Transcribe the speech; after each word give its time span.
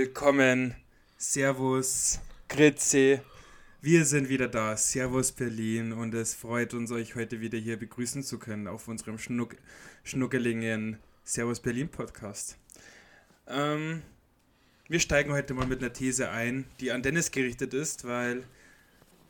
willkommen. 0.00 0.74
Servus, 1.18 2.20
Grüezi. 2.48 3.20
Wir 3.82 4.06
sind 4.06 4.30
wieder 4.30 4.48
da. 4.48 4.74
Servus 4.74 5.30
Berlin 5.30 5.92
und 5.92 6.14
es 6.14 6.32
freut 6.32 6.72
uns, 6.72 6.90
euch 6.90 7.16
heute 7.16 7.42
wieder 7.42 7.58
hier 7.58 7.76
begrüßen 7.76 8.22
zu 8.22 8.38
können 8.38 8.66
auf 8.66 8.88
unserem 8.88 9.18
Schnuck 9.18 9.56
schnuckeligen 10.02 10.98
Servus 11.22 11.60
Berlin 11.60 11.90
Podcast. 11.90 12.56
Ähm, 13.46 14.00
wir 14.88 15.00
steigen 15.00 15.34
heute 15.34 15.52
mal 15.52 15.66
mit 15.66 15.80
einer 15.80 15.92
These 15.92 16.30
ein, 16.30 16.64
die 16.80 16.92
an 16.92 17.02
Dennis 17.02 17.30
gerichtet 17.30 17.74
ist, 17.74 18.06
weil 18.06 18.44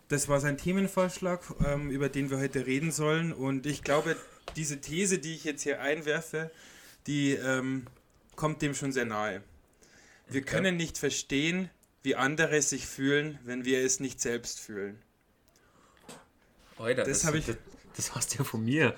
das 0.07 0.29
war 0.29 0.39
sein 0.39 0.57
Themenvorschlag, 0.57 1.41
ähm, 1.67 1.91
über 1.91 2.09
den 2.09 2.31
wir 2.31 2.39
heute 2.39 2.65
reden 2.67 2.93
sollen. 2.93 3.33
Und 3.33 3.67
ich 3.67 3.83
glaube, 3.83 4.17
diese 4.55 4.81
These, 4.81 5.19
die 5.19 5.35
ich 5.35 5.43
jetzt 5.43 5.65
hier 5.65 5.81
einwerfe, 5.81 6.53
die 7.09 7.33
ähm, 7.33 7.89
kommt 8.37 8.63
dem 8.63 8.77
schon 8.77 8.93
sehr 8.93 9.05
nahe. 9.05 9.43
Wir 10.31 10.43
können 10.43 10.77
nicht 10.77 10.97
verstehen, 10.97 11.71
wie 12.03 12.17
andere 12.17 12.63
sich 12.63 12.87
fühlen, 12.87 13.39
wenn 13.45 13.65
wir 13.65 13.85
es 13.85 14.01
nicht 14.01 14.21
selbst 14.21 14.61
fühlen. 14.61 15.03
Alter, 16.79 17.05
das, 17.05 17.23
das, 17.23 17.35
ich, 17.35 17.47
das, 17.47 17.57
das 17.97 18.15
hast 18.15 18.33
du 18.33 18.39
ja 18.39 18.45
von 18.45 18.65
mir. 18.65 18.95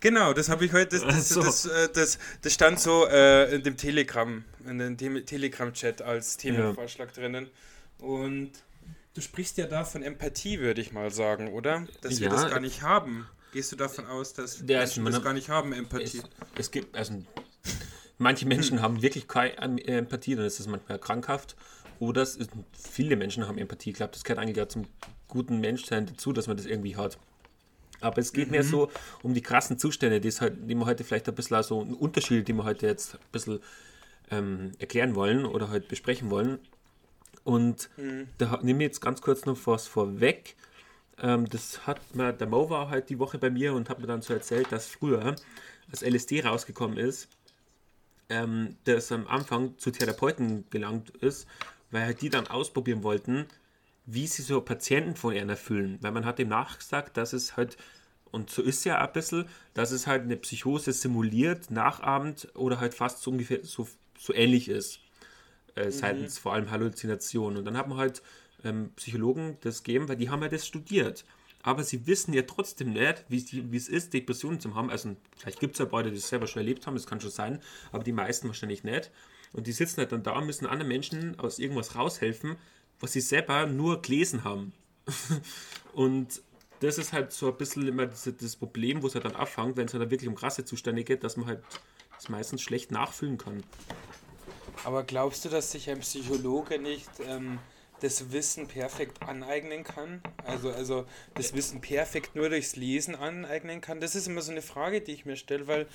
Genau, 0.00 0.32
das 0.32 0.48
habe 0.48 0.64
ich 0.64 0.72
heute, 0.72 0.98
das, 0.98 1.28
das, 1.28 1.66
äh, 1.66 1.88
das, 1.92 2.18
das, 2.42 2.54
stand 2.54 2.80
so 2.80 3.06
äh, 3.06 3.54
in 3.54 3.62
dem 3.62 3.76
Telegram, 3.76 4.44
in 4.66 4.96
dem 4.96 5.24
Telegram-Chat 5.24 6.02
als 6.02 6.36
Themenvorschlag 6.36 7.08
ja. 7.14 7.22
drinnen. 7.22 7.50
Und 7.98 8.52
du 9.14 9.20
sprichst 9.20 9.58
ja 9.58 9.66
da 9.66 9.84
von 9.84 10.02
Empathie, 10.02 10.58
würde 10.58 10.80
ich 10.80 10.92
mal 10.92 11.10
sagen, 11.10 11.52
oder? 11.52 11.86
Dass 12.00 12.14
ja, 12.14 12.22
wir 12.22 12.28
das 12.30 12.50
gar 12.50 12.60
nicht 12.60 12.82
haben. 12.82 13.28
Gehst 13.52 13.72
du 13.72 13.76
davon 13.76 14.06
aus, 14.06 14.32
dass 14.32 14.66
wir 14.66 14.78
das 14.78 15.22
gar 15.22 15.32
nicht 15.32 15.48
haben, 15.48 15.72
Empathie? 15.72 16.18
Es, 16.18 16.24
es 16.56 16.70
gibt, 16.70 16.96
also 16.96 17.22
manche 18.20 18.46
Menschen 18.46 18.82
haben 18.82 19.02
wirklich 19.02 19.26
keine 19.26 19.56
Empathie, 19.86 20.36
dann 20.36 20.44
ist 20.44 20.60
das 20.60 20.68
manchmal 20.68 20.98
krankhaft. 20.98 21.56
Oder 21.98 22.22
es 22.22 22.36
ist, 22.36 22.50
viele 22.72 23.16
Menschen 23.16 23.48
haben 23.48 23.58
Empathie. 23.58 23.90
Ich 23.90 23.96
glaube, 23.96 24.12
das 24.12 24.24
gehört 24.24 24.38
eigentlich 24.38 24.56
ja 24.56 24.68
zum 24.68 24.86
guten 25.26 25.60
Menschsein 25.60 26.06
dazu, 26.06 26.32
dass 26.32 26.46
man 26.46 26.56
das 26.56 26.66
irgendwie 26.66 26.96
hat. 26.96 27.18
Aber 28.00 28.18
es 28.18 28.32
geht 28.32 28.46
mhm. 28.46 28.52
mehr 28.52 28.64
so 28.64 28.90
um 29.22 29.34
die 29.34 29.42
krassen 29.42 29.78
Zustände, 29.78 30.20
die, 30.20 30.30
halt, 30.30 30.54
die 30.68 30.74
wir 30.74 30.86
heute 30.86 31.04
vielleicht 31.04 31.28
ein 31.28 31.34
bisschen 31.34 31.62
so 31.62 31.82
ein 31.82 31.94
Unterschied, 31.94 32.46
die 32.46 32.52
wir 32.52 32.64
heute 32.64 32.86
jetzt 32.86 33.14
ein 33.14 33.20
bisschen 33.32 33.60
ähm, 34.30 34.72
erklären 34.78 35.14
wollen 35.14 35.44
oder 35.44 35.70
heute 35.70 35.88
besprechen 35.88 36.30
wollen. 36.30 36.58
Und 37.44 37.88
mhm. 37.96 38.28
da 38.38 38.60
nehme 38.62 38.84
ich 38.84 38.88
jetzt 38.88 39.00
ganz 39.00 39.20
kurz 39.22 39.44
noch 39.46 39.58
was 39.66 39.86
vorweg. 39.86 40.56
Ähm, 41.18 41.48
das 41.48 41.86
hat 41.86 42.14
mir, 42.14 42.32
der 42.32 42.46
Mo 42.46 42.70
war 42.70 42.90
halt 42.90 43.08
die 43.08 43.18
Woche 43.18 43.38
bei 43.38 43.50
mir 43.50 43.74
und 43.74 43.88
hat 43.88 43.98
mir 43.98 44.06
dann 44.06 44.22
so 44.22 44.32
erzählt, 44.32 44.72
dass 44.72 44.86
früher, 44.86 45.36
als 45.90 46.02
LSD 46.02 46.42
rausgekommen 46.42 46.96
ist, 46.96 47.28
ähm, 48.30 48.76
das 48.84 49.12
am 49.12 49.26
Anfang 49.26 49.76
zu 49.78 49.90
Therapeuten 49.90 50.64
gelangt 50.70 51.10
ist, 51.10 51.46
weil 51.90 52.04
halt 52.04 52.22
die 52.22 52.30
dann 52.30 52.46
ausprobieren 52.46 53.02
wollten, 53.02 53.46
wie 54.06 54.26
sie 54.26 54.42
so 54.42 54.60
Patienten 54.60 55.16
von 55.16 55.34
ihnen 55.34 55.50
erfüllen. 55.50 55.98
Weil 56.00 56.12
man 56.12 56.24
hat 56.24 56.38
dem 56.38 56.48
nachgesagt, 56.48 57.16
dass 57.16 57.32
es 57.32 57.56
halt, 57.56 57.76
und 58.30 58.50
so 58.50 58.62
ist 58.62 58.84
ja 58.84 59.00
ein 59.00 59.12
bisschen, 59.12 59.46
dass 59.74 59.90
es 59.90 60.06
halt 60.06 60.22
eine 60.22 60.36
Psychose 60.36 60.92
simuliert, 60.92 61.70
nachahmt 61.70 62.48
oder 62.54 62.80
halt 62.80 62.94
fast 62.94 63.22
so 63.22 63.30
ungefähr 63.30 63.60
so, 63.62 63.86
so 64.18 64.32
ähnlich 64.32 64.68
ist. 64.68 65.00
Äh, 65.74 65.86
mhm. 65.86 65.90
Seitens 65.90 66.38
vor 66.38 66.54
allem 66.54 66.70
Halluzinationen. 66.70 67.58
Und 67.58 67.64
dann 67.64 67.76
hat 67.76 67.88
man 67.88 67.98
halt 67.98 68.22
ähm, 68.64 68.92
Psychologen 68.96 69.58
das 69.60 69.82
gegeben, 69.82 70.08
weil 70.08 70.16
die 70.16 70.30
haben 70.30 70.42
ja 70.42 70.48
das 70.48 70.66
studiert. 70.66 71.24
Aber 71.62 71.84
sie 71.84 72.06
wissen 72.06 72.32
ja 72.32 72.42
trotzdem 72.42 72.92
nicht, 72.92 73.24
wie 73.28 73.76
es 73.76 73.88
ist, 73.88 74.14
Depressionen 74.14 74.60
zu 74.60 74.74
haben. 74.74 74.90
Also, 74.90 75.14
vielleicht 75.36 75.60
gibt 75.60 75.74
es 75.74 75.78
ja 75.78 75.84
beide, 75.84 76.10
die 76.10 76.16
es 76.16 76.28
selber 76.28 76.46
schon 76.46 76.60
erlebt 76.60 76.86
haben, 76.86 76.94
das 76.94 77.06
kann 77.06 77.20
schon 77.20 77.30
sein, 77.30 77.60
aber 77.92 78.02
die 78.02 78.12
meisten 78.12 78.48
wahrscheinlich 78.48 78.82
nicht. 78.82 79.10
Und 79.52 79.66
die 79.66 79.72
sitzen 79.72 79.98
halt 79.98 80.12
dann 80.12 80.22
da 80.22 80.38
und 80.38 80.46
müssen 80.46 80.66
anderen 80.66 80.88
Menschen 80.88 81.38
aus 81.38 81.58
irgendwas 81.58 81.96
raushelfen, 81.96 82.56
was 83.00 83.12
sie 83.12 83.20
selber 83.20 83.66
nur 83.66 84.00
gelesen 84.00 84.44
haben. 84.44 84.72
und 85.92 86.42
das 86.80 86.98
ist 86.98 87.12
halt 87.12 87.32
so 87.32 87.48
ein 87.48 87.56
bisschen 87.56 87.86
immer 87.86 88.06
das, 88.06 88.30
das 88.40 88.56
Problem, 88.56 89.02
wo 89.02 89.06
es 89.06 89.14
halt 89.14 89.24
dann 89.24 89.36
abfängt, 89.36 89.76
wenn 89.76 89.86
es 89.86 89.92
halt 89.92 90.02
dann 90.02 90.10
wirklich 90.10 90.28
um 90.28 90.34
krasse 90.34 90.64
Zustände 90.64 91.04
geht, 91.04 91.24
dass 91.24 91.36
man 91.36 91.46
halt 91.46 91.62
das 92.14 92.28
meistens 92.28 92.62
schlecht 92.62 92.90
nachfühlen 92.90 93.38
kann. 93.38 93.62
Aber 94.84 95.02
glaubst 95.02 95.44
du, 95.44 95.50
dass 95.50 95.72
sich 95.72 95.90
ein 95.90 96.00
Psychologe 96.00 96.78
nicht 96.78 97.10
ähm, 97.26 97.58
das 98.00 98.32
Wissen 98.32 98.66
perfekt 98.66 99.22
aneignen 99.22 99.84
kann? 99.84 100.22
Also, 100.44 100.70
also 100.70 101.06
das 101.34 101.54
Wissen 101.54 101.80
perfekt 101.80 102.34
nur 102.34 102.48
durchs 102.48 102.76
Lesen 102.76 103.14
aneignen 103.14 103.80
kann? 103.80 104.00
Das 104.00 104.14
ist 104.14 104.26
immer 104.26 104.42
so 104.42 104.50
eine 104.50 104.62
Frage, 104.62 105.00
die 105.00 105.12
ich 105.12 105.24
mir 105.24 105.36
stelle, 105.36 105.66
weil 105.66 105.86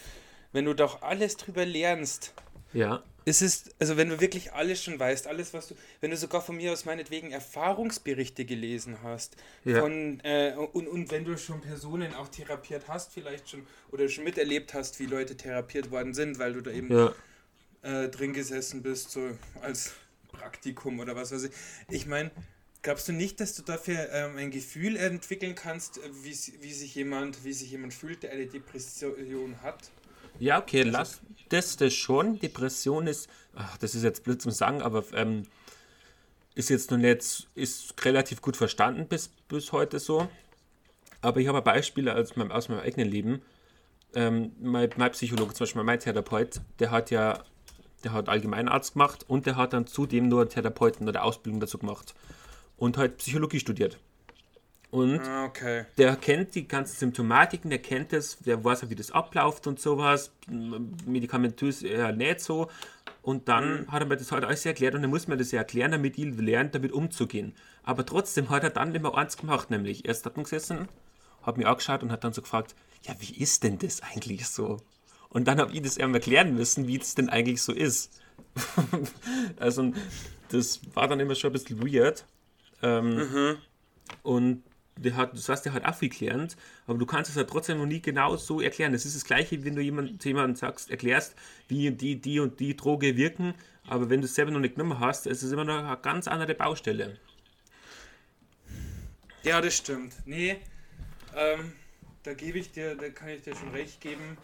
wenn 0.51 0.65
du 0.65 0.73
doch 0.73 1.01
alles 1.01 1.37
drüber 1.37 1.65
lernst, 1.65 2.33
ja 2.73 3.03
es 3.25 3.41
ist, 3.41 3.75
also 3.79 3.97
wenn 3.97 4.09
du 4.09 4.21
wirklich 4.21 4.53
alles 4.53 4.83
schon 4.83 4.99
weißt, 4.99 5.27
alles, 5.27 5.53
was 5.53 5.67
du, 5.69 5.75
wenn 5.99 6.11
du 6.11 6.17
sogar 6.17 6.41
von 6.41 6.55
mir 6.55 6.71
aus 6.71 6.85
meinetwegen 6.85 7.31
Erfahrungsberichte 7.31 8.45
gelesen 8.45 8.99
hast, 9.01 9.35
ja. 9.63 9.81
von, 9.81 10.19
äh, 10.23 10.53
und, 10.73 10.87
und 10.87 11.11
wenn 11.11 11.25
du 11.25 11.35
schon 11.35 11.59
Personen 11.59 12.13
auch 12.13 12.27
therapiert 12.27 12.87
hast, 12.87 13.11
vielleicht 13.11 13.49
schon, 13.49 13.65
oder 13.91 14.07
schon 14.09 14.23
miterlebt 14.23 14.75
hast, 14.75 14.99
wie 14.99 15.07
Leute 15.07 15.35
therapiert 15.35 15.89
worden 15.89 16.13
sind, 16.13 16.37
weil 16.37 16.53
du 16.53 16.61
da 16.61 16.71
eben 16.71 16.95
ja. 16.95 17.13
äh, 17.81 18.09
drin 18.09 18.33
gesessen 18.33 18.83
bist, 18.83 19.09
so 19.09 19.31
als 19.61 19.93
Praktikum 20.37 20.99
oder 20.99 21.15
was 21.15 21.31
weiß 21.31 21.43
ich. 21.43 21.51
Ich 21.89 22.05
meine, 22.05 22.31
glaubst 22.81 23.07
du 23.07 23.13
nicht, 23.13 23.39
dass 23.39 23.55
du 23.55 23.63
dafür 23.63 24.09
ähm, 24.11 24.37
ein 24.37 24.51
Gefühl 24.51 24.95
entwickeln 24.95 25.55
kannst, 25.55 25.99
wie, 26.23 26.35
wie, 26.61 26.73
sich 26.73 26.95
jemand, 26.95 27.43
wie 27.43 27.53
sich 27.53 27.71
jemand 27.71 27.93
fühlt, 27.93 28.23
der 28.23 28.31
eine 28.31 28.45
Depression 28.45 29.61
hat? 29.61 29.89
Ja, 30.39 30.59
okay, 30.59 30.81
also, 30.81 30.91
lass 30.91 31.21
das, 31.49 31.77
das 31.77 31.93
schon. 31.93 32.39
Depression 32.39 33.07
ist, 33.07 33.29
ach, 33.55 33.77
das 33.77 33.95
ist 33.95 34.03
jetzt 34.03 34.23
blöd 34.23 34.41
zum 34.41 34.51
Sagen, 34.51 34.81
aber 34.81 35.03
ähm, 35.13 35.43
ist 36.55 36.69
jetzt 36.69 36.91
noch 36.91 36.97
nicht, 36.97 37.47
ist 37.55 38.05
relativ 38.05 38.41
gut 38.41 38.57
verstanden 38.57 39.07
bis, 39.07 39.29
bis 39.47 39.71
heute 39.71 39.99
so. 39.99 40.27
Aber 41.21 41.39
ich 41.39 41.47
habe 41.47 41.61
Beispiele 41.61 42.15
aus 42.15 42.35
meinem, 42.35 42.51
aus 42.51 42.69
meinem 42.69 42.81
eigenen 42.81 43.09
Leben. 43.09 43.41
Ähm, 44.13 44.51
mein, 44.61 44.89
mein 44.95 45.11
Psychologe, 45.11 45.53
zum 45.53 45.65
Beispiel 45.65 45.83
mein 45.83 45.99
Therapeut, 45.99 46.61
der 46.79 46.91
hat 46.91 47.11
ja, 47.11 47.43
der 48.05 48.13
hat 48.13 48.29
Allgemeinarzt 48.29 48.93
gemacht 48.93 49.25
und 49.27 49.45
der 49.45 49.57
hat 49.57 49.73
dann 49.73 49.87
zudem 49.87 50.29
nur 50.29 50.47
Therapeuten 50.47 51.07
oder 51.09 51.23
Ausbildung 51.23 51.59
dazu 51.59 51.77
gemacht 51.77 52.13
und 52.77 52.97
halt 52.97 53.17
Psychologie 53.17 53.59
studiert. 53.59 53.99
Und 54.91 55.19
ah, 55.27 55.45
okay. 55.45 55.85
der 55.97 56.15
kennt 56.15 56.55
die 56.55 56.67
ganzen 56.67 56.95
Symptomatiken, 56.95 57.69
der 57.69 57.79
kennt 57.79 58.13
das, 58.13 58.37
der 58.37 58.63
weiß 58.63 58.83
ja, 58.83 58.89
wie 58.89 58.95
das 58.95 59.11
abläuft 59.11 59.67
und 59.67 59.79
sowas. 59.79 60.31
Medikamentös 61.05 61.81
eher 61.81 62.13
nicht 62.13 62.39
so. 62.39 62.69
Und 63.21 63.49
dann 63.49 63.81
mhm. 63.81 63.91
hat 63.91 64.03
er 64.03 64.05
mir 64.05 64.15
das 64.15 64.31
halt 64.31 64.45
alles 64.45 64.65
erklärt 64.65 64.95
und 64.95 65.01
dann 65.01 65.09
muss 65.09 65.27
man 65.27 65.37
das 65.37 65.51
ja 65.51 65.59
erklären, 65.59 65.91
damit 65.91 66.17
ich 66.17 66.37
lerne, 66.37 66.69
damit 66.69 66.93
umzugehen. 66.93 67.53
Aber 67.83 68.05
trotzdem 68.05 68.49
hat 68.49 68.63
er 68.63 68.69
dann 68.69 68.95
immer 68.95 69.17
eins 69.17 69.35
gemacht, 69.35 69.69
nämlich 69.69 70.07
erst 70.07 70.25
hat 70.25 70.37
man 70.37 70.43
gesessen, 70.43 70.87
hat 71.41 71.57
mir 71.57 71.67
angeschaut 71.67 72.03
und 72.03 72.11
hat 72.11 72.23
dann 72.23 72.33
so 72.33 72.41
gefragt, 72.41 72.75
ja, 73.01 73.15
wie 73.19 73.35
ist 73.35 73.63
denn 73.63 73.77
das 73.79 74.01
eigentlich 74.01 74.47
so? 74.47 74.77
Und 75.35 75.49
dann 75.49 75.59
habe 75.59 75.73
ich 75.73 75.81
das 75.81 75.97
ihm 75.97 76.13
erklären 76.13 76.55
müssen, 76.55 76.87
wie 76.87 76.97
es 76.97 77.13
denn 77.13 77.27
eigentlich 77.27 77.61
so 77.61 77.73
ist. 77.73 78.21
also 79.59 79.91
das 80.47 80.79
war 80.93 81.09
dann 81.09 81.19
immer 81.19 81.35
schon 81.35 81.49
ein 81.49 81.53
bisschen 81.53 81.83
weird. 81.85 82.23
Ähm, 82.81 83.17
mhm. 83.17 83.57
Und 84.23 84.63
der 84.95 85.17
hat, 85.17 85.33
das 85.33 85.49
hast 85.49 85.65
du 85.65 85.73
halt 85.73 85.83
aufgeklärt, 85.83 86.55
aber 86.87 86.97
du 86.97 87.05
kannst 87.05 87.31
es 87.31 87.35
halt 87.35 87.49
trotzdem 87.49 87.79
noch 87.79 87.85
nie 87.85 88.01
genau 88.01 88.37
so 88.37 88.61
erklären. 88.61 88.93
Das 88.93 89.03
ist 89.03 89.13
das 89.13 89.25
Gleiche, 89.25 89.65
wenn 89.65 89.75
du 89.75 89.81
jemand, 89.81 90.23
jemandem 90.23 90.55
sagst, 90.55 90.89
erklärst, 90.89 91.35
wie 91.67 91.91
die, 91.91 92.15
die 92.15 92.39
und 92.39 92.61
die 92.61 92.77
Droge 92.77 93.17
wirken, 93.17 93.55
aber 93.87 94.09
wenn 94.09 94.21
du 94.21 94.27
es 94.27 94.35
selber 94.35 94.51
noch 94.51 94.61
nicht 94.61 94.75
genommen 94.75 95.01
hast, 95.01 95.27
ist 95.27 95.43
es 95.43 95.51
immer 95.51 95.65
noch 95.65 95.83
eine 95.83 95.97
ganz 95.97 96.29
andere 96.29 96.55
Baustelle. 96.55 97.19
Ja, 99.43 99.59
das 99.59 99.75
stimmt. 99.75 100.13
Nee, 100.25 100.61
ähm, 101.35 101.73
da 102.25 102.33
gebe 102.33 102.57
ich 102.57 102.71
dir, 102.71 102.95
da 102.95 103.09
kann 103.09 103.29
ich 103.29 103.43
dir 103.43 103.55
schon 103.55 103.69
recht 103.69 104.01
geben. 104.01 104.37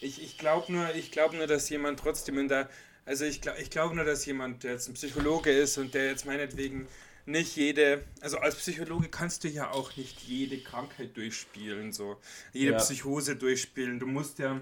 Ich, 0.00 0.22
ich 0.22 0.38
glaube 0.38 0.72
nur, 0.72 0.94
ich 0.94 1.14
nur, 1.32 1.46
dass 1.46 1.68
jemand 1.68 2.00
trotzdem 2.00 2.38
in 2.38 2.48
der, 2.48 2.68
also 3.04 3.24
ich 3.24 3.40
glaube 3.40 3.60
ich 3.60 3.70
glaub 3.70 3.92
nur, 3.94 4.04
dass 4.04 4.24
jemand, 4.24 4.64
der 4.64 4.72
jetzt 4.72 4.88
ein 4.88 4.94
Psychologe 4.94 5.50
ist 5.50 5.76
und 5.76 5.94
der 5.94 6.06
jetzt 6.06 6.24
meinetwegen 6.24 6.88
nicht 7.26 7.56
jede, 7.56 8.04
also 8.20 8.38
als 8.38 8.56
Psychologe 8.56 9.08
kannst 9.08 9.44
du 9.44 9.48
ja 9.48 9.70
auch 9.70 9.96
nicht 9.96 10.22
jede 10.22 10.58
Krankheit 10.58 11.16
durchspielen, 11.16 11.92
so 11.92 12.16
jede 12.52 12.72
ja. 12.72 12.78
Psychose 12.78 13.36
durchspielen. 13.36 13.98
Du 13.98 14.06
musst 14.06 14.38
ja, 14.38 14.60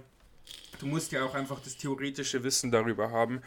du 0.81 0.87
musst 0.87 1.13
ja 1.13 1.25
auch 1.25 1.35
einfach 1.35 1.61
das 1.61 1.77
theoretische 1.77 2.43
Wissen 2.43 2.73
darüber 2.73 3.11
haben. 3.11 3.43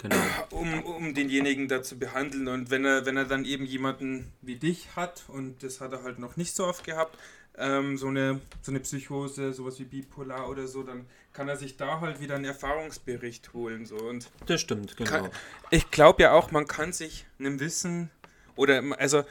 Genau. 0.00 0.16
Um, 0.50 0.84
um 0.84 1.14
denjenigen 1.14 1.66
da 1.66 1.82
zu 1.82 1.98
behandeln. 1.98 2.46
Und 2.46 2.70
wenn 2.70 2.84
er, 2.84 3.04
wenn 3.04 3.16
er 3.16 3.24
dann 3.24 3.44
eben 3.44 3.64
jemanden 3.64 4.32
wie 4.42 4.54
dich 4.54 4.94
hat, 4.94 5.24
und 5.26 5.62
das 5.64 5.80
hat 5.80 5.92
er 5.92 6.04
halt 6.04 6.20
noch 6.20 6.36
nicht 6.36 6.54
so 6.54 6.66
oft 6.66 6.84
gehabt, 6.84 7.18
ähm, 7.58 7.96
so, 7.96 8.08
eine, 8.08 8.40
so 8.62 8.72
eine 8.72 8.80
Psychose, 8.80 9.52
sowas 9.52 9.78
wie 9.78 9.84
Bipolar 9.84 10.48
oder 10.48 10.66
so, 10.66 10.82
dann 10.82 11.06
kann 11.32 11.48
er 11.48 11.56
sich 11.56 11.76
da 11.76 12.00
halt 12.00 12.20
wieder 12.20 12.36
einen 12.36 12.44
Erfahrungsbericht 12.44 13.52
holen. 13.52 13.86
So. 13.86 13.96
Und 13.96 14.30
das 14.46 14.60
stimmt, 14.60 14.96
genau. 14.96 15.10
Kann, 15.10 15.30
ich 15.70 15.90
glaube 15.90 16.22
ja 16.22 16.32
auch, 16.32 16.50
man 16.50 16.66
kann 16.66 16.92
sich 16.92 17.26
einem 17.38 17.60
Wissen 17.60 18.10
oder, 18.56 18.82
also, 18.98 19.24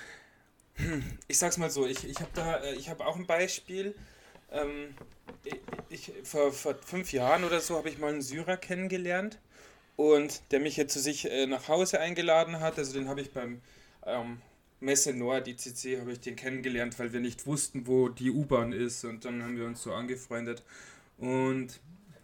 hm, 0.76 1.04
ich 1.28 1.38
sag's 1.38 1.58
mal 1.58 1.70
so, 1.70 1.86
ich, 1.86 2.08
ich 2.08 2.20
habe 2.20 2.32
da, 2.34 2.58
äh, 2.58 2.76
ich 2.76 2.90
habe 2.90 3.06
auch 3.06 3.16
ein 3.16 3.26
Beispiel. 3.26 3.96
Ähm, 4.52 4.96
ich, 5.90 6.12
vor, 6.24 6.52
vor 6.52 6.76
fünf 6.86 7.12
Jahren 7.12 7.44
oder 7.44 7.60
so 7.60 7.78
habe 7.78 7.90
ich 7.90 7.98
mal 7.98 8.12
einen 8.12 8.22
Syrer 8.22 8.58
kennengelernt 8.58 9.40
und 9.96 10.42
der 10.52 10.60
mich 10.60 10.78
jetzt 10.78 10.94
zu 10.94 11.00
sich 11.00 11.30
äh, 11.30 11.48
nach 11.48 11.68
Hause 11.68 12.00
eingeladen 12.00 12.60
hat. 12.60 12.78
Also 12.78 12.94
den 12.94 13.10
habe 13.10 13.22
ich 13.22 13.34
beim 13.34 13.62
ähm, 14.06 14.42
Messe 14.80 15.14
Nord, 15.14 15.48
ICC, 15.48 16.00
habe 16.00 16.12
ich 16.12 16.20
den 16.20 16.36
kennengelernt, 16.36 16.98
weil 17.00 17.14
wir 17.14 17.20
nicht 17.20 17.48
wussten, 17.48 17.88
wo 17.88 18.10
die 18.10 18.32
U-Bahn 18.32 18.74
ist 18.74 19.06
und 19.06 19.26
dann 19.26 19.44
haben 19.44 19.58
wir 19.58 19.66
uns 19.66 19.82
so 19.82 19.94
angefreundet. 19.94 20.64
Und, 21.18 21.80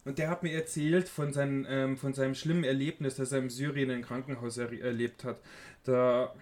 und 0.05 0.17
der 0.19 0.29
hat 0.29 0.43
mir 0.43 0.53
erzählt 0.53 1.09
von, 1.09 1.33
seinen, 1.33 1.65
ähm, 1.67 1.97
von 1.97 2.13
seinem 2.13 2.35
schlimmen 2.35 2.63
Erlebnis, 2.63 3.15
das 3.15 3.31
er 3.31 3.39
in 3.39 3.49
Syrien 3.49 3.89
im 3.89 4.03
Krankenhaus 4.03 4.57
er 4.57 4.71
erlebt 4.81 5.23
hat. 5.23 5.39
Da 5.83 6.33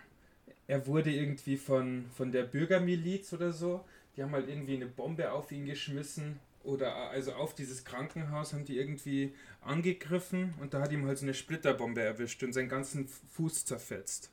er 0.67 0.87
wurde 0.87 1.11
irgendwie 1.11 1.57
von, 1.57 2.05
von 2.15 2.31
der 2.31 2.43
Bürgermiliz 2.43 3.33
oder 3.33 3.51
so, 3.51 3.83
die 4.15 4.23
haben 4.23 4.31
halt 4.31 4.47
irgendwie 4.47 4.75
eine 4.75 4.87
Bombe 4.87 5.31
auf 5.31 5.51
ihn 5.51 5.65
geschmissen 5.65 6.39
oder 6.63 6.95
also 7.09 7.33
auf 7.33 7.55
dieses 7.55 7.83
Krankenhaus 7.83 8.53
haben 8.53 8.65
die 8.65 8.77
irgendwie 8.77 9.33
angegriffen 9.61 10.53
und 10.61 10.73
da 10.73 10.81
hat 10.81 10.91
ihm 10.91 11.05
halt 11.05 11.17
so 11.17 11.25
eine 11.25 11.33
Splitterbombe 11.33 12.01
erwischt 12.01 12.41
und 12.43 12.53
seinen 12.53 12.69
ganzen 12.69 13.07
Fuß 13.07 13.65
zerfetzt. 13.65 14.31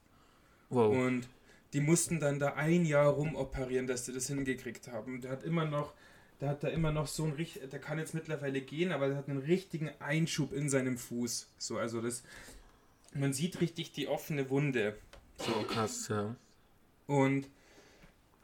Wow. 0.71 0.95
Und 0.97 1.29
die 1.73 1.81
mussten 1.81 2.21
dann 2.21 2.39
da 2.39 2.55
ein 2.55 2.85
Jahr 2.85 3.09
rumoperieren, 3.11 3.87
dass 3.87 4.07
sie 4.07 4.13
das 4.13 4.29
hingekriegt 4.29 4.89
haben. 4.89 5.21
Der 5.21 5.31
hat 5.31 5.43
immer 5.43 5.65
noch, 5.65 5.93
der 6.41 6.51
hat 6.51 6.63
da 6.63 6.69
immer 6.69 6.93
noch 6.93 7.07
so 7.07 7.25
ein 7.25 7.33
richtig, 7.33 7.69
der 7.69 7.79
kann 7.79 7.99
jetzt 7.99 8.15
mittlerweile 8.15 8.61
gehen, 8.61 8.93
aber 8.93 9.09
der 9.09 9.17
hat 9.17 9.29
einen 9.29 9.39
richtigen 9.39 9.91
Einschub 9.99 10.53
in 10.53 10.71
seinem 10.71 10.97
Fuß. 10.97 11.49
So, 11.59 11.79
also 11.79 12.01
das, 12.01 12.23
man 13.15 13.33
sieht 13.33 13.61
richtig 13.61 13.93
die 13.93 14.09
offene 14.09 14.49
Wunde. 14.51 14.97
So 15.39 15.53
krass, 15.63 16.09
ja. 16.09 16.35
Und 17.07 17.49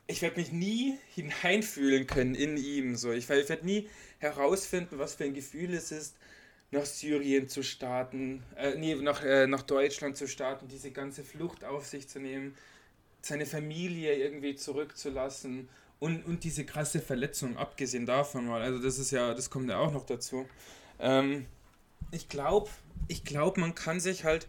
ich 0.06 0.22
werde 0.22 0.38
mich 0.38 0.52
nie 0.52 0.98
hineinfühlen 1.14 2.06
können 2.06 2.34
in 2.34 2.56
ihm. 2.56 2.96
So. 2.96 3.12
Ich, 3.12 3.30
ich 3.30 3.48
werde 3.48 3.64
nie 3.64 3.88
herausfinden, 4.18 4.98
was 4.98 5.14
für 5.14 5.24
ein 5.24 5.34
Gefühl 5.34 5.72
es 5.74 5.92
ist, 5.92 6.16
nach 6.70 6.84
Syrien 6.84 7.48
zu 7.48 7.62
starten, 7.62 8.42
äh, 8.56 8.74
nee, 8.74 8.94
nach, 8.96 9.22
äh, 9.22 9.46
nach 9.46 9.62
Deutschland 9.62 10.16
zu 10.16 10.26
starten, 10.26 10.68
diese 10.68 10.90
ganze 10.90 11.24
Flucht 11.24 11.64
auf 11.64 11.86
sich 11.86 12.08
zu 12.08 12.18
nehmen, 12.20 12.56
seine 13.24 13.46
Familie 13.46 14.14
irgendwie 14.14 14.54
zurückzulassen 14.54 15.68
und, 15.98 16.24
und 16.26 16.44
diese 16.44 16.64
krasse 16.64 17.00
Verletzung, 17.00 17.56
abgesehen 17.56 18.06
davon 18.06 18.46
mal. 18.46 18.62
Also 18.62 18.78
das 18.78 18.98
ist 18.98 19.10
ja, 19.10 19.34
das 19.34 19.50
kommt 19.50 19.70
ja 19.70 19.78
auch 19.78 19.92
noch 19.92 20.06
dazu. 20.06 20.46
Ähm, 20.98 21.46
ich 22.10 22.28
glaube, 22.28 22.68
ich 23.08 23.24
glaube, 23.24 23.60
man 23.60 23.74
kann 23.74 24.00
sich 24.00 24.24
halt 24.24 24.48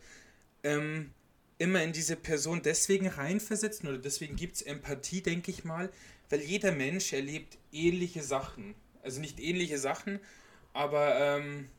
ähm, 0.64 1.12
immer 1.58 1.82
in 1.84 1.94
diese 1.94 2.16
Person 2.16 2.62
deswegen 2.62 3.08
reinversetzen 3.08 3.88
oder 3.88 3.98
deswegen 3.98 4.36
gibt 4.36 4.58
es 4.58 4.62
Empathie, 4.62 5.22
denke 5.22 5.52
ich 5.52 5.64
mal, 5.64 5.90
weil 6.30 6.42
jeder 6.42 6.72
Mensch 6.72 7.14
erlebt 7.14 7.58
ähnliche 7.72 8.24
Sachen. 8.24 8.76
Also 9.04 9.22
nicht 9.22 9.40
ähnliche 9.40 9.78
Sachen, 9.78 10.20
aber 10.74 11.20
ähm, 11.20 11.70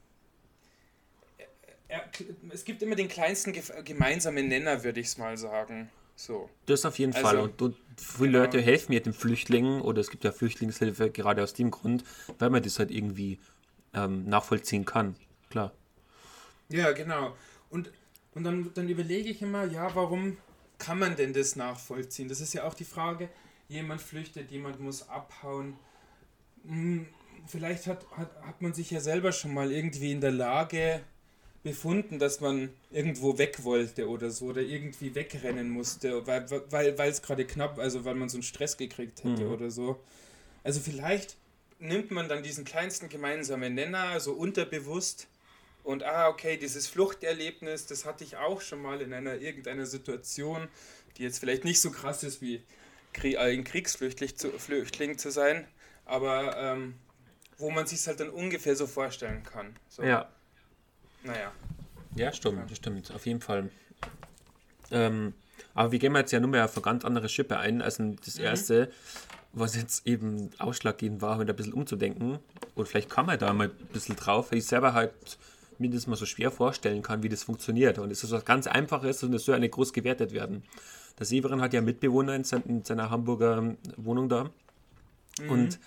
er, 1.88 2.08
es 2.50 2.64
gibt 2.64 2.82
immer 2.82 2.94
den 2.94 3.08
kleinsten 3.08 3.52
gemeinsamen 3.84 4.48
Nenner, 4.48 4.84
würde 4.84 5.00
ich 5.00 5.08
es 5.08 5.18
mal 5.18 5.36
sagen. 5.36 5.90
So. 6.16 6.50
Das 6.66 6.84
auf 6.84 6.98
jeden 6.98 7.14
also, 7.14 7.26
Fall. 7.26 7.38
Und, 7.38 7.62
und 7.62 7.76
viele 7.96 8.32
genau. 8.32 8.44
Leute 8.44 8.60
helfen 8.60 8.92
mir 8.92 9.02
den 9.02 9.12
Flüchtlingen 9.12 9.80
oder 9.82 10.00
es 10.00 10.10
gibt 10.10 10.24
ja 10.24 10.32
Flüchtlingshilfe 10.32 11.10
gerade 11.10 11.42
aus 11.42 11.54
dem 11.54 11.70
Grund, 11.70 12.04
weil 12.38 12.50
man 12.50 12.62
das 12.62 12.78
halt 12.78 12.90
irgendwie 12.90 13.38
ähm, 13.94 14.28
nachvollziehen 14.28 14.84
kann. 14.84 15.14
Klar. 15.50 15.72
Ja, 16.68 16.90
genau. 16.92 17.36
Und 17.70 17.90
und 18.36 18.44
dann, 18.44 18.70
dann 18.74 18.86
überlege 18.90 19.30
ich 19.30 19.40
immer, 19.40 19.64
ja, 19.64 19.94
warum 19.94 20.36
kann 20.76 20.98
man 20.98 21.16
denn 21.16 21.32
das 21.32 21.56
nachvollziehen? 21.56 22.28
Das 22.28 22.42
ist 22.42 22.52
ja 22.52 22.64
auch 22.64 22.74
die 22.74 22.84
Frage, 22.84 23.30
jemand 23.66 24.02
flüchtet, 24.02 24.50
jemand 24.50 24.78
muss 24.78 25.08
abhauen. 25.08 25.78
Hm, 26.66 27.06
vielleicht 27.46 27.86
hat, 27.86 28.04
hat, 28.10 28.30
hat 28.42 28.60
man 28.60 28.74
sich 28.74 28.90
ja 28.90 29.00
selber 29.00 29.32
schon 29.32 29.54
mal 29.54 29.72
irgendwie 29.72 30.12
in 30.12 30.20
der 30.20 30.32
Lage 30.32 31.00
befunden, 31.66 32.20
dass 32.20 32.40
man 32.40 32.70
irgendwo 32.92 33.38
weg 33.38 33.64
wollte 33.64 34.08
oder 34.08 34.30
so 34.30 34.46
oder 34.46 34.62
irgendwie 34.62 35.16
wegrennen 35.16 35.68
musste, 35.68 36.24
weil 36.24 36.44
es 36.44 36.52
weil, 36.70 37.12
gerade 37.12 37.44
knapp, 37.44 37.80
also 37.80 38.04
weil 38.04 38.14
man 38.14 38.28
so 38.28 38.36
einen 38.36 38.44
Stress 38.44 38.76
gekriegt 38.76 39.24
hätte 39.24 39.44
mhm. 39.44 39.52
oder 39.52 39.70
so. 39.72 40.00
Also 40.62 40.78
vielleicht 40.78 41.36
nimmt 41.80 42.12
man 42.12 42.28
dann 42.28 42.44
diesen 42.44 42.64
kleinsten 42.64 43.08
gemeinsamen 43.08 43.74
Nenner 43.74 44.20
so 44.20 44.32
unterbewusst 44.34 45.26
und 45.82 46.04
ah, 46.04 46.28
okay, 46.28 46.56
dieses 46.56 46.86
Fluchterlebnis, 46.86 47.86
das 47.86 48.04
hatte 48.04 48.22
ich 48.22 48.36
auch 48.36 48.60
schon 48.60 48.80
mal 48.80 49.00
in 49.00 49.12
einer 49.12 49.34
irgendeiner 49.34 49.86
Situation, 49.86 50.68
die 51.16 51.24
jetzt 51.24 51.40
vielleicht 51.40 51.64
nicht 51.64 51.80
so 51.80 51.90
krass 51.90 52.22
ist 52.22 52.40
wie 52.40 52.62
ein 53.38 53.64
Kriegsflüchtling 53.64 54.36
zu, 54.36 54.52
Flüchtling 54.52 55.18
zu 55.18 55.32
sein, 55.32 55.66
aber 56.04 56.56
ähm, 56.56 56.94
wo 57.58 57.72
man 57.72 57.88
sich 57.88 58.06
halt 58.06 58.20
dann 58.20 58.30
ungefähr 58.30 58.76
so 58.76 58.86
vorstellen 58.86 59.42
kann. 59.42 59.74
So. 59.88 60.04
Ja. 60.04 60.30
Naja. 61.24 61.52
Ja, 62.14 62.32
stimmt, 62.32 62.70
ja. 62.70 62.76
stimmt, 62.76 63.12
auf 63.12 63.26
jeden 63.26 63.40
Fall. 63.40 63.70
Ähm, 64.90 65.34
aber 65.74 65.92
wir 65.92 65.98
gehen 65.98 66.14
jetzt 66.14 66.32
ja 66.32 66.40
nur 66.40 66.50
mehr 66.50 66.64
auf 66.64 66.74
eine 66.76 66.82
ganz 66.82 67.04
andere 67.04 67.28
Schippe 67.28 67.58
ein. 67.58 67.82
Also 67.82 68.14
das 68.24 68.38
mhm. 68.38 68.44
erste, 68.44 68.90
was 69.52 69.76
jetzt 69.76 70.06
eben 70.06 70.50
ausschlaggebend 70.58 71.20
war, 71.20 71.36
mit 71.36 71.50
ein 71.50 71.56
bisschen 71.56 71.74
umzudenken. 71.74 72.38
Und 72.74 72.88
vielleicht 72.88 73.10
kam 73.10 73.28
er 73.28 73.36
da 73.36 73.52
mal 73.52 73.68
ein 73.68 73.86
bisschen 73.92 74.16
drauf, 74.16 74.50
weil 74.50 74.58
ich 74.58 74.66
selber 74.66 74.94
halt 74.94 75.12
mir 75.78 75.90
das 75.90 76.06
mal 76.06 76.16
so 76.16 76.24
schwer 76.24 76.50
vorstellen 76.50 77.02
kann, 77.02 77.22
wie 77.22 77.28
das 77.28 77.42
funktioniert. 77.42 77.98
Und 77.98 78.10
es 78.10 78.24
ist 78.24 78.30
was 78.30 78.44
ganz 78.44 78.66
Einfaches 78.66 79.22
und 79.22 79.34
es 79.34 79.44
soll 79.44 79.56
ja 79.56 79.58
nicht 79.58 79.74
groß 79.74 79.92
gewertet 79.92 80.32
werden. 80.32 80.62
Der 81.18 81.26
Severin 81.26 81.60
hat 81.60 81.72
ja 81.72 81.80
Mitbewohner 81.80 82.34
in, 82.34 82.44
seiner 82.44 83.10
Hamburger 83.10 83.74
Wohnung 83.96 84.28
da. 84.28 84.50
Mhm. 85.40 85.50
Und 85.50 85.78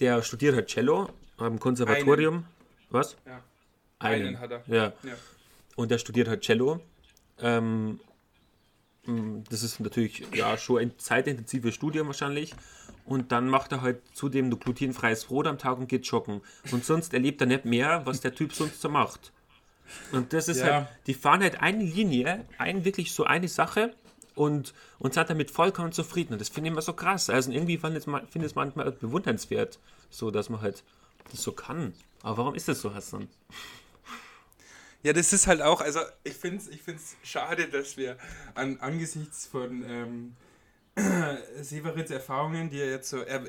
der 0.00 0.22
studiert 0.22 0.54
halt 0.54 0.68
Cello 0.68 1.08
am 1.38 1.58
Konservatorium. 1.58 2.34
Einen. 2.34 2.46
Was? 2.90 3.16
Ja. 3.26 3.42
Einen. 3.98 4.28
Einen 4.28 4.40
hat 4.40 4.50
er. 4.50 4.62
Ja. 4.66 4.92
ja. 5.02 5.14
Und 5.76 5.90
der 5.90 5.98
studiert 5.98 6.28
halt 6.28 6.42
Cello. 6.42 6.80
Ähm, 7.38 8.00
das 9.50 9.62
ist 9.62 9.78
natürlich 9.80 10.26
ja 10.34 10.56
schon 10.58 10.80
ein 10.80 10.98
zeitintensives 10.98 11.74
Studium 11.74 12.08
wahrscheinlich. 12.08 12.54
Und 13.04 13.30
dann 13.30 13.48
macht 13.48 13.70
er 13.72 13.82
halt 13.82 14.00
zudem 14.14 14.48
nur 14.48 14.58
glutenfreies 14.58 15.26
Brot 15.26 15.46
am 15.46 15.58
Tag 15.58 15.78
und 15.78 15.88
geht 15.88 16.06
joggen. 16.06 16.40
Und 16.72 16.84
sonst 16.84 17.14
erlebt 17.14 17.40
er 17.40 17.46
nicht 17.46 17.64
mehr, 17.64 18.04
was 18.04 18.20
der 18.20 18.34
Typ 18.34 18.52
sonst 18.52 18.80
so 18.80 18.88
macht. 18.88 19.32
Und 20.10 20.32
das 20.32 20.48
ist 20.48 20.58
ja. 20.58 20.64
halt, 20.66 20.88
die 21.06 21.14
fahren 21.14 21.42
halt 21.42 21.62
eine 21.62 21.84
Linie, 21.84 22.44
ein, 22.58 22.84
wirklich 22.84 23.12
so 23.12 23.22
eine 23.22 23.46
Sache 23.46 23.94
und, 24.34 24.74
und 24.98 25.14
sind 25.14 25.30
damit 25.30 25.52
vollkommen 25.52 25.92
zufrieden. 25.92 26.32
Und 26.32 26.40
das 26.40 26.48
finde 26.48 26.68
ich 26.68 26.72
immer 26.72 26.82
so 26.82 26.94
krass. 26.94 27.30
Also 27.30 27.52
irgendwie 27.52 27.78
finde 27.78 27.98
ich 27.98 28.42
es 28.42 28.54
manchmal 28.56 28.90
bewundernswert, 28.90 29.78
so 30.10 30.32
dass 30.32 30.48
man 30.48 30.60
halt 30.60 30.82
das 31.30 31.42
so 31.42 31.52
kann. 31.52 31.94
Aber 32.22 32.38
warum 32.38 32.54
ist 32.56 32.66
das 32.66 32.80
so, 32.80 32.92
Hassan? 32.92 33.28
Ja, 35.06 35.12
das 35.12 35.32
ist 35.32 35.46
halt 35.46 35.62
auch, 35.62 35.82
also 35.82 36.00
ich 36.24 36.34
finde 36.34 36.56
es 36.56 36.66
ich 36.66 36.82
find's 36.82 37.14
schade, 37.22 37.68
dass 37.68 37.96
wir 37.96 38.18
an, 38.56 38.80
angesichts 38.80 39.46
von 39.46 39.84
ähm, 39.88 40.36
Severins 41.62 42.10
Erfahrungen, 42.10 42.70
die 42.70 42.80
er 42.80 42.90
jetzt 42.90 43.10
so, 43.10 43.18
er, 43.18 43.44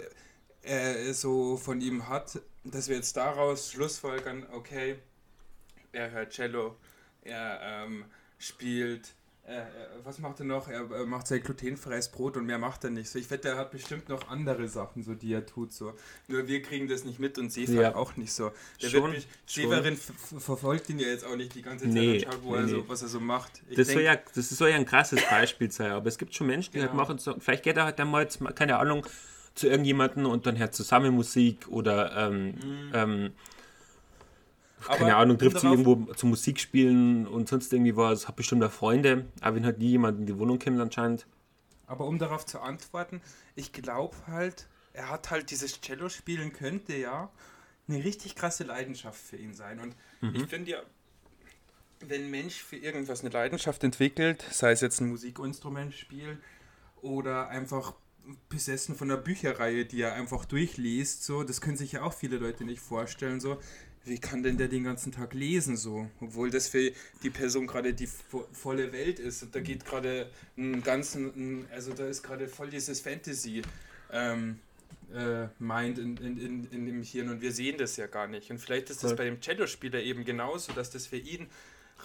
er 0.62 1.12
so 1.16 1.58
von 1.58 1.82
ihm 1.82 2.08
hat, 2.08 2.40
dass 2.64 2.90
wir 2.90 2.96
jetzt 2.96 3.18
daraus 3.18 3.72
schlussfolgern, 3.72 4.46
okay, 4.52 5.00
er 5.94 6.12
hört 6.12 6.32
Cello, 6.32 6.76
er 7.24 7.60
ähm, 7.64 8.06
spielt 8.38 9.16
äh, 9.48 9.62
was 10.04 10.20
macht 10.20 10.39
er 10.42 10.46
noch? 10.46 10.68
Er 10.68 10.82
äh, 10.92 11.06
macht 11.06 11.25
sein 11.27 11.42
glutenfreies 11.42 12.10
Brot 12.10 12.36
und 12.36 12.46
mehr 12.46 12.58
macht 12.58 12.84
er 12.84 12.89
nicht. 12.89 13.10
So, 13.10 13.18
ich 13.18 13.32
wette, 13.32 13.48
er 13.48 13.58
hat 13.58 13.72
bestimmt 13.72 14.10
noch 14.10 14.27
andere 14.30 14.68
Sachen, 14.68 15.04
so 15.04 15.13
die 15.13 15.34
er 15.34 15.46
tut. 15.46 15.72
So. 15.72 15.94
Nur 16.27 16.48
wir 16.48 16.62
kriegen 16.62 16.89
das 16.89 17.06
nicht 17.06 17.20
mit 17.20 17.38
und 17.38 17.51
Severin 17.51 17.82
ja. 17.82 17.96
auch 17.96 18.18
nicht 18.18 18.34
so. 18.34 18.51
Der 18.82 18.89
schon, 18.89 19.13
wird 19.13 19.25
Severin 19.46 19.96
verfolgt 19.98 20.89
ihn 20.89 21.00
ja 21.00 21.08
jetzt 21.08 21.25
auch 21.25 21.38
nicht 21.38 21.56
die 21.56 21.62
ganze 21.62 21.86
Zeit 21.86 21.94
nee, 21.94 22.20
schaut, 22.20 22.44
wo 22.44 22.56
nee, 22.56 22.62
er 22.63 22.68
so, 22.68 22.89
was 22.89 23.01
er 23.01 23.08
so 23.08 23.22
macht. 23.22 23.62
Ich 23.70 23.77
das, 23.77 23.88
denk, 23.88 24.00
soll 24.00 24.04
ja, 24.04 24.18
das 24.36 24.50
soll 24.50 24.70
ja 24.70 24.75
ein 24.75 24.86
krasses 24.86 25.22
Beispiel 25.30 25.72
sein, 25.72 25.92
aber 25.92 26.08
es 26.08 26.18
gibt 26.18 26.36
schon 26.36 26.48
Menschen, 26.48 26.74
die 26.74 26.82
halt 26.82 26.92
genau. 26.92 27.08
halt 27.08 27.18
machen 27.18 27.20
so, 27.20 27.39
vielleicht 27.39 27.63
geht 27.63 27.77
er 27.77 27.86
halt 27.86 28.00
dann 28.00 28.12
mal, 28.12 28.24
jetzt, 28.24 28.39
keine 28.56 28.77
Ahnung, 28.77 29.06
zu 29.56 29.68
irgendjemandem 29.68 30.25
und 30.25 30.46
dann 30.46 30.58
hört 30.58 30.75
zusammen 30.75 31.13
Musik 31.13 31.68
oder 31.70 32.16
ähm, 32.18 32.48
mhm. 32.48 32.92
ähm, 32.94 33.34
keine 34.86 35.12
aber 35.14 35.22
Ahnung, 35.22 35.38
trifft 35.38 35.60
sie 35.60 35.68
irgendwo 35.68 36.14
zum 36.14 36.30
Musikspielen 36.30 37.28
und 37.28 37.50
sonst 37.50 37.74
irgendwie 37.74 37.96
was, 37.96 38.28
hat 38.28 38.36
bestimmt 38.36 38.64
auch 38.64 38.72
Freunde, 38.72 39.26
aber 39.42 39.56
wenn 39.56 39.66
halt 39.66 39.80
nie 39.80 39.90
jemand 39.90 40.20
in 40.20 40.26
die 40.26 40.38
Wohnung 40.38 40.60
kommt 40.60 40.80
anscheinend. 40.80 41.26
Aber 41.88 42.06
um 42.06 42.20
darauf 42.20 42.46
zu 42.46 42.60
antworten, 42.60 43.22
ich 43.56 43.72
glaube 43.72 44.16
halt, 44.28 44.68
er 44.94 45.10
hat 45.10 45.32
halt 45.32 45.52
dieses 45.52 45.82
Cello 45.82 46.10
spielen 46.10 46.54
könnte 46.54 46.96
ja 46.96 47.30
eine 47.88 48.04
richtig 48.04 48.36
krasse 48.36 48.66
Leidenschaft 48.66 49.20
für 49.20 49.38
ihn 49.38 49.54
sein. 49.54 49.80
Und 49.80 49.96
mhm. 50.22 50.36
ich 50.36 50.48
finde 50.48 50.72
ja, 50.72 50.80
wenn 52.02 52.26
ein 52.26 52.32
Mensch 52.32 52.62
für 52.62 52.76
irgendwas 52.76 53.22
eine 53.22 53.30
Leidenschaft 53.30 53.84
entwickelt, 53.84 54.46
sei 54.52 54.72
es 54.72 54.82
jetzt 54.82 55.00
ein 55.00 55.10
Musikinstrument 55.10 55.94
spielen 55.94 56.42
oder 57.02 57.48
einfach 57.48 57.94
besessen 58.50 58.96
von 58.96 59.10
einer 59.10 59.20
Bücherreihe, 59.20 59.86
die 59.86 60.02
er 60.02 60.14
einfach 60.14 60.46
durchliest, 60.46 61.24
so, 61.24 61.44
das 61.44 61.62
können 61.62 61.78
sich 61.78 61.94
ja 61.94 62.04
auch 62.04 62.14
viele 62.14 62.38
Leute 62.38 62.66
nicht 62.66 62.82
vorstellen, 62.82 63.40
so, 63.40 63.60
wie 64.08 64.20
kann 64.20 64.44
denn 64.44 64.58
der 64.58 64.68
den 64.68 64.84
ganzen 64.84 65.12
Tag 65.12 65.34
lesen 65.34 65.78
so? 65.78 66.10
Obwohl 66.22 66.50
das 66.50 66.68
für 66.68 66.92
die 67.24 67.30
Person 67.30 67.68
gerade 67.68 67.94
die 67.94 68.08
vo 68.08 68.48
volle 68.52 68.92
Welt 68.92 69.20
ist. 69.20 69.44
Und 69.44 69.56
da 69.56 69.60
geht 69.60 69.86
gerade 69.86 70.30
ein 70.58 70.84
ganzen, 70.84 71.66
also 71.72 71.94
da 71.94 72.08
ist 72.08 72.24
gerade 72.24 72.48
voll 72.48 72.70
dieses 72.70 73.02
Fantasy 73.02 73.62
ähm, 74.12 74.60
äh, 75.14 75.48
Mind 75.60 76.00
in, 76.00 76.18
in, 76.18 76.38
in, 76.38 76.72
in 76.72 76.86
dem 76.86 77.04
Hirn 77.04 77.30
und 77.30 77.42
wir 77.42 77.52
sehen 77.52 77.78
das 77.78 77.98
ja 77.98 78.08
gar 78.08 78.28
nicht. 78.28 78.52
Und 78.52 78.60
vielleicht 78.60 78.90
ist 78.90 79.04
das 79.04 79.16
bei 79.16 79.26
dem 79.26 79.40
Cello-Spieler 79.40 80.02
eben 80.02 80.26
genauso, 80.26 80.74
dass 80.74 80.90
das 80.90 81.08
für 81.08 81.18
ihn 81.18 81.48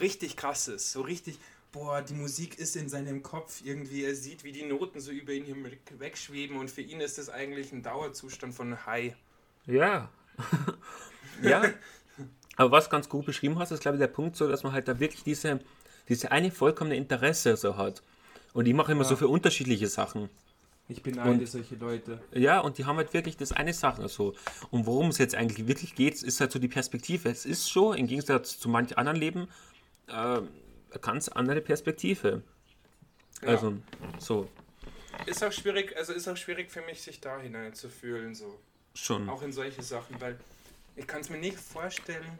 richtig 0.00 0.36
krass 0.36 0.68
ist. 0.68 0.92
So 0.92 1.02
richtig, 1.02 1.38
boah, 1.72 2.02
die 2.02 2.14
Musik 2.14 2.58
ist 2.58 2.76
in 2.76 2.88
seinem 2.88 3.22
Kopf 3.22 3.62
irgendwie, 3.64 4.04
er 4.04 4.14
sieht, 4.14 4.44
wie 4.44 4.52
die 4.52 4.64
Noten 4.64 5.00
so 5.00 5.10
über 5.10 5.32
ihn 5.32 5.66
wegschweben 5.98 6.56
und 6.56 6.70
für 6.70 6.82
ihn 6.82 7.00
ist 7.00 7.18
das 7.18 7.28
eigentlich 7.28 7.72
ein 7.72 7.82
Dauerzustand 7.82 8.54
von 8.54 8.86
High. 8.86 9.14
Ja. 9.66 10.10
Ja. 11.42 11.62
Aber 12.56 12.70
was 12.70 12.90
ganz 12.90 13.08
gut 13.08 13.26
beschrieben 13.26 13.58
hast, 13.58 13.70
ist 13.70 13.80
glaube 13.80 13.96
ich 13.96 14.00
der 14.00 14.08
Punkt 14.08 14.36
so, 14.36 14.48
dass 14.48 14.62
man 14.62 14.72
halt 14.72 14.88
da 14.88 15.00
wirklich 15.00 15.22
diese, 15.24 15.60
diese 16.08 16.32
eine 16.32 16.50
vollkommene 16.50 16.96
Interesse 16.96 17.56
so 17.56 17.76
hat. 17.76 18.02
Und 18.52 18.66
die 18.66 18.74
machen 18.74 18.92
immer 18.92 19.04
ja. 19.04 19.08
so 19.08 19.16
für 19.16 19.28
unterschiedliche 19.28 19.88
Sachen. 19.88 20.28
Ich 20.88 21.02
beneide 21.02 21.46
solche 21.46 21.76
Leute. 21.76 22.20
Ja, 22.32 22.60
und 22.60 22.76
die 22.76 22.84
haben 22.84 22.96
halt 22.96 23.14
wirklich 23.14 23.36
das 23.36 23.52
eine 23.52 23.72
Sache 23.72 24.08
so. 24.08 24.34
Und 24.70 24.84
worum 24.84 25.08
es 25.08 25.18
jetzt 25.18 25.34
eigentlich 25.34 25.66
wirklich 25.66 25.94
geht, 25.94 26.22
ist 26.22 26.40
halt 26.40 26.52
so 26.52 26.58
die 26.58 26.68
Perspektive. 26.68 27.30
Es 27.30 27.46
ist 27.46 27.70
schon, 27.70 27.96
im 27.96 28.06
Gegensatz 28.06 28.58
zu 28.58 28.68
manch 28.68 28.98
anderen 28.98 29.18
Leben, 29.18 29.48
äh, 30.08 30.12
eine 30.12 30.48
ganz 31.00 31.28
andere 31.28 31.60
Perspektive. 31.60 32.42
Ja. 33.40 33.48
Also, 33.48 33.78
so. 34.18 34.48
Ist 35.26 35.42
auch 35.42 35.52
schwierig, 35.52 35.96
also 35.96 36.12
ist 36.12 36.28
auch 36.28 36.36
schwierig 36.36 36.70
für 36.70 36.82
mich, 36.82 37.00
sich 37.02 37.20
da 37.20 37.38
hineinzufühlen, 37.38 38.34
so. 38.34 38.58
Schon. 38.94 39.28
Auch 39.28 39.42
in 39.42 39.52
solche 39.52 39.82
Sachen, 39.82 40.20
weil 40.20 40.38
ich 40.96 41.06
kann 41.06 41.20
es 41.20 41.30
mir 41.30 41.38
nicht 41.38 41.58
vorstellen, 41.58 42.38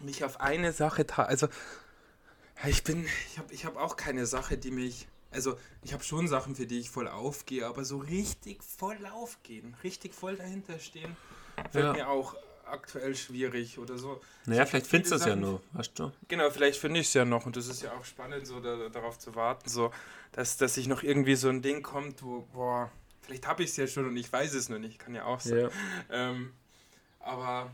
mich 0.00 0.24
auf 0.24 0.40
eine 0.40 0.72
Sache, 0.72 1.06
also 1.16 1.48
ich 2.66 2.84
bin, 2.84 3.04
ich 3.30 3.38
habe 3.38 3.52
ich 3.52 3.64
hab 3.64 3.76
auch 3.76 3.96
keine 3.96 4.26
Sache, 4.26 4.56
die 4.56 4.70
mich 4.70 5.08
also 5.34 5.58
ich 5.82 5.92
habe 5.92 6.04
schon 6.04 6.28
Sachen, 6.28 6.54
für 6.54 6.66
die 6.66 6.78
ich 6.78 6.90
voll 6.90 7.08
aufgehe, 7.08 7.66
aber 7.66 7.84
so 7.84 7.98
richtig 7.98 8.62
voll 8.62 8.98
aufgehen, 9.12 9.76
richtig 9.82 10.14
voll 10.14 10.36
dahinter 10.36 10.78
stehen, 10.78 11.16
fällt 11.72 11.84
ja. 11.86 11.92
mir 11.92 12.08
auch 12.08 12.36
aktuell 12.66 13.14
schwierig 13.14 13.78
oder 13.78 13.98
so. 13.98 14.20
Naja, 14.46 14.64
vielleicht 14.64 14.86
findest 14.86 15.12
du 15.12 15.16
es 15.16 15.24
ja 15.26 15.36
nur, 15.36 15.60
weißt 15.72 15.98
du? 15.98 16.12
Genau, 16.28 16.50
vielleicht 16.50 16.78
finde 16.78 17.00
ich 17.00 17.08
es 17.08 17.14
ja 17.14 17.24
noch 17.24 17.46
und 17.46 17.56
das 17.56 17.66
ist 17.66 17.82
ja 17.82 17.92
auch 17.92 18.04
spannend, 18.04 18.46
so 18.46 18.60
da, 18.60 18.88
darauf 18.88 19.18
zu 19.18 19.34
warten, 19.34 19.68
so 19.68 19.90
dass, 20.32 20.56
dass 20.56 20.74
sich 20.74 20.88
noch 20.88 21.02
irgendwie 21.02 21.36
so 21.36 21.48
ein 21.48 21.62
Ding 21.62 21.82
kommt, 21.82 22.22
wo, 22.22 22.46
boah, 22.52 22.90
vielleicht 23.22 23.46
habe 23.46 23.62
ich 23.62 23.70
es 23.70 23.76
ja 23.76 23.86
schon 23.86 24.06
und 24.06 24.16
ich 24.16 24.32
weiß 24.32 24.54
es 24.54 24.68
nur 24.68 24.78
nicht, 24.78 24.98
kann 24.98 25.14
ja 25.14 25.24
auch 25.24 25.40
sein. 25.40 25.58
Ja. 25.58 25.70
Ähm, 26.10 26.52
aber 27.24 27.70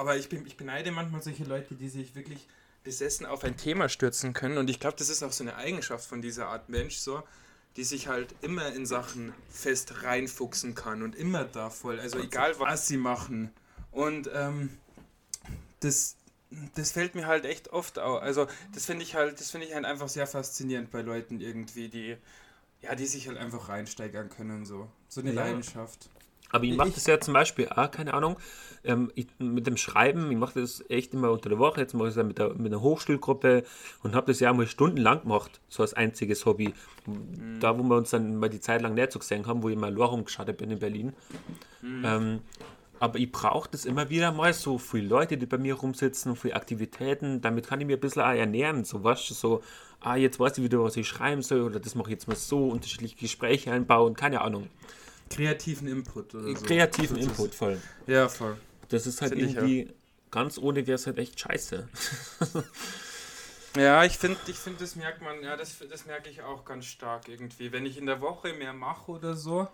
aber 0.00 0.16
ich, 0.16 0.30
bin, 0.30 0.46
ich 0.46 0.56
beneide 0.56 0.92
manchmal 0.92 1.22
solche 1.22 1.44
Leute, 1.44 1.74
die 1.74 1.90
sich 1.90 2.14
wirklich 2.14 2.48
besessen 2.84 3.26
auf 3.26 3.44
ein 3.44 3.58
Thema 3.58 3.90
stürzen 3.90 4.32
können. 4.32 4.56
Und 4.56 4.70
ich 4.70 4.80
glaube, 4.80 4.96
das 4.96 5.10
ist 5.10 5.22
auch 5.22 5.32
so 5.32 5.44
eine 5.44 5.56
Eigenschaft 5.56 6.06
von 6.06 6.22
dieser 6.22 6.46
Art 6.46 6.70
Mensch, 6.70 6.96
so, 6.96 7.22
die 7.76 7.84
sich 7.84 8.08
halt 8.08 8.34
immer 8.40 8.72
in 8.72 8.86
Sachen 8.86 9.34
fest 9.50 10.02
reinfuchsen 10.02 10.74
kann 10.74 11.02
und 11.02 11.14
immer 11.14 11.44
da 11.44 11.68
voll, 11.68 12.00
also 12.00 12.18
egal 12.18 12.58
was 12.58 12.88
sie 12.88 12.96
machen. 12.96 13.50
Und 13.90 14.30
ähm, 14.32 14.70
das, 15.80 16.16
das 16.74 16.92
fällt 16.92 17.14
mir 17.14 17.26
halt 17.26 17.44
echt 17.44 17.68
oft 17.68 17.98
auf. 17.98 18.22
Also 18.22 18.46
das 18.72 18.86
finde 18.86 19.02
ich 19.02 19.14
halt, 19.14 19.38
das 19.38 19.50
finde 19.50 19.66
ich 19.66 19.74
halt 19.74 19.84
einfach 19.84 20.08
sehr 20.08 20.26
faszinierend 20.26 20.90
bei 20.90 21.02
Leuten 21.02 21.42
irgendwie, 21.42 21.90
die 21.90 22.16
ja, 22.82 22.94
die 22.94 23.06
sich 23.06 23.28
halt 23.28 23.36
einfach 23.36 23.68
reinsteigern 23.68 24.30
können 24.30 24.64
so. 24.64 24.88
So 25.08 25.20
eine 25.20 25.34
ja. 25.34 25.44
Leidenschaft. 25.44 26.08
Aber 26.52 26.64
ich 26.64 26.76
mache 26.76 26.90
das 26.90 27.06
ja 27.06 27.20
zum 27.20 27.34
Beispiel 27.34 27.68
auch, 27.68 27.90
keine 27.90 28.14
Ahnung, 28.14 28.36
ähm, 28.84 29.10
ich, 29.14 29.26
mit 29.38 29.66
dem 29.66 29.76
Schreiben, 29.76 30.30
ich 30.30 30.38
mache 30.38 30.60
das 30.60 30.84
echt 30.88 31.14
immer 31.14 31.30
unter 31.30 31.48
der 31.48 31.58
Woche, 31.58 31.80
jetzt 31.80 31.94
mache 31.94 32.08
ich 32.08 32.12
es 32.12 32.16
ja 32.16 32.22
mit, 32.22 32.38
der, 32.38 32.54
mit 32.54 32.72
einer 32.72 32.80
Hochschulgruppe 32.80 33.64
und 34.02 34.14
habe 34.14 34.28
das 34.28 34.40
ja 34.40 34.52
mal 34.52 34.66
stundenlang 34.66 35.22
gemacht, 35.22 35.60
so 35.68 35.82
als 35.82 35.94
einziges 35.94 36.46
Hobby. 36.46 36.74
Mhm. 37.06 37.60
Da, 37.60 37.78
wo 37.78 37.82
wir 37.82 37.96
uns 37.96 38.10
dann 38.10 38.36
mal 38.36 38.48
die 38.48 38.60
Zeit 38.60 38.82
lang 38.82 38.94
nicht 38.94 39.12
so 39.12 39.18
gesehen 39.18 39.46
haben, 39.46 39.62
wo 39.62 39.68
ich 39.68 39.76
mal 39.76 39.94
rumgeschaut 39.94 40.56
bin 40.56 40.70
in 40.70 40.78
Berlin. 40.78 41.12
Mhm. 41.82 42.02
Ähm, 42.04 42.40
aber 42.98 43.18
ich 43.18 43.32
brauche 43.32 43.68
das 43.70 43.86
immer 43.86 44.10
wieder 44.10 44.30
mal, 44.30 44.52
so 44.52 44.76
viele 44.76 45.08
Leute, 45.08 45.38
die 45.38 45.46
bei 45.46 45.56
mir 45.56 45.74
rumsitzen, 45.74 46.36
viele 46.36 46.54
Aktivitäten, 46.54 47.40
damit 47.40 47.66
kann 47.66 47.80
ich 47.80 47.86
mir 47.86 47.96
ein 47.96 48.00
bisschen 48.00 48.22
auch 48.22 48.34
ernähren, 48.34 48.84
so 48.84 49.04
was, 49.04 49.26
so, 49.26 49.62
ah, 50.00 50.16
jetzt 50.16 50.38
weiß 50.38 50.58
ich 50.58 50.64
wieder, 50.64 50.82
was 50.82 50.98
ich 50.98 51.08
schreiben 51.08 51.40
soll, 51.40 51.62
oder 51.62 51.80
das 51.80 51.94
mache 51.94 52.08
ich 52.08 52.14
jetzt 52.14 52.28
mal 52.28 52.36
so, 52.36 52.68
unterschiedliche 52.68 53.16
Gespräche 53.16 53.72
einbauen, 53.72 54.14
keine 54.14 54.42
Ahnung 54.42 54.68
kreativen 55.30 55.88
Input 55.88 56.34
oder 56.34 56.54
so. 56.56 56.64
Kreativen 56.64 57.16
das 57.16 57.26
Input, 57.26 57.54
voll. 57.54 57.80
Ja, 58.06 58.28
voll. 58.28 58.56
Das 58.88 59.06
ist 59.06 59.22
halt 59.22 59.32
irgendwie, 59.32 59.84
ja. 59.84 59.92
ganz 60.30 60.58
ohne 60.58 60.86
wäre 60.86 60.96
es 60.96 61.06
halt 61.06 61.18
echt 61.18 61.38
scheiße. 61.40 61.88
ja, 63.76 64.04
ich 64.04 64.18
finde, 64.18 64.38
ich 64.48 64.56
find, 64.56 64.80
das 64.80 64.96
merkt 64.96 65.22
man, 65.22 65.42
ja, 65.42 65.56
das, 65.56 65.76
das 65.88 66.06
merke 66.06 66.28
ich 66.28 66.42
auch 66.42 66.64
ganz 66.64 66.86
stark 66.86 67.28
irgendwie. 67.28 67.72
Wenn 67.72 67.86
ich 67.86 67.96
in 67.96 68.06
der 68.06 68.20
Woche 68.20 68.52
mehr 68.52 68.72
mache 68.72 69.12
oder 69.12 69.36
so, 69.36 69.68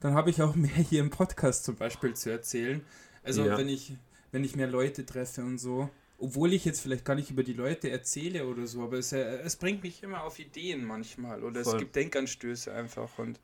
dann 0.00 0.14
habe 0.14 0.30
ich 0.30 0.42
auch 0.42 0.54
mehr 0.54 0.70
hier 0.70 1.00
im 1.00 1.10
Podcast 1.10 1.64
zum 1.64 1.76
Beispiel 1.76 2.14
zu 2.14 2.30
erzählen. 2.30 2.84
Also 3.24 3.44
ja. 3.44 3.56
wenn 3.56 3.68
ich, 3.68 3.94
wenn 4.30 4.44
ich 4.44 4.56
mehr 4.56 4.66
Leute 4.66 5.06
treffe 5.06 5.42
und 5.42 5.58
so, 5.58 5.88
obwohl 6.18 6.52
ich 6.52 6.64
jetzt 6.64 6.80
vielleicht 6.80 7.04
gar 7.04 7.14
nicht 7.14 7.30
über 7.30 7.42
die 7.42 7.52
Leute 7.54 7.90
erzähle 7.90 8.46
oder 8.46 8.66
so, 8.66 8.82
aber 8.82 8.98
es, 8.98 9.12
es 9.12 9.56
bringt 9.56 9.82
mich 9.82 10.02
immer 10.02 10.22
auf 10.22 10.38
Ideen 10.38 10.84
manchmal 10.84 11.42
oder 11.42 11.64
voll. 11.64 11.74
es 11.74 11.78
gibt 11.78 11.96
Denkanstöße 11.96 12.72
einfach 12.72 13.18
und 13.18 13.40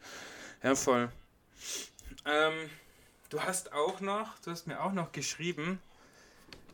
ja, 0.63 0.75
voll. 0.75 1.11
Ähm, 2.25 2.53
du 3.31 3.41
hast 3.41 3.73
auch 3.73 4.01
noch, 4.01 4.39
du 4.41 4.51
hast 4.51 4.67
mir 4.67 4.83
auch 4.83 4.93
noch 4.93 5.13
geschrieben, 5.13 5.81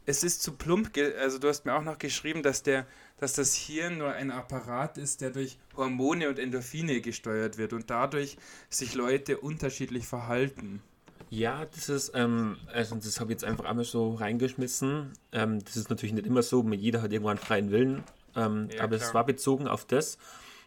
es 0.07 0.23
ist 0.23 0.43
zu 0.43 0.53
plump, 0.53 0.91
also 1.19 1.39
du 1.39 1.49
hast 1.49 1.65
mir 1.65 1.75
auch 1.75 1.83
noch 1.83 1.99
geschrieben, 1.99 2.43
dass 2.43 2.63
der, 2.63 2.87
dass 3.19 3.35
das 3.35 3.55
Hirn 3.55 3.99
nur 3.99 4.13
ein 4.13 4.31
Apparat 4.31 4.99
ist, 4.99 5.21
der 5.21 5.31
durch 5.31 5.59
Hormone 5.77 6.29
und 6.29 6.39
Endorphine 6.39 7.01
gesteuert 7.01 7.57
wird 7.57 7.73
und 7.73 7.89
dadurch 7.89 8.37
sich 8.69 8.95
Leute 8.95 9.39
unterschiedlich 9.39 10.07
verhalten. 10.07 10.83
Ja, 11.31 11.65
das 11.65 11.89
ist, 11.89 12.13
ähm, 12.15 12.59
also 12.73 12.97
das 12.97 13.19
habe 13.19 13.33
ich 13.33 13.37
jetzt 13.37 13.45
einfach 13.45 13.65
einmal 13.65 13.85
so 13.85 14.15
reingeschmissen. 14.15 15.13
Ähm, 15.33 15.65
das 15.65 15.77
ist 15.77 15.91
natürlich 15.91 16.13
nicht 16.13 16.27
immer 16.27 16.43
so, 16.43 16.63
jeder 16.71 17.03
hat 17.03 17.13
irgendwann 17.13 17.39
freien 17.39 17.71
Willen. 17.71 18.05
Ähm, 18.37 18.69
ja, 18.73 18.83
aber 18.83 18.97
es 18.97 19.15
war 19.15 19.25
bezogen 19.25 19.67
auf 19.67 19.87
das, 19.87 20.19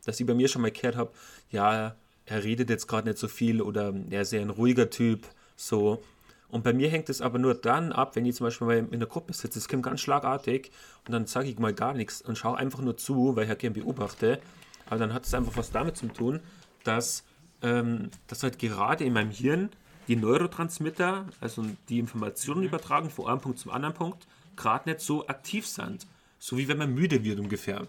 dass 0.06 0.20
ich 0.20 0.26
bei 0.26 0.34
mir 0.34 0.48
schon 0.48 0.62
mal 0.62 0.72
gehört 0.72 0.96
habe, 0.96 1.12
ja, 1.52 1.96
er 2.28 2.44
redet 2.44 2.70
jetzt 2.70 2.88
gerade 2.88 3.08
nicht 3.08 3.18
so 3.18 3.28
viel 3.28 3.62
oder 3.62 3.94
er 4.10 4.22
ist 4.22 4.34
eher 4.34 4.42
ein 4.42 4.50
ruhiger 4.50 4.90
Typ, 4.90 5.26
so. 5.56 6.04
Und 6.50 6.64
bei 6.64 6.74
mir 6.74 6.90
hängt 6.90 7.10
es 7.10 7.22
aber 7.22 7.40
nur 7.40 7.56
dann 7.56 7.92
ab, 7.92 8.16
wenn 8.16 8.26
ich 8.26 8.36
zum 8.36 8.46
Beispiel 8.46 8.68
mal 8.68 8.78
in 8.78 9.00
der 9.00 9.10
Gruppe 9.10 9.34
sitze, 9.34 9.60
es 9.60 9.68
kommt 9.68 9.84
ganz 9.84 10.02
schlagartig 10.02 10.72
und 11.06 11.14
dann 11.14 11.26
sage 11.26 11.50
ich 11.50 11.58
mal 11.58 11.74
gar 11.74 11.94
nichts 11.94 12.22
und 12.22 12.38
schaue 12.38 12.58
einfach 12.58 12.80
nur 12.82 12.96
zu, 12.98 13.36
weil 13.36 13.44
ich 13.44 13.48
ja 13.48 13.52
halt 13.52 13.60
gerne 13.60 13.76
beobachte. 13.76 14.40
Aber 14.86 15.00
dann 15.00 15.14
hat 15.14 15.26
es 15.26 15.34
einfach 15.34 15.58
was 15.58 15.72
damit 15.72 15.98
zu 15.98 16.08
tun, 16.08 16.40
dass, 16.84 17.24
ähm, 17.62 18.10
dass 18.28 18.44
halt 18.44 18.60
gerade 18.60 19.04
in 19.04 19.14
meinem 19.14 19.32
Hirn 19.32 19.70
die 20.08 20.16
Neurotransmitter, 20.16 21.26
also 21.42 21.66
die 21.90 22.00
Informationen 22.00 22.62
mhm. 22.62 22.68
übertragen 22.68 23.10
von 23.10 23.28
einem 23.28 23.42
Punkt 23.42 23.60
zum 23.60 23.72
anderen 23.72 23.96
Punkt, 23.96 24.26
gerade 24.56 24.90
nicht 24.90 25.02
so 25.02 25.28
aktiv 25.28 25.68
sind. 25.68 26.08
So 26.40 26.58
wie 26.58 26.68
wenn 26.68 26.78
man 26.78 26.94
müde 26.94 27.24
wird 27.24 27.40
ungefähr 27.40 27.88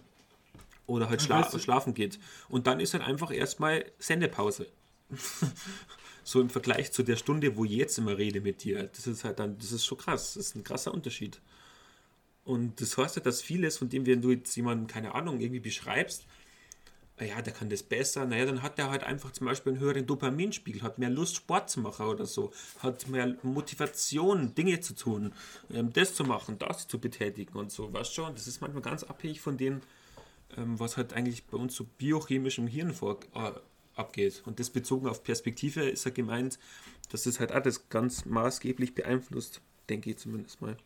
oder 0.89 1.09
halt 1.09 1.23
schla 1.23 1.49
schlafen 1.59 1.95
geht. 1.95 2.19
Und 2.49 2.67
dann 2.67 2.81
ist 2.81 2.95
halt 2.95 3.05
einfach 3.05 3.31
erstmal 3.31 3.85
Sendepause. 3.99 4.67
so 6.25 6.41
im 6.41 6.51
Vergleich 6.51 6.93
zu 6.93 7.03
der 7.03 7.17
Stunde, 7.17 7.57
wo 7.57 7.65
ich 7.65 7.73
jetzt 7.73 7.99
immer 7.99 8.19
rede 8.19 8.41
mit 8.41 8.65
dir. 8.65 8.85
Das 8.85 9.07
ist 9.07 9.23
halt 9.23 9.39
dann, 9.39 9.57
das 9.59 9.71
ist 9.71 9.85
schon 9.85 9.99
krass. 9.99 10.35
Das 10.35 10.47
ist 10.47 10.57
ein 10.57 10.65
krasser 10.65 10.93
Unterschied. 10.93 11.41
Und 12.45 12.81
das 12.81 12.97
heißt 12.97 13.17
halt, 13.17 13.27
dass 13.27 13.43
vieles, 13.43 13.77
von 13.79 13.91
dem, 13.91 14.07
wenn 14.07 14.23
du 14.23 14.31
jetzt 14.31 14.57
jemanden, 14.57 14.87
keine 14.87 15.15
Ahnung, 15.15 15.41
irgendwie 15.41 15.61
beschreibst, 15.61 16.25
ja, 17.21 17.43
der 17.43 17.53
kann 17.53 17.69
das 17.69 17.83
besser, 17.83 18.25
naja, 18.27 18.47
dann 18.47 18.63
hat 18.63 18.79
der 18.79 18.91
halt 18.91 19.03
einfach 19.03 19.33
zum 19.33 19.47
Beispiel 19.47 19.73
einen 19.73 19.81
höheren 19.81 20.07
Dopaminspiegel, 20.07 20.83
hat 20.83 20.99
mehr 20.99 21.11
Lust, 21.11 21.37
Sport 21.37 21.69
zu 21.69 21.81
machen 21.81 22.07
oder 22.07 22.27
so, 22.27 22.53
hat 22.79 23.09
mehr 23.09 23.37
Motivation, 23.43 24.55
Dinge 24.55 24.81
zu 24.81 24.95
tun, 24.95 25.33
ähm, 25.73 25.93
das 25.93 26.15
zu 26.15 26.25
machen, 26.25 26.59
das 26.59 26.87
zu 26.87 27.01
betätigen 27.01 27.59
und 27.59 27.73
so, 27.73 27.93
weißt 27.93 28.15
schon, 28.15 28.35
das 28.35 28.47
ist 28.47 28.61
manchmal 28.61 28.83
ganz 28.83 29.03
abhängig 29.03 29.41
von 29.41 29.57
den 29.57 29.83
ähm, 30.57 30.79
was 30.79 30.97
halt 30.97 31.13
eigentlich 31.13 31.45
bei 31.47 31.57
uns 31.57 31.75
so 31.75 31.85
biochemisch 31.85 32.59
im 32.59 32.67
Hirn 32.67 32.93
vor, 32.93 33.19
äh, 33.35 33.53
abgeht. 33.95 34.43
Und 34.47 34.61
das 34.61 34.71
bezogen 34.71 35.09
auf 35.09 35.23
Perspektive 35.23 35.89
ist 35.89 36.05
ja 36.05 36.11
gemeint, 36.11 36.59
dass 37.11 37.25
das 37.25 37.41
halt 37.41 37.53
alles 37.53 37.89
ganz 37.89 38.25
maßgeblich 38.25 38.95
beeinflusst, 38.95 39.61
denke 39.89 40.11
ich 40.11 40.19
zumindest 40.19 40.61
mal. 40.61 40.77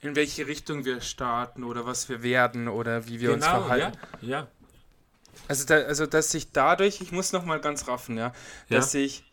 In 0.00 0.16
welche 0.16 0.46
Richtung 0.46 0.84
wir 0.84 1.00
starten 1.00 1.62
oder 1.62 1.86
was 1.86 2.08
wir 2.08 2.22
werden 2.22 2.68
oder 2.68 3.06
wie 3.06 3.20
wir 3.20 3.34
genau, 3.34 3.34
uns 3.36 3.44
verhalten. 3.44 3.98
Ja, 4.22 4.28
ja. 4.28 4.48
Also, 5.48 5.64
da, 5.64 5.76
also, 5.76 6.06
dass 6.06 6.30
sich 6.30 6.52
dadurch, 6.52 7.00
ich 7.00 7.12
muss 7.12 7.32
nochmal 7.32 7.60
ganz 7.60 7.88
raffen, 7.88 8.18
ja, 8.18 8.32
dass 8.68 8.92
sich 8.92 9.24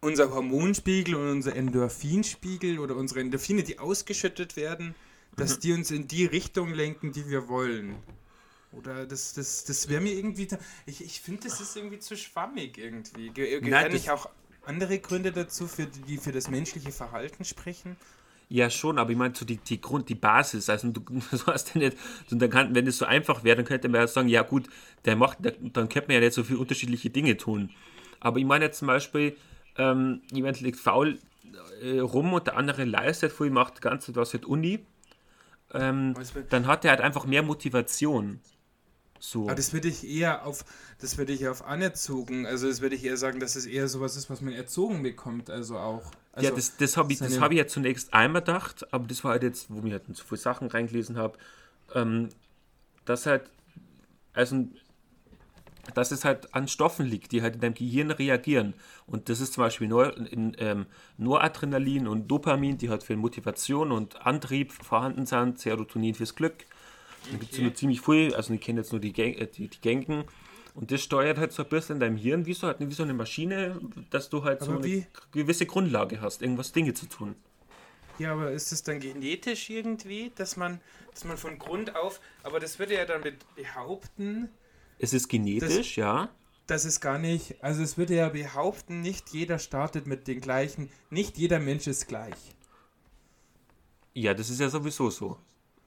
unser 0.00 0.30
Hormonspiegel 0.30 1.14
und 1.14 1.28
unser 1.28 1.56
Endorphinspiegel 1.56 2.78
oder 2.78 2.94
unsere 2.94 3.20
Endorphine, 3.20 3.62
die 3.62 3.78
ausgeschüttet 3.78 4.56
werden, 4.56 4.94
dass 5.36 5.56
mhm. 5.56 5.60
die 5.60 5.72
uns 5.72 5.90
in 5.90 6.08
die 6.08 6.26
Richtung 6.26 6.72
lenken, 6.72 7.12
die 7.12 7.28
wir 7.28 7.48
wollen. 7.48 7.96
Oder 8.72 9.06
das, 9.06 9.34
das, 9.34 9.64
das 9.64 9.88
wäre 9.88 10.00
mir 10.00 10.12
irgendwie. 10.12 10.48
Ich, 10.86 11.04
ich 11.04 11.20
finde, 11.20 11.44
das 11.44 11.60
ist 11.60 11.76
irgendwie 11.76 11.98
zu 11.98 12.16
schwammig 12.16 12.78
irgendwie. 12.78 13.30
Gehören 13.30 13.92
nicht 13.92 14.10
auch 14.10 14.28
andere 14.66 14.98
Gründe 14.98 15.32
dazu, 15.32 15.66
für 15.66 15.86
die 15.86 16.16
für 16.18 16.32
das 16.32 16.50
menschliche 16.50 16.90
Verhalten 16.90 17.44
sprechen? 17.44 17.96
Ja, 18.48 18.68
schon, 18.70 18.98
aber 18.98 19.10
ich 19.10 19.16
meine, 19.16 19.34
so 19.34 19.44
die, 19.44 19.56
die 19.56 19.80
Grund, 19.80 20.08
die 20.08 20.14
Basis, 20.14 20.68
also 20.68 20.88
du, 20.88 21.00
du 21.00 21.46
hast 21.46 21.74
ja 21.74 21.80
nicht, 21.80 21.96
dann 22.30 22.50
kann, 22.50 22.74
wenn 22.74 22.86
es 22.86 22.98
so 22.98 23.04
einfach 23.04 23.42
wäre, 23.42 23.56
dann 23.56 23.64
könnte 23.64 23.88
man 23.88 24.02
ja 24.02 24.06
sagen, 24.06 24.28
ja 24.28 24.42
gut, 24.42 24.68
der 25.04 25.16
macht, 25.16 25.38
dann 25.42 25.88
könnte 25.88 26.08
man 26.08 26.14
ja 26.14 26.20
nicht 26.20 26.34
so 26.34 26.44
viele 26.44 26.58
unterschiedliche 26.58 27.10
Dinge 27.10 27.36
tun. 27.36 27.70
Aber 28.20 28.38
ich 28.38 28.44
meine 28.44 28.66
jetzt 28.66 28.78
zum 28.78 28.88
Beispiel, 28.88 29.36
ähm, 29.76 30.22
jemand 30.30 30.60
liegt 30.60 30.78
faul 30.78 31.18
äh, 31.82 31.98
rum 31.98 32.32
und 32.32 32.46
der 32.46 32.56
andere 32.56 32.84
leistet, 32.84 33.32
vorhin 33.32 33.54
macht 33.54 33.80
ganz 33.80 34.10
was 34.14 34.32
mit 34.32 34.44
Uni 34.44 34.84
ähm, 35.72 36.14
dann 36.50 36.66
hat 36.66 36.84
er 36.84 36.92
halt 36.92 37.00
einfach 37.00 37.26
mehr 37.26 37.42
Motivation. 37.42 38.40
So. 39.18 39.44
Aber 39.44 39.54
das 39.54 39.72
würde 39.72 39.88
ich 39.88 40.06
eher 40.06 40.44
auf, 40.44 40.66
das 41.00 41.16
würde 41.16 41.32
ich 41.32 41.48
auf 41.48 41.64
anerzogen, 41.64 42.46
also 42.46 42.68
das 42.68 42.82
würde 42.82 42.94
ich 42.94 43.04
eher 43.04 43.16
sagen, 43.16 43.40
dass 43.40 43.56
es 43.56 43.64
eher 43.64 43.88
sowas 43.88 44.16
ist, 44.16 44.28
was 44.28 44.42
man 44.42 44.52
erzogen 44.52 45.02
bekommt, 45.02 45.48
also 45.48 45.78
auch. 45.78 46.02
Also 46.32 46.50
ja, 46.50 46.54
das, 46.54 46.76
das 46.76 46.96
habe 46.98 47.12
ich, 47.12 47.20
hab 47.22 47.50
ich 47.50 47.56
ja 47.58 47.66
zunächst 47.66 48.12
einmal 48.12 48.42
gedacht, 48.42 48.92
aber 48.92 49.06
das 49.06 49.24
war 49.24 49.30
halt 49.30 49.42
jetzt, 49.42 49.70
wo 49.70 49.86
ich 49.86 49.92
halt 49.92 50.14
zu 50.14 50.24
viele 50.26 50.40
Sachen 50.40 50.68
reingelesen 50.68 51.16
habe, 51.16 51.38
ähm, 51.94 52.28
dass 53.06 53.24
halt, 53.24 53.44
also 54.34 54.66
dass 55.94 56.10
es 56.10 56.24
halt 56.24 56.54
an 56.54 56.68
Stoffen 56.68 57.06
liegt, 57.06 57.32
die 57.32 57.42
halt 57.42 57.56
in 57.56 57.60
deinem 57.60 57.74
Gehirn 57.74 58.10
reagieren. 58.10 58.74
Und 59.06 59.28
das 59.28 59.40
ist 59.40 59.54
zum 59.54 59.64
Beispiel 59.64 59.88
Nor 59.88 60.16
in, 60.16 60.56
ähm, 60.58 60.86
Noradrenalin 61.18 62.06
und 62.06 62.28
Dopamin, 62.28 62.78
die 62.78 62.90
halt 62.90 63.02
für 63.02 63.16
Motivation 63.16 63.92
und 63.92 64.26
Antrieb 64.26 64.72
vorhanden 64.72 65.26
sind, 65.26 65.58
Serotonin 65.58 66.14
fürs 66.14 66.34
Glück. 66.34 66.64
Da 67.30 67.38
gibt 67.38 67.52
es 67.52 67.58
nur 67.58 67.74
ziemlich 67.74 68.00
viel, 68.00 68.34
also 68.34 68.52
ich 68.52 68.60
kenne 68.60 68.80
jetzt 68.80 68.92
nur 68.92 69.00
die, 69.00 69.12
Gang, 69.12 69.34
äh, 69.34 69.46
die, 69.46 69.68
die 69.68 69.80
Gängen. 69.80 70.24
Und 70.74 70.90
das 70.90 71.02
steuert 71.02 71.38
halt 71.38 71.52
so 71.52 71.62
ein 71.62 71.68
bisschen 71.68 71.96
in 71.96 72.00
deinem 72.00 72.16
Hirn, 72.16 72.46
wie 72.46 72.54
so, 72.54 72.66
halt, 72.66 72.78
wie 72.80 72.92
so 72.92 73.04
eine 73.04 73.14
Maschine, 73.14 73.80
dass 74.10 74.28
du 74.28 74.42
halt 74.42 74.60
aber 74.62 74.72
so 74.72 74.78
eine 74.78 74.84
wie? 74.84 75.06
gewisse 75.30 75.66
Grundlage 75.66 76.20
hast, 76.20 76.42
irgendwas 76.42 76.72
Dinge 76.72 76.94
zu 76.94 77.06
tun. 77.06 77.36
Ja, 78.18 78.32
aber 78.32 78.50
ist 78.50 78.72
es 78.72 78.82
dann 78.82 79.00
genetisch 79.00 79.70
irgendwie, 79.70 80.32
dass 80.36 80.56
man, 80.56 80.80
dass 81.12 81.24
man 81.24 81.36
von 81.36 81.58
Grund 81.58 81.96
auf, 81.96 82.20
aber 82.42 82.60
das 82.60 82.78
würde 82.78 82.94
ja 82.94 83.04
dann 83.06 83.22
behaupten, 83.56 84.50
es 84.98 85.12
ist 85.12 85.28
genetisch, 85.28 85.76
das, 85.76 85.96
ja. 85.96 86.28
Das 86.66 86.84
ist 86.84 87.00
gar 87.00 87.18
nicht, 87.18 87.62
also 87.62 87.82
es 87.82 87.98
würde 87.98 88.14
ja 88.14 88.28
behaupten, 88.30 89.00
nicht 89.00 89.30
jeder 89.30 89.58
startet 89.58 90.06
mit 90.06 90.26
den 90.26 90.40
gleichen, 90.40 90.90
nicht 91.10 91.36
jeder 91.36 91.60
Mensch 91.60 91.86
ist 91.86 92.08
gleich. 92.08 92.36
Ja, 94.14 94.32
das 94.32 94.48
ist 94.48 94.60
ja 94.60 94.68
sowieso 94.68 95.10
so. 95.10 95.36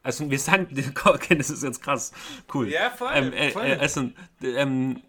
Also 0.04 0.30
wir 0.30 0.40
sagen, 0.40 0.68
okay, 1.06 1.36
das 1.36 1.50
ist 1.50 1.64
jetzt 1.64 1.82
krass, 1.82 2.12
cool. 2.54 2.70
Ja, 2.70 2.92
voll. 2.92 3.12
Ähm, 3.14 3.34
äh, 3.34 3.52
voll. 3.52 3.66
Äh, 3.66 3.78
also, 3.78 4.10
ähm, 4.44 5.02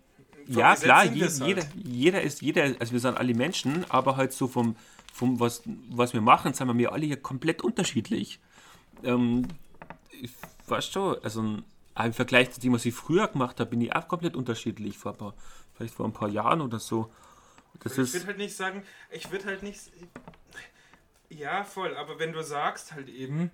ja, 0.47 0.75
klar, 0.75 1.05
je, 1.05 1.23
halt. 1.23 1.39
jeder, 1.47 1.63
jeder 1.75 2.23
ist, 2.23 2.41
jeder, 2.41 2.75
also 2.79 2.93
wir 2.93 3.01
sind 3.01 3.19
alle 3.19 3.35
Menschen, 3.35 3.85
aber 3.91 4.17
halt 4.17 4.33
so 4.33 4.49
vom, 4.49 4.77
vom 5.13 5.39
was, 5.39 5.63
was 5.91 6.15
wir 6.15 6.23
machen, 6.23 6.55
sind 6.55 6.79
wir 6.79 6.93
alle 6.93 7.05
hier 7.05 7.21
komplett 7.21 7.63
unterschiedlich. 7.63 8.41
Ähm, 9.05 9.47
weißt 10.67 10.97
du, 10.97 11.17
also 11.19 11.59
aber 11.99 12.07
im 12.07 12.13
Vergleich 12.13 12.53
zu 12.53 12.61
dem, 12.61 12.75
was 12.75 12.87
ich 12.87 12.95
früher 12.95 13.27
gemacht 13.27 13.59
habe, 13.59 13.71
bin 13.71 13.81
ich 13.81 13.93
auch 13.93 14.07
komplett 14.07 14.37
unterschiedlich. 14.37 14.97
Vor 14.97 15.13
ein 15.13 15.19
paar, 15.19 15.35
vielleicht 15.75 15.95
vor 15.95 16.07
ein 16.07 16.13
paar 16.13 16.29
Jahren 16.29 16.61
oder 16.61 16.79
so. 16.79 17.13
Das 17.81 17.99
ich 17.99 18.15
würde 18.15 18.29
halt 18.29 18.39
nicht 18.39 18.57
sagen, 18.57 18.85
ich 19.11 19.33
würde 19.33 19.47
halt 19.47 19.65
nicht. 19.65 19.91
Ja, 21.29 21.65
voll, 21.65 21.97
aber 21.97 22.21
wenn 22.21 22.33
du 22.33 22.41
sagst 22.45 22.93
halt 22.93 23.09
eben. 23.09 23.51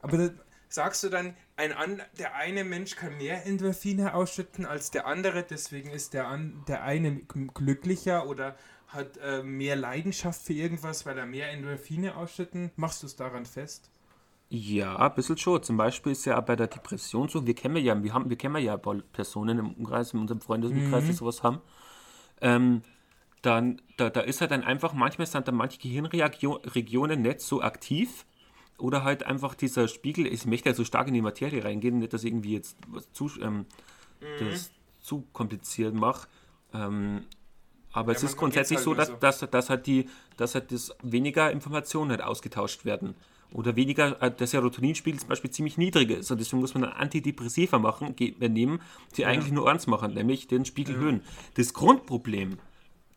Aber 0.00 0.30
sagst 0.70 1.02
du 1.04 1.10
dann, 1.10 1.36
ein 1.56 1.74
an, 1.74 2.00
der 2.18 2.34
eine 2.34 2.64
Mensch 2.64 2.96
kann 2.96 3.18
mehr 3.18 3.44
Endorphine 3.44 4.14
ausschütten 4.14 4.64
als 4.64 4.90
der 4.90 5.06
andere, 5.06 5.42
deswegen 5.42 5.90
ist 5.90 6.14
der, 6.14 6.28
an, 6.28 6.64
der 6.66 6.82
eine 6.82 7.14
glücklicher 7.16 8.26
oder 8.26 8.56
hat 8.88 9.18
äh, 9.18 9.42
mehr 9.42 9.76
Leidenschaft 9.76 10.40
für 10.40 10.54
irgendwas, 10.54 11.04
weil 11.04 11.18
er 11.18 11.26
mehr 11.26 11.50
Endorphine 11.50 12.16
ausschütten? 12.16 12.70
Machst 12.76 13.02
du 13.02 13.06
es 13.06 13.16
daran 13.16 13.44
fest? 13.44 13.90
Ja, 14.52 14.96
ein 14.96 15.14
bisschen 15.14 15.38
schon. 15.38 15.62
Zum 15.62 15.76
Beispiel 15.76 16.10
ist 16.10 16.24
ja 16.24 16.36
auch 16.36 16.44
bei 16.44 16.56
der 16.56 16.66
Depression 16.66 17.28
so, 17.28 17.46
wir 17.46 17.54
kennen 17.54 17.76
ja, 17.76 18.02
wir 18.02 18.12
haben, 18.12 18.28
wir 18.28 18.36
kennen 18.36 18.56
ja 18.56 18.76
Personen 18.76 19.60
im 19.60 19.74
Umkreis, 19.74 20.12
in 20.12 20.18
unserem 20.18 20.40
Freundesumkreis, 20.40 21.04
mhm. 21.04 21.06
die 21.06 21.12
sowas 21.12 21.44
haben. 21.44 21.60
Ähm, 22.40 22.82
dann, 23.42 23.80
da, 23.96 24.10
da 24.10 24.20
ist 24.20 24.40
halt 24.40 24.50
dann 24.50 24.64
einfach, 24.64 24.92
manchmal 24.92 25.28
sind 25.28 25.46
dann 25.46 25.54
manche 25.54 25.78
Gehirnregionen 25.78 27.22
nicht 27.22 27.40
so 27.40 27.62
aktiv 27.62 28.26
oder 28.76 29.04
halt 29.04 29.22
einfach 29.24 29.54
dieser 29.54 29.86
Spiegel, 29.86 30.26
ich 30.26 30.44
möchte 30.46 30.68
ja 30.68 30.74
so 30.74 30.84
stark 30.84 31.06
in 31.06 31.14
die 31.14 31.22
Materie 31.22 31.64
reingehen, 31.64 31.98
nicht, 31.98 32.12
dass 32.12 32.24
ich 32.24 32.30
irgendwie 32.30 32.54
jetzt 32.54 32.76
was 32.88 33.10
zu, 33.12 33.30
ähm, 33.40 33.66
mhm. 34.20 34.44
das 34.50 34.72
zu 35.00 35.26
kompliziert 35.32 35.94
mache. 35.94 36.26
Ähm, 36.74 37.24
aber 37.92 38.12
ja, 38.12 38.18
es 38.18 38.24
ist 38.24 38.36
grundsätzlich 38.36 38.78
halt 38.78 38.84
so, 38.84 38.94
dass, 38.94 39.08
so. 39.08 39.16
Dass, 39.16 39.38
dass, 39.38 39.70
halt 39.70 39.86
die, 39.86 40.08
dass 40.36 40.54
halt 40.56 40.72
das 40.72 40.92
weniger 41.02 41.52
Informationen 41.52 42.10
halt 42.10 42.22
ausgetauscht 42.22 42.84
werden 42.84 43.14
oder 43.52 43.76
weniger, 43.76 44.20
äh, 44.22 44.30
der 44.30 44.46
Serotoninspiegel 44.46 45.20
zum 45.20 45.28
Beispiel 45.28 45.50
ziemlich 45.50 45.76
niedrig 45.76 46.10
ist. 46.10 46.30
Und 46.30 46.38
deswegen 46.38 46.60
muss 46.60 46.74
man 46.74 46.84
Antidepressiva 46.84 47.78
machen, 47.78 48.14
nehmen, 48.38 48.80
die 49.16 49.22
ja. 49.22 49.28
eigentlich 49.28 49.52
nur 49.52 49.70
eins 49.70 49.86
machen, 49.86 50.14
nämlich 50.14 50.46
den 50.46 50.64
Spiegel 50.64 50.94
ja. 50.94 51.00
erhöhen. 51.00 51.22
Das 51.54 51.74
Grundproblem, 51.74 52.58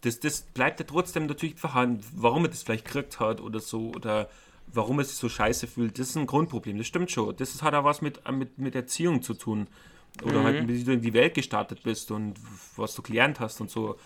das, 0.02 0.20
das 0.20 0.42
bleibt 0.42 0.80
ja 0.80 0.86
trotzdem 0.86 1.28
natürlich 1.28 1.56
vorhanden, 1.56 2.04
warum 2.16 2.46
er 2.46 2.50
das 2.50 2.64
vielleicht 2.64 2.86
gekriegt 2.86 3.20
hat 3.20 3.42
oder 3.42 3.60
so, 3.60 3.92
oder 3.92 4.30
warum 4.68 5.00
er 5.00 5.06
sich 5.06 5.18
so 5.18 5.30
scheiße 5.30 5.68
fühlt, 5.68 6.00
das 6.00 6.10
ist 6.10 6.18
ein 6.18 6.26
Grundproblem, 6.26 6.78
das 6.78 6.88
stimmt 6.88 7.12
schon. 7.12 7.36
Das 7.36 7.62
hat 7.62 7.74
auch 7.74 7.84
was 7.84 8.02
mit, 8.02 8.22
äh, 8.26 8.32
mit, 8.32 8.58
mit 8.58 8.76
Erziehung 8.76 9.22
zu 9.22 9.34
tun. 9.34 9.68
Oder 10.24 10.40
mhm. 10.40 10.44
halt, 10.44 10.68
wie 10.68 10.84
du 10.84 10.94
in 10.94 11.02
die 11.02 11.14
Welt 11.14 11.34
gestartet 11.34 11.84
bist 11.84 12.12
und 12.12 12.36
was 12.76 12.94
du 12.94 13.02
gelernt 13.02 13.40
hast 13.40 13.62
und 13.62 13.72
so. 13.72 13.98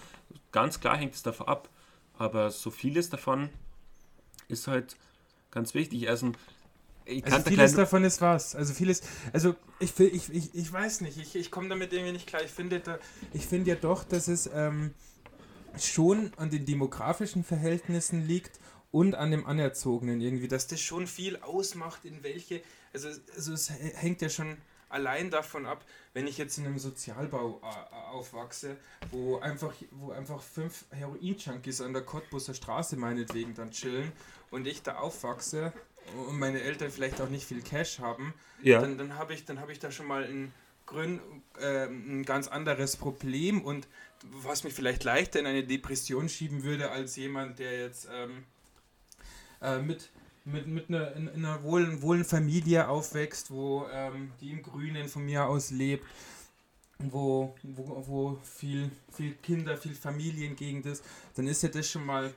Ganz 0.52 0.80
klar 0.80 0.98
hängt 0.98 1.14
es 1.14 1.24
davon 1.24 1.48
ab. 1.48 1.70
Aber 2.18 2.50
so 2.50 2.72
vieles 2.72 3.10
davon 3.10 3.50
ist 4.48 4.68
halt 4.68 4.96
Ganz 5.58 5.74
wichtig. 5.74 6.08
Also, 6.08 6.34
also 7.24 7.40
vieles 7.50 7.74
davon 7.74 8.04
ist 8.04 8.22
was. 8.22 8.56
Also 8.56 8.76
vieles, 8.76 9.02
also 9.34 9.56
ich, 9.80 10.00
ich, 10.00 10.32
ich, 10.32 10.54
ich 10.54 10.72
weiß 10.72 11.02
nicht, 11.02 11.18
ich, 11.18 11.36
ich 11.36 11.50
komme 11.50 11.68
damit 11.68 11.92
irgendwie 11.94 12.12
nicht 12.12 12.28
klar. 12.28 12.44
Ich 12.44 12.52
finde, 12.52 12.80
da, 12.80 13.00
ich 13.34 13.48
finde 13.48 13.72
ja 13.72 13.76
doch, 13.76 14.04
dass 14.04 14.28
es 14.28 14.48
ähm, 14.54 14.94
schon 15.80 16.32
an 16.38 16.52
den 16.52 16.68
demografischen 16.68 17.44
Verhältnissen 17.44 18.28
liegt 18.28 18.60
und 18.92 19.16
an 19.16 19.32
dem 19.32 19.48
Anerzogenen 19.48 20.22
irgendwie, 20.22 20.48
dass 20.48 20.68
das 20.68 20.80
schon 20.80 21.08
viel 21.08 21.38
ausmacht, 21.38 22.06
in 22.06 22.22
welche, 22.22 22.62
also, 22.94 23.10
also 23.36 23.52
es 23.52 23.72
hängt 23.72 24.22
ja 24.22 24.30
schon 24.30 24.58
allein 24.90 25.30
davon 25.30 25.66
ab, 25.66 25.84
wenn 26.14 26.28
ich 26.28 26.38
jetzt 26.38 26.58
in 26.58 26.66
einem 26.66 26.80
Sozialbau 26.80 27.62
äh, 27.64 27.96
aufwachse, 28.12 28.78
wo 29.12 29.38
einfach, 29.40 29.74
wo 29.92 30.12
einfach 30.12 30.42
fünf 30.42 30.86
Heroin-Junkies 30.92 31.82
an 31.82 31.94
der 31.94 32.04
Cottbuser 32.04 32.54
Straße 32.54 32.98
meinetwegen 32.98 33.54
dann 33.54 33.72
chillen 33.72 34.12
und 34.52 34.68
ich 34.68 34.84
da 34.84 34.96
aufwachse 34.96 35.74
und 36.28 36.40
meine 36.40 36.62
Eltern 36.62 36.90
vielleicht 36.90 37.22
auch 37.22 37.30
nicht 37.30 37.46
viel 37.46 37.62
Cash 37.62 38.00
haben, 38.00 38.34
ja. 38.62 38.82
dann, 38.82 38.98
dann 38.98 39.16
habe 39.16 39.34
ich, 39.34 39.46
hab 39.48 39.70
ich 39.70 39.80
da 39.80 39.92
schon 39.92 40.08
mal 40.08 40.24
ein, 40.24 40.54
Grün, 40.86 41.20
äh, 41.60 41.86
ein 41.86 42.24
ganz 42.24 42.48
anderes 42.48 42.96
Problem 42.96 43.62
und 43.62 43.88
was 44.24 44.64
mich 44.64 44.74
vielleicht 44.74 45.04
leichter 45.04 45.40
in 45.40 45.46
eine 45.46 45.64
Depression 45.64 46.30
schieben 46.30 46.64
würde 46.64 46.92
als 46.92 47.16
jemand, 47.18 47.60
der 47.60 47.80
jetzt 47.80 48.08
ähm, 48.12 48.46
äh, 49.62 49.80
mit 49.80 50.10
mit, 50.48 50.68
mit 50.68 50.90
einer, 50.90 51.14
in, 51.14 51.28
in 51.28 51.46
einer 51.46 51.62
wohlen, 51.64 52.02
wohlen 52.02 52.24
Familie 52.24 52.88
aufwächst, 52.88 53.52
wo 53.52 53.86
ähm, 53.92 54.32
die 54.40 54.52
im 54.52 54.64
Grünen 54.64 55.08
von 55.10 55.26
mir 55.26 55.46
aus 55.46 55.72
lebt, 55.72 56.06
wo, 57.00 57.54
wo, 57.64 58.04
wo 58.08 58.40
viel, 58.44 58.90
viel 59.12 59.34
Kinder, 59.34 59.78
viel 59.78 59.94
Familiengegend 59.94 60.86
ist, 60.86 61.04
dann 61.36 61.48
ist 61.48 61.64
ja 61.64 61.70
das 61.70 61.90
schon 61.90 62.06
mal. 62.06 62.34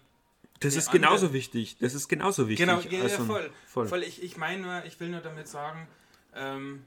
Das 0.59 0.75
ist 0.75 0.91
genauso 0.91 1.27
andere. 1.27 1.33
wichtig. 1.35 1.77
Das 1.81 1.95
ist 1.95 2.09
genauso 2.09 2.49
wichtig. 2.49 2.67
Genau, 2.67 2.81
ja, 2.81 3.03
also, 3.03 3.25
voll. 3.25 3.51
voll. 3.67 3.89
voll. 3.89 4.03
Ich, 4.03 4.23
ich 4.23 4.37
meine 4.37 4.61
nur, 4.63 4.85
ich 4.85 4.99
will 5.01 5.09
nur 5.09 5.21
damit 5.21 5.49
sagen, 5.49 5.87
ähm, 6.35 6.83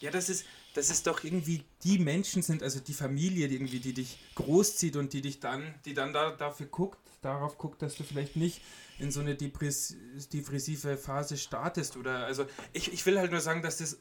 ja, 0.00 0.10
das 0.10 0.28
ist, 0.28 0.46
dass 0.74 0.90
es 0.90 1.02
doch 1.02 1.24
irgendwie 1.24 1.64
die 1.82 1.98
Menschen 1.98 2.42
sind, 2.42 2.62
also 2.62 2.80
die 2.80 2.94
Familie, 2.94 3.48
die 3.48 3.56
irgendwie, 3.56 3.80
die 3.80 3.94
dich 3.94 4.18
großzieht 4.34 4.96
und 4.96 5.12
die 5.12 5.22
dich 5.22 5.40
dann, 5.40 5.74
die 5.84 5.94
dann 5.94 6.12
da, 6.12 6.30
dafür 6.30 6.66
guckt, 6.66 6.98
darauf 7.24 7.58
guckt, 7.58 7.82
dass 7.82 7.96
du 7.96 8.04
vielleicht 8.04 8.36
nicht 8.36 8.62
in 8.98 9.10
so 9.10 9.20
eine 9.20 9.34
depress 9.34 9.96
depressive 10.32 10.96
Phase 10.96 11.36
startest 11.36 11.96
oder 11.96 12.26
also 12.26 12.46
ich, 12.72 12.92
ich 12.92 13.04
will 13.06 13.18
halt 13.18 13.30
nur 13.30 13.40
sagen, 13.40 13.62
dass 13.62 13.78
das 13.78 13.98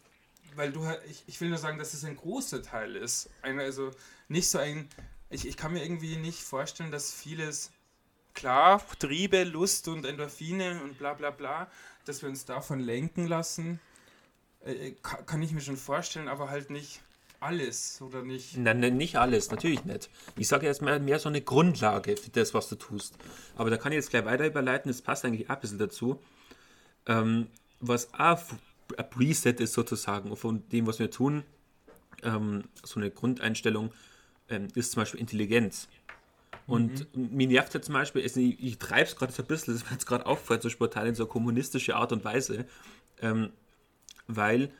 weil 0.55 0.71
du 0.71 0.85
ich, 1.09 1.23
ich 1.27 1.41
will 1.41 1.49
nur 1.49 1.57
sagen, 1.57 1.79
dass 1.79 1.91
das 1.91 2.03
ein 2.03 2.15
großer 2.15 2.61
Teil 2.61 2.95
ist. 2.95 3.29
Ein, 3.41 3.59
also 3.59 3.91
nicht 4.27 4.49
so 4.49 4.59
ein 4.59 4.87
ich, 5.29 5.47
ich 5.47 5.57
kann 5.57 5.73
mir 5.73 5.83
irgendwie 5.83 6.17
nicht 6.17 6.43
vorstellen, 6.43 6.91
dass 6.91 7.11
vieles 7.11 7.71
klar, 8.33 8.81
Triebe, 8.99 9.43
Lust 9.43 9.87
und 9.87 10.05
Endorphine 10.05 10.81
und 10.83 10.97
bla 10.97 11.13
bla 11.13 11.31
bla, 11.31 11.71
dass 12.05 12.21
wir 12.21 12.29
uns 12.29 12.45
davon 12.45 12.79
lenken 12.79 13.27
lassen. 13.27 13.79
Äh, 14.61 14.91
kann 15.25 15.41
ich 15.41 15.51
mir 15.51 15.61
schon 15.61 15.77
vorstellen, 15.77 16.27
aber 16.27 16.49
halt 16.49 16.69
nicht 16.69 17.01
alles, 17.43 18.01
oder 18.01 18.23
nicht? 18.23 18.57
Nein, 18.57 18.79
nein, 18.79 18.97
nicht 18.97 19.17
alles, 19.17 19.51
natürlich 19.51 19.83
nicht. 19.85 20.09
Ich 20.37 20.47
sage 20.47 20.65
jetzt 20.65 20.81
mehr, 20.81 20.99
mehr 20.99 21.19
so 21.19 21.29
eine 21.29 21.41
Grundlage 21.41 22.17
für 22.17 22.29
das, 22.29 22.53
was 22.53 22.69
du 22.69 22.75
tust. 22.75 23.15
Aber 23.55 23.69
da 23.69 23.77
kann 23.77 23.91
ich 23.91 23.97
jetzt 23.97 24.09
gleich 24.09 24.25
weiter 24.25 24.47
überleiten, 24.47 24.89
das 24.89 25.01
passt 25.01 25.25
eigentlich 25.25 25.49
auch 25.49 25.55
ein 25.55 25.61
bisschen 25.61 25.79
dazu. 25.79 26.19
Ähm, 27.05 27.47
was 27.79 28.13
auch 28.13 28.41
ein 28.97 29.09
Preset 29.09 29.59
ist 29.59 29.73
sozusagen 29.73 30.35
von 30.35 30.67
dem, 30.69 30.87
was 30.87 30.99
wir 30.99 31.11
tun, 31.11 31.43
ähm, 32.23 32.63
so 32.83 32.99
eine 32.99 33.11
Grundeinstellung, 33.11 33.91
ähm, 34.49 34.69
ist 34.75 34.91
zum 34.91 35.01
Beispiel 35.01 35.19
Intelligenz. 35.19 35.87
Und 36.65 37.13
mhm. 37.15 37.35
mir 37.35 37.47
nervt 37.47 37.73
ja 37.73 37.81
zum 37.81 37.93
Beispiel, 37.93 38.23
also 38.23 38.39
ich, 38.39 38.61
ich 38.63 38.77
treibe 38.77 39.03
es 39.03 39.15
gerade 39.15 39.33
so 39.33 39.43
ein 39.43 39.47
bisschen, 39.47 39.73
das 39.73 39.83
wird 39.83 39.91
jetzt 39.91 40.05
gerade 40.05 40.25
auffällt, 40.25 40.61
so 40.61 40.69
spontan 40.69 41.07
in 41.07 41.15
so 41.15 41.25
kommunistische 41.25 41.95
Art 41.95 42.13
und 42.13 42.23
Weise, 42.23 42.65
ähm, 43.21 43.51
weil 44.27 44.71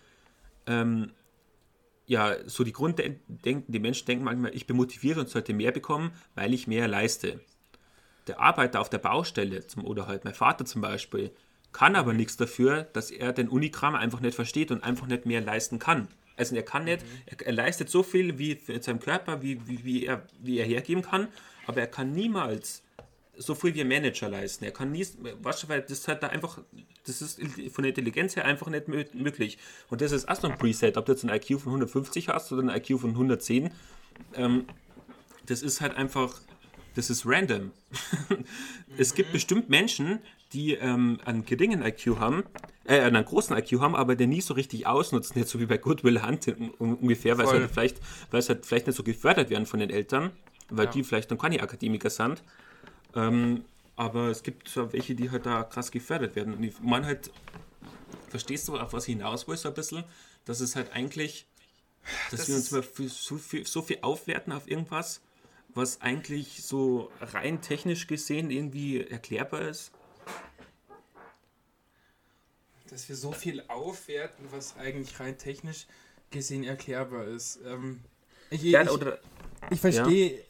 ähm, 0.65 1.11
ja, 2.05 2.35
so 2.47 2.63
die 2.63 2.73
Grunddenken, 2.73 3.63
die 3.67 3.79
Menschen 3.79 4.05
denken 4.05 4.25
manchmal, 4.25 4.55
ich 4.55 4.67
bin 4.67 4.77
motiviert 4.77 5.17
und 5.17 5.29
sollte 5.29 5.53
mehr 5.53 5.71
bekommen, 5.71 6.11
weil 6.35 6.53
ich 6.53 6.67
mehr 6.67 6.87
leiste. 6.87 7.39
Der 8.27 8.39
Arbeiter 8.39 8.81
auf 8.81 8.89
der 8.89 8.97
Baustelle 8.99 9.65
zum, 9.67 9.85
oder 9.85 10.07
halt 10.07 10.25
mein 10.25 10.33
Vater 10.33 10.65
zum 10.65 10.81
Beispiel, 10.81 11.31
kann 11.71 11.95
aber 11.95 12.13
nichts 12.13 12.37
dafür, 12.37 12.83
dass 12.83 13.11
er 13.11 13.33
den 13.33 13.49
Unikram 13.49 13.95
einfach 13.95 14.19
nicht 14.19 14.35
versteht 14.35 14.71
und 14.71 14.83
einfach 14.83 15.07
nicht 15.07 15.25
mehr 15.25 15.41
leisten 15.41 15.79
kann. 15.79 16.07
Also 16.37 16.55
er 16.55 16.63
kann 16.63 16.85
nicht, 16.85 17.01
mhm. 17.01 17.09
er, 17.25 17.47
er, 17.47 17.53
leistet 17.53 17.89
so 17.89 18.03
viel 18.03 18.37
wie 18.37 18.51
in 18.67 18.81
seinem 18.81 18.99
Körper, 18.99 19.41
wie, 19.41 19.67
wie, 19.67 19.83
wie, 19.83 20.05
er, 20.05 20.25
wie 20.39 20.59
er 20.59 20.65
hergeben 20.65 21.03
kann, 21.03 21.27
aber 21.67 21.81
er 21.81 21.87
kann 21.87 22.11
niemals 22.11 22.83
so 23.37 23.55
viel 23.55 23.73
wie 23.73 23.81
ein 23.81 23.87
Manager 23.87 24.29
leisten. 24.29 24.65
Er 24.65 24.71
kann 24.71 24.91
nie, 24.91 25.05
weißt 25.41 25.63
du, 25.63 25.69
weil 25.69 25.81
das 25.81 26.07
hat 26.07 26.21
da 26.23 26.27
einfach, 26.27 26.59
das 27.05 27.21
ist 27.21 27.39
von 27.71 27.83
der 27.83 27.89
Intelligenz 27.89 28.35
her 28.35 28.45
einfach 28.45 28.67
nicht 28.67 28.87
möglich. 28.87 29.57
Und 29.89 30.01
das 30.01 30.11
ist 30.11 30.25
erst 30.25 30.43
noch 30.43 30.51
ein 30.51 30.57
Preset, 30.57 30.97
ob 30.97 31.05
du 31.05 31.13
jetzt 31.13 31.23
ein 31.23 31.29
IQ 31.29 31.59
von 31.59 31.71
150 31.71 32.29
hast 32.29 32.51
oder 32.51 32.61
ein 32.61 32.69
IQ 32.69 32.99
von 32.99 33.11
110. 33.11 33.71
Ähm, 34.35 34.65
das 35.45 35.61
ist 35.63 35.81
halt 35.81 35.95
einfach, 35.95 36.41
das 36.95 37.09
ist 37.09 37.25
random. 37.25 37.71
es 38.97 39.15
gibt 39.15 39.31
bestimmt 39.31 39.69
Menschen, 39.69 40.19
die 40.53 40.73
ähm, 40.75 41.19
einen 41.25 41.45
geringen 41.45 41.83
IQ 41.83 42.19
haben, 42.19 42.43
äh, 42.85 42.99
einen 42.99 43.25
großen 43.25 43.57
IQ 43.57 43.79
haben, 43.79 43.95
aber 43.95 44.15
den 44.15 44.29
nie 44.29 44.41
so 44.41 44.53
richtig 44.53 44.85
ausnutzen, 44.85 45.39
jetzt 45.39 45.49
so 45.49 45.59
wie 45.59 45.65
bei 45.65 45.77
Goodwill 45.77 46.21
Hunting 46.21 46.69
ungefähr, 46.77 47.37
weil 47.37 47.45
es 47.45 47.51
halt 47.51 47.71
vielleicht, 47.71 47.97
weil 48.29 48.39
es 48.39 48.49
halt 48.49 48.65
vielleicht 48.65 48.85
nicht 48.85 48.95
so 48.95 49.03
gefördert 49.03 49.49
werden 49.49 49.65
von 49.65 49.79
den 49.79 49.89
Eltern, 49.89 50.31
weil 50.69 50.85
ja. 50.85 50.91
die 50.91 51.03
vielleicht 51.03 51.31
noch 51.31 51.37
keine 51.39 51.61
Akademiker 51.61 52.11
sind. 52.11 52.43
Ähm, 53.15 53.65
aber 53.95 54.29
es 54.29 54.43
gibt 54.43 54.75
welche, 54.91 55.15
die 55.15 55.29
halt 55.29 55.45
da 55.45 55.63
krass 55.63 55.91
gefördert 55.91 56.35
werden. 56.35 56.53
Und 56.53 56.63
ich 56.63 56.79
meine 56.81 57.05
halt, 57.05 57.31
verstehst 58.29 58.67
du, 58.67 58.77
auf 58.77 58.93
was 58.93 59.05
hinaus 59.05 59.47
will, 59.47 59.57
so 59.57 59.69
ein 59.69 59.75
bisschen, 59.75 60.03
dass 60.45 60.59
es 60.59 60.75
halt 60.75 60.91
eigentlich, 60.93 61.45
dass 62.31 62.47
das 62.47 62.49
wir 62.49 62.55
uns 62.55 62.69
so 63.23 63.37
viel, 63.37 63.65
so 63.65 63.81
viel 63.81 63.99
aufwerten 64.01 64.51
auf 64.51 64.67
irgendwas, 64.67 65.21
was 65.75 66.01
eigentlich 66.01 66.63
so 66.63 67.11
rein 67.19 67.61
technisch 67.61 68.07
gesehen 68.07 68.49
irgendwie 68.49 69.01
erklärbar 69.01 69.61
ist. 69.61 69.91
Dass 72.89 73.09
wir 73.09 73.15
so 73.15 73.31
viel 73.31 73.63
aufwerten, 73.69 74.45
was 74.51 74.77
eigentlich 74.77 75.19
rein 75.19 75.37
technisch 75.37 75.87
gesehen 76.31 76.63
erklärbar 76.63 77.25
ist. 77.25 77.59
Ähm, 77.65 78.01
ich, 78.49 78.61
ja, 78.63 78.83
ich, 78.83 78.89
ich 79.71 79.79
verstehe, 79.79 80.37
ja. 80.37 80.43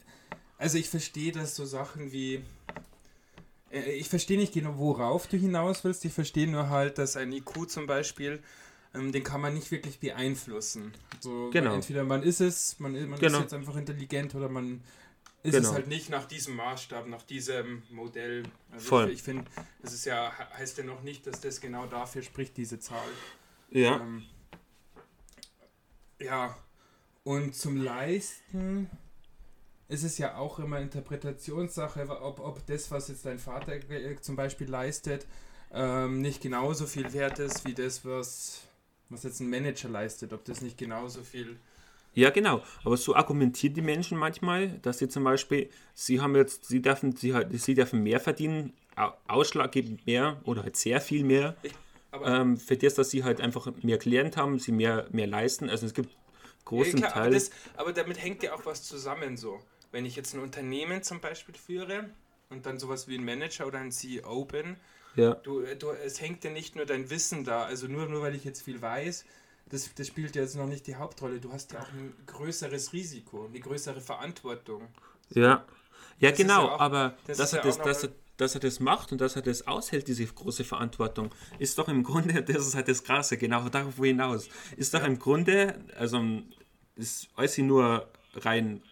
also 0.58 0.76
ich 0.78 0.88
verstehe, 0.90 1.32
dass 1.32 1.56
so 1.56 1.64
Sachen 1.64 2.12
wie 2.12 2.42
ich 3.74 4.08
verstehe 4.08 4.38
nicht 4.38 4.54
genau, 4.54 4.78
worauf 4.78 5.26
du 5.26 5.36
hinaus 5.36 5.84
willst. 5.84 6.04
Ich 6.04 6.12
verstehe 6.12 6.48
nur 6.48 6.70
halt, 6.70 6.98
dass 6.98 7.16
ein 7.16 7.32
IQ 7.32 7.68
zum 7.68 7.86
Beispiel, 7.86 8.42
ähm, 8.94 9.12
den 9.12 9.24
kann 9.24 9.40
man 9.40 9.54
nicht 9.54 9.70
wirklich 9.70 10.00
beeinflussen. 10.00 10.92
So, 11.20 11.50
genau. 11.50 11.74
Entweder 11.74 12.04
man 12.04 12.22
ist 12.22 12.40
es, 12.40 12.78
man, 12.78 12.92
man 12.92 13.18
genau. 13.18 13.38
ist 13.38 13.44
jetzt 13.44 13.54
einfach 13.54 13.76
intelligent 13.76 14.34
oder 14.34 14.48
man 14.48 14.82
ist 15.42 15.52
genau. 15.52 15.68
es 15.68 15.74
halt 15.74 15.88
nicht 15.88 16.08
nach 16.08 16.26
diesem 16.26 16.56
Maßstab, 16.56 17.06
nach 17.06 17.22
diesem 17.22 17.82
Modell. 17.90 18.44
Also 18.72 18.86
Voll. 18.86 19.08
Ich, 19.08 19.16
ich 19.16 19.22
finde, 19.22 19.50
es 19.82 19.92
ist 19.92 20.06
ja, 20.06 20.32
heißt 20.56 20.78
ja 20.78 20.84
noch 20.84 21.02
nicht, 21.02 21.26
dass 21.26 21.40
das 21.40 21.60
genau 21.60 21.86
dafür 21.86 22.22
spricht, 22.22 22.56
diese 22.56 22.78
Zahl. 22.78 22.98
Ja. 23.70 24.00
Ähm, 24.00 24.24
ja. 26.18 26.56
Und 27.24 27.54
zum 27.54 27.76
Leisten 27.76 28.90
ist 29.88 30.04
es 30.04 30.18
ja 30.18 30.36
auch 30.36 30.58
immer 30.58 30.80
Interpretationssache, 30.80 32.08
ob, 32.22 32.40
ob 32.40 32.66
das, 32.66 32.90
was 32.90 33.08
jetzt 33.08 33.26
dein 33.26 33.38
Vater 33.38 33.72
zum 34.20 34.36
Beispiel 34.36 34.68
leistet, 34.68 35.26
ähm, 35.72 36.20
nicht 36.20 36.40
genauso 36.40 36.86
viel 36.86 37.12
wert 37.12 37.38
ist 37.38 37.66
wie 37.66 37.74
das, 37.74 38.04
was, 38.04 38.62
was 39.08 39.24
jetzt 39.24 39.40
ein 39.40 39.50
Manager 39.50 39.88
leistet, 39.88 40.32
ob 40.32 40.44
das 40.44 40.60
nicht 40.60 40.78
genauso 40.78 41.22
viel 41.22 41.58
ja, 42.14 42.30
genau. 42.30 42.62
Aber 42.84 42.96
so 42.96 43.14
argumentieren 43.14 43.74
die 43.74 43.82
Menschen 43.82 44.16
manchmal, 44.16 44.68
dass 44.82 44.98
sie 44.98 45.08
zum 45.08 45.24
Beispiel, 45.24 45.68
sie 45.94 46.20
haben 46.20 46.36
jetzt, 46.36 46.66
sie 46.66 46.80
dürfen, 46.80 47.16
sie, 47.16 47.34
sie 47.52 47.74
dürfen 47.74 48.02
mehr 48.02 48.20
verdienen, 48.20 48.72
ausschlaggebend 49.26 50.06
mehr 50.06 50.40
oder 50.44 50.62
halt 50.62 50.76
sehr 50.76 51.00
viel 51.00 51.24
mehr. 51.24 51.56
Ich, 51.62 51.72
ähm, 52.24 52.56
für 52.56 52.76
das, 52.76 52.94
dass 52.94 53.10
sie 53.10 53.24
halt 53.24 53.40
einfach 53.40 53.68
mehr 53.82 53.98
gelernt 53.98 54.36
haben, 54.36 54.60
sie 54.60 54.70
mehr, 54.70 55.08
mehr 55.10 55.26
leisten. 55.26 55.68
Also 55.68 55.86
es 55.86 55.94
gibt 55.94 56.10
großen 56.64 57.00
ja, 57.00 57.10
Teil. 57.10 57.34
Aber, 57.34 57.80
aber, 57.80 57.92
damit 57.92 58.22
hängt 58.22 58.42
ja 58.44 58.54
auch 58.54 58.64
was 58.64 58.84
zusammen 58.84 59.36
so. 59.36 59.58
Wenn 59.94 60.06
ich 60.06 60.16
jetzt 60.16 60.34
ein 60.34 60.40
Unternehmen 60.40 61.04
zum 61.04 61.20
Beispiel 61.20 61.54
führe 61.54 62.10
und 62.50 62.66
dann 62.66 62.80
sowas 62.80 63.06
wie 63.06 63.16
ein 63.16 63.24
Manager 63.24 63.68
oder 63.68 63.78
ein 63.78 63.92
CEO 63.92 64.44
bin, 64.44 64.76
ja. 65.14 65.34
du, 65.34 65.62
du, 65.76 65.90
es 65.92 66.20
hängt 66.20 66.42
ja 66.42 66.50
nicht 66.50 66.74
nur 66.74 66.84
dein 66.84 67.10
Wissen 67.10 67.44
da, 67.44 67.62
also 67.62 67.86
nur, 67.86 68.06
nur 68.06 68.20
weil 68.20 68.34
ich 68.34 68.42
jetzt 68.42 68.62
viel 68.62 68.82
weiß, 68.82 69.24
das, 69.70 69.94
das 69.94 70.08
spielt 70.08 70.34
ja 70.34 70.42
jetzt 70.42 70.56
noch 70.56 70.66
nicht 70.66 70.88
die 70.88 70.96
Hauptrolle. 70.96 71.38
Du 71.38 71.52
hast 71.52 71.74
ja 71.74 71.78
auch 71.78 71.88
ein 71.92 72.12
größeres 72.26 72.92
Risiko, 72.92 73.46
eine 73.46 73.60
größere 73.60 74.00
Verantwortung. 74.00 74.88
Ja, 75.30 75.64
ja 76.18 76.30
das 76.30 76.38
genau, 76.38 76.66
ja 76.66 76.74
auch, 76.74 76.80
aber 76.80 77.16
das 77.28 77.38
dass, 77.38 77.52
er 77.52 77.62
das, 77.62 77.78
dass, 77.78 78.02
er, 78.02 78.10
dass 78.36 78.54
er 78.56 78.62
das 78.62 78.80
macht 78.80 79.12
und 79.12 79.20
dass 79.20 79.36
er 79.36 79.42
das 79.42 79.68
aushält, 79.68 80.08
diese 80.08 80.26
große 80.26 80.64
Verantwortung, 80.64 81.30
ist 81.60 81.78
doch 81.78 81.86
im 81.86 82.02
Grunde, 82.02 82.42
das 82.42 82.66
ist 82.66 82.74
halt 82.74 82.88
das 82.88 83.04
Krasse, 83.04 83.38
genau 83.38 83.68
darauf 83.68 83.94
hinaus, 83.94 84.48
ist 84.76 84.92
doch 84.92 85.02
ja. 85.02 85.06
im 85.06 85.20
Grunde, 85.20 85.78
also 85.96 86.20
ist 86.96 87.28
alles 87.36 87.58
nur 87.58 88.08
rein, 88.34 88.82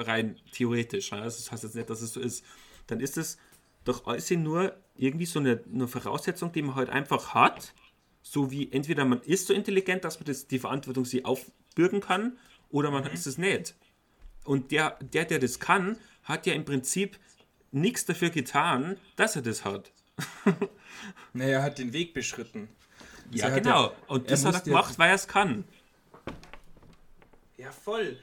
rein 0.00 0.36
theoretisch, 0.52 1.12
also 1.12 1.38
das 1.38 1.52
heißt 1.52 1.64
jetzt 1.64 1.74
nicht, 1.74 1.90
dass 1.90 2.02
es 2.02 2.12
so 2.12 2.20
ist, 2.20 2.44
dann 2.86 3.00
ist 3.00 3.16
es 3.16 3.38
doch 3.84 4.06
alles 4.06 4.30
nur 4.30 4.76
irgendwie 4.96 5.26
so 5.26 5.38
eine, 5.38 5.62
eine 5.72 5.88
Voraussetzung, 5.88 6.52
die 6.52 6.62
man 6.62 6.74
halt 6.74 6.90
einfach 6.90 7.34
hat, 7.34 7.74
so 8.22 8.50
wie 8.50 8.70
entweder 8.70 9.04
man 9.04 9.20
ist 9.22 9.46
so 9.46 9.54
intelligent, 9.54 10.04
dass 10.04 10.18
man 10.20 10.26
das, 10.26 10.46
die 10.46 10.58
Verantwortung 10.58 11.04
sie 11.04 11.24
aufbürgen 11.24 12.00
kann, 12.00 12.38
oder 12.68 12.90
man 12.90 13.04
mhm. 13.04 13.10
ist 13.10 13.26
es 13.26 13.38
nicht. 13.38 13.74
Und 14.44 14.70
der, 14.70 14.98
der, 15.00 15.24
der 15.24 15.38
das 15.38 15.58
kann, 15.58 15.98
hat 16.22 16.46
ja 16.46 16.52
im 16.52 16.64
Prinzip 16.64 17.18
nichts 17.72 18.04
dafür 18.04 18.30
getan, 18.30 18.96
dass 19.16 19.36
er 19.36 19.42
das 19.42 19.64
hat. 19.64 19.92
naja, 21.32 21.58
er 21.58 21.62
hat 21.62 21.78
den 21.78 21.92
Weg 21.92 22.14
beschritten. 22.14 22.68
Ja, 23.32 23.46
also 23.46 23.56
genau. 23.58 23.84
Ja, 23.84 23.96
Und 24.08 24.30
das 24.30 24.44
hat 24.44 24.54
er 24.54 24.60
gemacht, 24.60 24.98
weil 24.98 25.10
er 25.10 25.14
es 25.14 25.28
kann. 25.28 25.64
Ja, 27.56 27.70
voll 27.72 28.18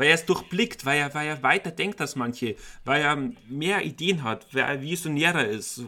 weil 0.00 0.08
er 0.08 0.14
es 0.14 0.24
durchblickt, 0.24 0.86
weil 0.86 0.98
er, 0.98 1.12
weil 1.12 1.28
er 1.28 1.42
weiter 1.42 1.70
denkt 1.70 2.00
als 2.00 2.16
manche, 2.16 2.56
weil 2.86 3.02
er 3.02 3.16
mehr 3.50 3.84
Ideen 3.84 4.22
hat, 4.22 4.46
weil 4.54 4.62
er 4.62 4.80
visionärer 4.80 5.46
ist. 5.46 5.82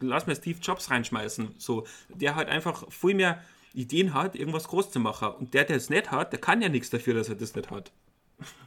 Lass 0.00 0.26
mir 0.26 0.36
Steve 0.36 0.58
Jobs 0.60 0.90
reinschmeißen. 0.90 1.54
So, 1.56 1.86
der 2.10 2.34
halt 2.34 2.50
einfach 2.50 2.92
viel 2.92 3.14
mehr 3.14 3.42
Ideen 3.72 4.12
hat, 4.12 4.34
irgendwas 4.36 4.68
groß 4.68 4.90
zu 4.90 5.00
machen. 5.00 5.28
Und 5.28 5.54
der, 5.54 5.64
der 5.64 5.78
es 5.78 5.88
nicht 5.88 6.10
hat, 6.10 6.32
der 6.32 6.40
kann 6.40 6.60
ja 6.60 6.68
nichts 6.68 6.90
dafür, 6.90 7.14
dass 7.14 7.30
er 7.30 7.36
das 7.36 7.54
nicht 7.54 7.70
hat. 7.70 7.90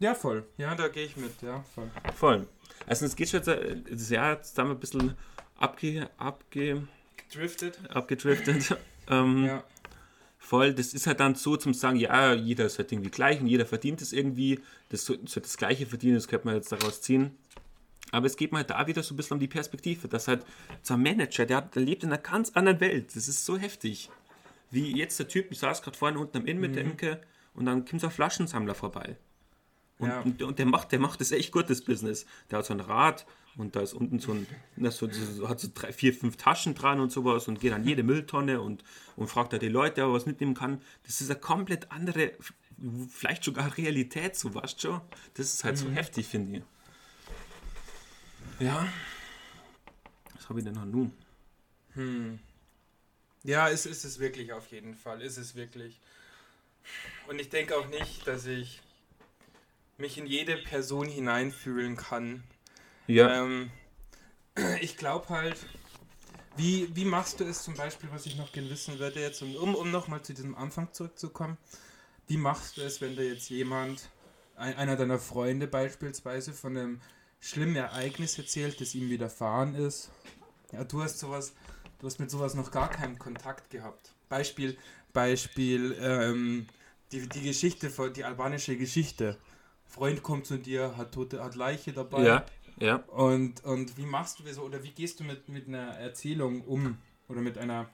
ja, 0.00 0.16
voll. 0.16 0.44
Ja, 0.56 0.74
da 0.74 0.88
gehe 0.88 1.04
ich 1.04 1.16
mit. 1.16 1.40
Ja, 1.40 1.62
voll. 1.72 1.88
Voll. 2.16 2.48
Also 2.84 3.06
es 3.06 3.14
geht 3.14 3.28
schon 3.28 3.44
jetzt, 3.44 3.92
das 3.92 4.10
Jahr 4.10 4.32
jetzt 4.32 4.58
haben 4.58 4.70
wir 4.70 4.74
ein 4.74 4.80
bisschen 4.80 5.14
abge, 5.56 6.10
abge, 6.16 6.88
Gedriftet. 7.16 7.78
abgedriftet. 7.90 8.76
ähm, 9.08 9.44
ja 9.46 9.62
voll. 10.48 10.72
Das 10.72 10.94
ist 10.94 11.06
halt 11.06 11.20
dann 11.20 11.34
so 11.34 11.56
zum 11.56 11.74
sagen, 11.74 11.96
ja, 11.96 12.32
jeder 12.32 12.64
ist 12.64 12.78
halt 12.78 12.90
irgendwie 12.90 13.10
gleich 13.10 13.40
und 13.40 13.46
jeder 13.46 13.66
verdient 13.66 14.00
es 14.00 14.12
irgendwie. 14.12 14.60
Das 14.88 15.04
soll 15.04 15.18
das 15.18 15.56
Gleiche 15.56 15.86
verdienen, 15.86 16.14
das 16.14 16.26
könnte 16.26 16.46
man 16.46 16.56
jetzt 16.56 16.72
daraus 16.72 17.02
ziehen. 17.02 17.36
Aber 18.10 18.26
es 18.26 18.36
geht 18.36 18.52
mal 18.52 18.64
da 18.64 18.86
wieder 18.86 19.02
so 19.02 19.12
ein 19.12 19.18
bisschen 19.18 19.34
um 19.34 19.40
die 19.40 19.48
Perspektive, 19.48 20.08
dass 20.08 20.28
halt 20.28 20.46
so 20.82 20.94
ein 20.94 21.02
Manager, 21.02 21.44
der, 21.44 21.60
der 21.60 21.82
lebt 21.82 22.02
in 22.02 22.08
einer 22.08 22.22
ganz 22.22 22.50
anderen 22.54 22.80
Welt. 22.80 23.14
Das 23.14 23.28
ist 23.28 23.44
so 23.44 23.58
heftig. 23.58 24.08
Wie 24.70 24.96
jetzt 24.96 25.18
der 25.18 25.28
Typ, 25.28 25.52
ich 25.52 25.58
saß 25.58 25.82
gerade 25.82 25.96
vorne 25.96 26.18
unten 26.18 26.38
am 26.38 26.46
Inn 26.46 26.58
mit 26.58 26.70
mhm. 26.70 26.74
der 26.74 26.84
Imke 26.84 27.20
und 27.54 27.66
dann 27.66 27.84
kommt 27.84 28.00
so 28.00 28.06
ein 28.06 28.12
Flaschensammler 28.12 28.74
vorbei. 28.74 29.16
Und, 29.98 30.08
ja. 30.08 30.20
und, 30.20 30.42
und, 30.42 30.58
der 30.58 30.66
macht, 30.66 30.92
der 30.92 31.00
macht 31.00 31.20
das 31.20 31.32
echt 31.32 31.52
gutes 31.52 31.84
Business. 31.84 32.26
Der 32.50 32.58
hat 32.58 32.66
so 32.66 32.74
ein 32.74 32.80
Rad 32.80 33.26
und 33.56 33.74
da 33.74 33.80
ist 33.80 33.94
unten 33.94 34.20
so 34.20 34.32
ein, 34.32 34.46
so, 34.90 35.10
so, 35.10 35.48
hat 35.48 35.58
so 35.58 35.68
drei, 35.74 35.92
vier, 35.92 36.14
fünf 36.14 36.36
Taschen 36.36 36.74
dran 36.74 37.00
und 37.00 37.10
sowas 37.10 37.48
und 37.48 37.60
geht 37.60 37.72
an 37.72 37.84
jede 37.84 38.04
Mülltonne 38.04 38.60
und, 38.60 38.84
und 39.16 39.28
fragt 39.28 39.52
da 39.52 39.58
die 39.58 39.68
Leute, 39.68 40.02
ob 40.04 40.10
er 40.10 40.14
was 40.14 40.26
mitnehmen 40.26 40.54
kann. 40.54 40.80
Das 41.04 41.20
ist 41.20 41.30
eine 41.30 41.40
komplett 41.40 41.90
andere, 41.90 42.32
vielleicht 43.10 43.42
sogar 43.42 43.76
Realität, 43.76 44.36
so 44.36 44.54
weißt 44.54 44.80
schon. 44.80 45.00
Das 45.34 45.52
ist 45.52 45.64
halt 45.64 45.74
mhm. 45.76 45.80
so 45.80 45.90
heftig, 45.90 46.28
finde 46.28 46.58
ich. 46.58 46.64
Ja. 48.60 48.86
Was 50.34 50.48
habe 50.48 50.60
ich 50.60 50.64
denn 50.64 50.74
noch 50.74 50.84
nun? 50.84 51.12
Hm. 51.94 52.38
Ja, 53.44 53.68
es 53.70 53.86
ist 53.86 54.04
es 54.04 54.18
wirklich 54.18 54.52
auf 54.52 54.68
jeden 54.68 54.94
Fall. 54.94 55.22
Ist 55.22 55.36
es 55.36 55.54
wirklich. 55.54 56.00
Und 57.28 57.40
ich 57.40 57.50
denke 57.50 57.76
auch 57.76 57.88
nicht, 57.88 58.26
dass 58.26 58.46
ich 58.46 58.80
mich 59.98 60.16
in 60.16 60.26
jede 60.26 60.56
Person 60.56 61.08
hineinfühlen 61.08 61.96
kann. 61.96 62.44
Ja. 63.08 63.42
Ähm, 63.44 63.70
ich 64.80 64.96
glaube 64.96 65.28
halt, 65.28 65.56
wie, 66.56 66.94
wie 66.94 67.04
machst 67.04 67.40
du 67.40 67.44
es 67.44 67.62
zum 67.62 67.74
Beispiel, 67.74 68.08
was 68.12 68.26
ich 68.26 68.36
noch 68.36 68.52
gerne 68.52 68.70
wissen 68.70 68.98
würde, 68.98 69.20
jetzt, 69.20 69.42
um, 69.42 69.74
um 69.74 69.90
nochmal 69.90 70.22
zu 70.22 70.34
diesem 70.34 70.54
Anfang 70.54 70.92
zurückzukommen, 70.92 71.58
wie 72.28 72.36
machst 72.36 72.76
du 72.76 72.82
es, 72.82 73.00
wenn 73.00 73.16
da 73.16 73.22
jetzt 73.22 73.50
jemand, 73.50 74.08
ein, 74.56 74.76
einer 74.76 74.96
deiner 74.96 75.18
Freunde 75.18 75.66
beispielsweise, 75.66 76.52
von 76.52 76.76
einem 76.76 77.00
schlimmen 77.40 77.76
Ereignis 77.76 78.38
erzählt, 78.38 78.80
das 78.80 78.94
ihm 78.94 79.08
widerfahren 79.10 79.74
ist? 79.74 80.10
Ja, 80.72 80.84
du 80.84 81.02
hast 81.02 81.18
sowas, 81.18 81.54
du 81.98 82.06
hast 82.06 82.20
mit 82.20 82.30
sowas 82.30 82.54
noch 82.54 82.70
gar 82.70 82.90
keinen 82.90 83.18
Kontakt 83.18 83.70
gehabt. 83.70 84.12
Beispiel, 84.28 84.76
Beispiel, 85.12 85.96
ähm, 86.00 86.66
die, 87.10 87.28
die 87.28 87.42
Geschichte, 87.42 87.90
die 88.14 88.24
albanische 88.24 88.76
Geschichte. 88.76 89.38
Freund 89.88 90.22
kommt 90.22 90.46
zu 90.46 90.58
dir, 90.58 90.96
hat 90.96 91.12
tote, 91.12 91.42
hat 91.42 91.54
Leiche 91.56 91.92
dabei. 91.92 92.22
Ja. 92.22 92.44
Ja. 92.80 92.96
Und, 93.08 93.64
und 93.64 93.96
wie 93.96 94.06
machst 94.06 94.38
du 94.38 94.44
das 94.44 94.58
oder 94.58 94.82
wie 94.84 94.90
gehst 94.92 95.18
du 95.18 95.24
mit, 95.24 95.48
mit 95.48 95.66
einer 95.66 95.88
Erzählung 95.98 96.60
um? 96.62 96.96
Oder 97.28 97.40
mit 97.40 97.58
einer. 97.58 97.88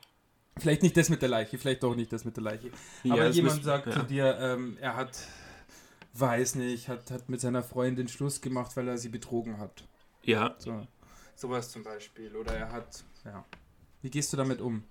Vielleicht 0.59 0.83
nicht 0.83 0.97
das 0.97 1.09
mit 1.09 1.23
der 1.23 1.29
Leiche, 1.31 1.57
vielleicht 1.59 1.83
doch 1.83 1.97
nicht 1.97 2.13
das 2.13 2.25
mit 2.25 2.37
der 2.37 2.45
Leiche. 2.45 2.71
Ja, 3.03 3.15
Aber 3.15 3.29
jemand 3.31 3.55
müsst- 3.57 3.65
sagt 3.65 3.87
ja. 3.87 3.93
zu 3.93 4.03
dir, 4.05 4.39
ähm, 4.39 4.77
er 4.81 4.95
hat, 4.95 5.19
weiß 6.13 6.55
nicht, 6.57 6.89
hat, 6.89 7.11
hat 7.11 7.29
mit 7.29 7.41
seiner 7.41 7.63
Freundin 7.63 8.07
Schluss 8.09 8.41
gemacht, 8.41 8.77
weil 8.77 8.87
er 8.87 8.99
sie 8.99 9.09
betrogen 9.09 9.59
hat. 9.59 9.85
Ja, 10.23 10.55
So. 10.59 10.87
Sowas 11.35 11.71
zum 11.73 11.83
Beispiel. 11.83 12.37
Oder 12.37 12.55
er 12.57 12.71
hat. 12.71 13.03
Ja. 13.25 13.45
Wie 14.03 14.11
gehst 14.11 14.33
du 14.33 14.37
damit 14.37 14.61
um? 14.61 14.85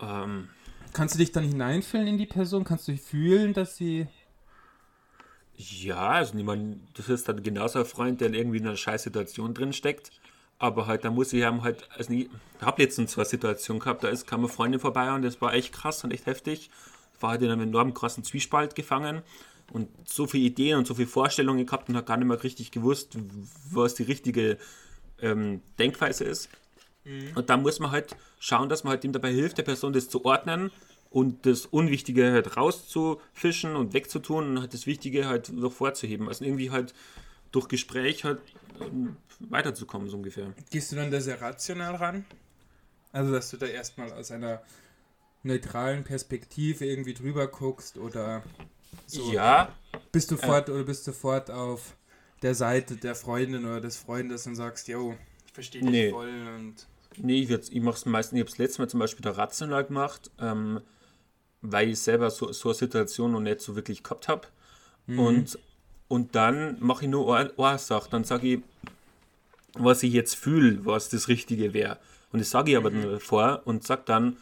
ähm, 0.00 0.48
Kannst 0.92 1.14
du 1.14 1.18
dich 1.18 1.32
dann 1.32 1.44
hineinfühlen 1.44 2.06
in 2.06 2.18
die 2.18 2.26
Person? 2.26 2.64
Kannst 2.64 2.88
du 2.88 2.92
dich 2.92 3.02
fühlen, 3.02 3.52
dass 3.52 3.76
sie. 3.76 4.06
Ja, 5.56 6.08
also 6.10 6.36
niemand, 6.36 6.78
das 6.94 7.08
ist 7.08 7.28
dann 7.28 7.42
genauso 7.42 7.80
ein 7.80 7.84
Freund, 7.84 8.20
der 8.20 8.32
irgendwie 8.32 8.58
in 8.58 8.66
einer 8.66 8.76
scheiß 8.76 9.04
Situation 9.04 9.54
drin 9.54 9.72
steckt. 9.72 10.10
Aber 10.58 10.86
halt, 10.86 11.04
da 11.04 11.10
muss 11.10 11.32
ich 11.32 11.44
haben 11.44 11.62
halt, 11.62 11.88
also 11.96 12.12
ich 12.12 12.28
habe 12.60 12.82
letztens 12.82 13.12
zwei 13.12 13.24
Situationen 13.24 13.80
gehabt, 13.80 14.04
da 14.04 14.08
ist, 14.08 14.26
kam 14.26 14.40
eine 14.40 14.48
Freundin 14.48 14.80
vorbei 14.80 15.12
und 15.12 15.22
das 15.22 15.40
war 15.40 15.52
echt 15.52 15.72
krass 15.72 16.04
und 16.04 16.12
echt 16.12 16.26
heftig. 16.26 16.70
War 17.20 17.30
halt 17.30 17.42
in 17.42 17.50
einem 17.50 17.68
enorm 17.68 17.94
krassen 17.94 18.24
Zwiespalt 18.24 18.74
gefangen 18.74 19.22
und 19.72 19.88
so 20.08 20.26
viele 20.26 20.44
Ideen 20.44 20.78
und 20.78 20.86
so 20.86 20.94
viele 20.94 21.08
Vorstellungen 21.08 21.66
gehabt 21.66 21.88
und 21.88 21.96
hat 21.96 22.06
gar 22.06 22.16
nicht 22.16 22.26
mehr 22.26 22.42
richtig 22.42 22.70
gewusst, 22.70 23.16
was 23.70 23.94
die 23.94 24.04
richtige 24.04 24.58
ähm, 25.20 25.62
Denkweise 25.78 26.24
ist. 26.24 26.48
Und 27.34 27.50
da 27.50 27.56
muss 27.56 27.80
man 27.80 27.90
halt 27.90 28.16
schauen, 28.38 28.68
dass 28.68 28.84
man 28.84 28.92
halt 28.92 29.04
ihm 29.04 29.12
dabei 29.12 29.32
hilft, 29.32 29.58
der 29.58 29.62
Person 29.62 29.92
das 29.92 30.08
zu 30.08 30.24
ordnen 30.24 30.70
und 31.14 31.46
das 31.46 31.64
Unwichtige 31.66 32.32
halt 32.32 32.56
rauszufischen 32.56 33.76
und 33.76 33.92
wegzutun 33.94 34.48
und 34.50 34.60
halt 34.60 34.74
das 34.74 34.86
Wichtige 34.86 35.28
halt 35.28 35.50
noch 35.52 35.72
vorzuheben. 35.72 36.26
Also 36.26 36.44
irgendwie 36.44 36.72
halt 36.72 36.92
durch 37.52 37.68
Gespräch 37.68 38.24
halt 38.24 38.40
ähm, 38.80 39.16
weiterzukommen, 39.38 40.08
so 40.10 40.16
ungefähr. 40.16 40.52
Gehst 40.70 40.90
du 40.90 40.96
dann 40.96 41.12
da 41.12 41.20
sehr 41.20 41.40
rational 41.40 41.94
ran? 41.94 42.24
Also, 43.12 43.30
dass 43.32 43.48
du 43.50 43.56
da 43.58 43.66
erstmal 43.66 44.12
aus 44.12 44.32
einer 44.32 44.62
neutralen 45.44 46.02
Perspektive 46.02 46.84
irgendwie 46.84 47.14
drüber 47.14 47.46
guckst 47.46 47.96
oder 47.96 48.42
so. 49.06 49.32
Ja, 49.32 49.72
Bist 50.10 50.32
du 50.32 50.36
fort 50.36 50.68
oder 50.68 50.82
bist 50.82 51.06
du 51.06 51.12
sofort 51.12 51.48
auf 51.48 51.96
der 52.42 52.56
Seite 52.56 52.96
der 52.96 53.14
Freundin 53.14 53.64
oder 53.64 53.80
des 53.80 53.96
Freundes 53.96 54.48
und 54.48 54.56
sagst, 54.56 54.88
yo, 54.88 55.14
ich 55.46 55.52
verstehe 55.52 55.80
dich 55.82 55.90
Nee. 55.90 56.10
voll 56.10 56.28
und 56.56 56.88
nee, 57.18 57.40
ich, 57.42 57.50
ich 57.50 57.80
mache 57.82 57.98
es 57.98 58.04
meistens, 58.04 58.36
ich 58.36 58.40
habe 58.40 58.50
es 58.50 58.58
letztes 58.58 58.78
Mal 58.80 58.88
zum 58.88 58.98
Beispiel 58.98 59.22
da 59.22 59.30
rational 59.30 59.84
gemacht, 59.84 60.32
ähm, 60.40 60.80
weil 61.64 61.90
ich 61.90 61.98
selber 61.98 62.30
so, 62.30 62.52
so 62.52 62.68
eine 62.68 62.74
Situation 62.74 63.32
noch 63.32 63.40
nicht 63.40 63.60
so 63.60 63.74
wirklich 63.74 64.02
gehabt 64.02 64.28
habe. 64.28 64.46
Und, 65.06 65.58
und 66.08 66.34
dann 66.34 66.76
mache 66.80 67.04
ich 67.04 67.10
nur 67.10 67.36
eine, 67.36 67.52
eine 67.58 67.78
Sache, 67.78 68.08
dann 68.10 68.24
sage 68.24 68.54
ich, 68.54 68.60
was 69.74 70.02
ich 70.02 70.12
jetzt 70.12 70.36
fühle, 70.36 70.84
was 70.84 71.08
das 71.08 71.28
Richtige 71.28 71.74
wäre. 71.74 71.98
Und 72.32 72.40
das 72.40 72.50
sage 72.50 72.72
ich 72.72 72.76
aber 72.76 72.90
dann 72.90 73.20
vor 73.20 73.62
und 73.64 73.84
sage 73.84 74.02
dann, 74.06 74.36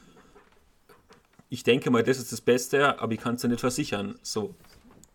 ich 1.48 1.64
denke 1.64 1.90
mal, 1.90 2.02
das 2.02 2.18
ist 2.18 2.32
das 2.32 2.40
Beste, 2.40 3.00
aber 3.00 3.12
ich 3.12 3.20
kann 3.20 3.34
es 3.34 3.42
ja 3.42 3.48
nicht 3.48 3.60
versichern. 3.60 4.18
So, 4.22 4.54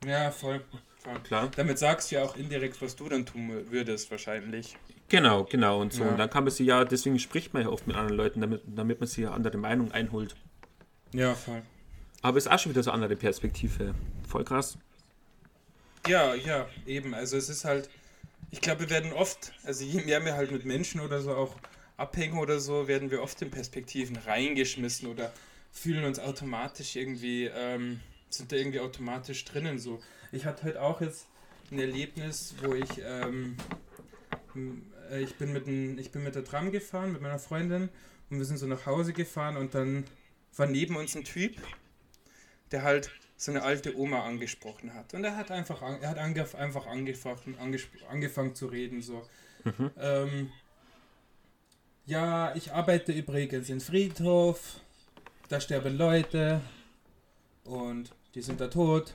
ja, 0.06 0.32
voll. 0.32 0.62
voll. 1.04 1.20
klar. 1.24 1.50
Damit 1.56 1.80
sagst 1.80 2.12
du 2.12 2.16
ja 2.16 2.24
auch 2.24 2.36
indirekt, 2.36 2.82
was 2.82 2.96
du 2.96 3.10
dann 3.10 3.26
tun 3.26 3.52
würdest, 3.70 4.12
wahrscheinlich. 4.12 4.76
Genau, 5.10 5.46
genau 5.46 5.82
und 5.82 5.94
so. 5.94 6.04
Ja. 6.04 6.10
Und 6.10 6.18
dann 6.18 6.30
kann 6.30 6.44
man 6.44 6.52
sie 6.52 6.66
ja, 6.66 6.84
deswegen 6.84 7.18
spricht 7.20 7.54
man 7.54 7.64
ja 7.64 7.70
oft 7.70 7.88
mit 7.88 7.96
anderen 7.96 8.18
Leuten, 8.18 8.42
damit, 8.42 8.62
damit 8.66 9.00
man 9.00 9.08
sie 9.08 9.24
ja 9.24 9.32
andere 9.32 9.58
Meinung 9.58 9.92
einholt. 9.92 10.36
Ja, 11.14 11.34
voll. 11.34 11.64
Aber 12.22 12.38
ist 12.38 12.50
auch 12.50 12.60
schon 12.60 12.72
wieder 12.72 12.84
so 12.84 12.92
eine 12.92 13.04
andere 13.04 13.16
Perspektive. 13.16 13.94
Voll 14.28 14.44
krass. 14.44 14.78
Ja, 16.08 16.36
ja, 16.36 16.68
eben. 16.86 17.14
Also 17.14 17.38
es 17.38 17.50
ist 17.50 17.66
halt, 17.66 17.90
ich 18.52 18.62
glaube, 18.62 18.82
wir 18.82 18.90
werden 18.90 19.14
oft, 19.14 19.52
also 19.64 19.84
je 19.84 20.02
mehr 20.02 20.24
wir 20.24 20.36
halt 20.36 20.52
mit 20.52 20.66
Menschen 20.66 21.02
oder 21.02 21.22
so 21.22 21.36
auch 21.36 21.56
abhängen 21.98 22.38
oder 22.38 22.60
so, 22.60 22.88
werden 22.88 23.12
wir 23.12 23.22
oft 23.22 23.42
in 23.42 23.52
Perspektiven 23.52 24.16
reingeschmissen 24.16 25.10
oder 25.10 25.34
fühlen 25.72 26.06
uns 26.06 26.20
automatisch 26.20 26.96
irgendwie, 26.96 27.46
ähm, 27.46 28.00
sind 28.30 28.52
da 28.52 28.56
irgendwie 28.56 28.80
automatisch 28.80 29.44
drinnen 29.46 29.80
so. 29.80 30.02
Ich 30.32 30.46
hatte 30.46 30.64
heute 30.64 30.82
auch 30.82 31.02
jetzt 31.02 31.28
ein 31.72 31.80
Erlebnis, 31.80 32.56
wo 32.62 32.74
ich, 32.74 33.02
ähm, 33.04 33.58
äh, 35.12 35.22
ich 35.22 35.36
bin 35.36 35.54
mit 35.54 35.68
ein, 35.68 35.98
ich 35.98 36.12
bin 36.12 36.24
mit 36.24 36.36
der 36.36 36.46
Tram 36.46 36.72
gefahren 36.72 37.12
mit 37.12 37.22
meiner 37.22 37.40
Freundin 37.40 37.90
und 38.30 38.38
wir 38.38 38.46
sind 38.46 38.58
so 38.58 38.68
nach 38.68 38.86
Hause 38.86 39.14
gefahren 39.14 39.58
und 39.58 39.76
dann 39.76 40.06
war 40.56 40.68
neben 40.68 40.96
uns 40.96 41.16
ein 41.16 41.24
Typ, 41.24 41.56
der 42.72 42.84
halt 42.84 43.12
so 43.36 43.52
eine 43.52 43.64
alte 43.64 43.98
Oma 43.98 44.26
angesprochen 44.26 44.94
hat. 44.94 45.14
Und 45.14 45.24
er 45.24 45.36
hat 45.36 45.52
einfach, 45.52 45.82
an, 45.82 46.02
er 46.02 46.10
hat 46.10 46.18
angef 46.18 46.56
einfach 46.56 46.88
angefangen, 46.88 47.56
angefangen 48.10 48.56
zu 48.56 48.68
reden, 48.68 49.02
so. 49.02 49.28
Ähm, 50.00 50.52
ja, 52.06 52.56
ich 52.56 52.72
arbeite 52.72 53.12
übrigens 53.12 53.70
in 53.70 53.82
Friedhof, 53.82 54.80
da 55.50 55.60
sterben 55.60 55.98
Leute 55.98 56.62
und 57.66 58.14
die 58.34 58.42
sind 58.42 58.62
da 58.62 58.68
tot. 58.70 59.14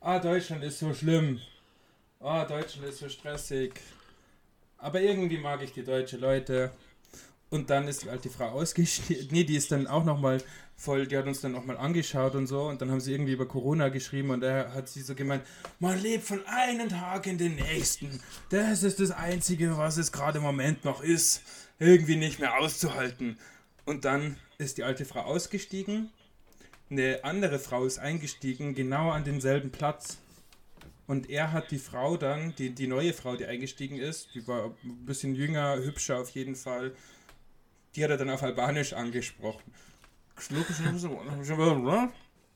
Ah, 0.00 0.18
Deutschland 0.18 0.62
ist 0.62 0.78
so 0.78 0.94
schlimm. 0.94 1.40
Ah, 2.20 2.44
Deutschland 2.44 2.88
ist 2.88 2.98
so 2.98 3.08
stressig. 3.08 3.80
Aber 4.78 5.00
irgendwie 5.00 5.38
mag 5.38 5.60
ich 5.62 5.72
die 5.72 5.82
deutsche 5.82 6.16
Leute. 6.16 6.70
Und 7.50 7.68
dann 7.68 7.88
ist 7.88 8.04
die 8.04 8.10
alte 8.10 8.30
Frau 8.30 8.50
ausgestiegen. 8.50 9.28
Nee, 9.32 9.44
die 9.44 9.56
ist 9.56 9.72
dann 9.72 9.86
auch 9.88 10.04
nochmal 10.04 10.42
voll, 10.76 11.06
die 11.06 11.16
hat 11.16 11.26
uns 11.26 11.40
dann 11.40 11.52
nochmal 11.52 11.76
angeschaut 11.76 12.34
und 12.34 12.46
so. 12.46 12.62
Und 12.68 12.80
dann 12.80 12.90
haben 12.90 13.00
sie 13.00 13.12
irgendwie 13.12 13.32
über 13.32 13.46
Corona 13.46 13.88
geschrieben 13.88 14.30
und 14.30 14.40
da 14.40 14.72
hat 14.72 14.88
sie 14.88 15.02
so 15.02 15.14
gemeint, 15.14 15.42
man 15.78 16.00
lebt 16.00 16.24
von 16.24 16.46
einem 16.46 16.88
Tag 16.88 17.26
in 17.26 17.38
den 17.38 17.56
nächsten. 17.56 18.20
Das 18.50 18.82
ist 18.82 19.00
das 19.00 19.10
Einzige, 19.10 19.76
was 19.76 19.96
es 19.96 20.12
gerade 20.12 20.38
im 20.38 20.44
Moment 20.44 20.84
noch 20.84 21.02
ist. 21.02 21.42
Irgendwie 21.78 22.16
nicht 22.16 22.38
mehr 22.38 22.58
auszuhalten. 22.58 23.36
Und 23.84 24.04
dann 24.04 24.36
ist 24.58 24.78
die 24.78 24.84
alte 24.84 25.04
Frau 25.04 25.22
ausgestiegen. 25.22 26.10
Eine 26.88 27.24
andere 27.24 27.58
Frau 27.58 27.84
ist 27.84 27.98
eingestiegen, 27.98 28.74
genau 28.74 29.10
an 29.10 29.24
denselben 29.24 29.70
Platz. 29.70 30.18
Und 31.06 31.28
er 31.28 31.52
hat 31.52 31.72
die 31.72 31.78
Frau 31.78 32.16
dann, 32.16 32.54
die, 32.56 32.70
die 32.70 32.86
neue 32.86 33.12
Frau, 33.12 33.34
die 33.34 33.46
eingestiegen 33.46 33.98
ist, 33.98 34.28
die 34.34 34.46
war 34.46 34.74
ein 34.84 35.06
bisschen 35.06 35.34
jünger, 35.34 35.76
hübscher 35.78 36.20
auf 36.20 36.30
jeden 36.30 36.54
Fall, 36.54 36.94
die 37.96 38.04
hat 38.04 38.10
er 38.10 38.16
dann 38.16 38.30
auf 38.30 38.42
Albanisch 38.42 38.92
angesprochen. 38.92 39.72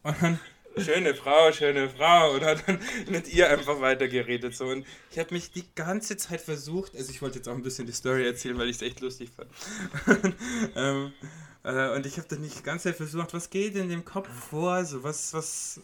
Und 0.03 0.17
dann, 0.21 0.39
schöne 0.79 1.15
Frau, 1.15 1.53
schöne 1.53 1.91
Frau. 1.91 2.35
Und 2.35 2.45
hat 2.45 2.67
dann 2.67 2.79
mit 3.09 3.33
ihr 3.33 3.51
einfach 3.51 3.81
weitergeredet. 3.81 4.55
So. 4.55 4.67
Und 4.67 4.87
ich 5.11 5.19
habe 5.19 5.35
mich 5.35 5.51
die 5.51 5.65
ganze 5.75 6.17
Zeit 6.17 6.41
versucht, 6.41 6.97
also 6.97 7.11
ich 7.11 7.21
wollte 7.23 7.37
jetzt 7.39 7.49
auch 7.49 7.55
ein 7.55 7.63
bisschen 7.63 7.87
die 7.87 7.93
Story 7.93 8.27
erzählen, 8.27 8.59
weil 8.59 8.69
ich 8.69 8.77
es 8.77 8.83
echt 8.83 9.01
lustig 9.01 9.31
fand. 9.31 9.51
ähm, 10.77 11.13
äh, 11.65 11.95
und 11.95 12.07
ich 12.07 12.19
habe 12.19 12.29
dann 12.29 12.43
die 12.43 12.63
ganze 12.63 12.89
Zeit 12.89 12.97
versucht, 12.97 13.35
was 13.35 13.51
geht 13.51 13.77
in 13.77 13.89
dem 13.89 14.05
Kopf 14.05 14.29
vor? 14.29 14.85
So, 14.85 15.03
was, 15.03 15.33
was, 15.33 15.81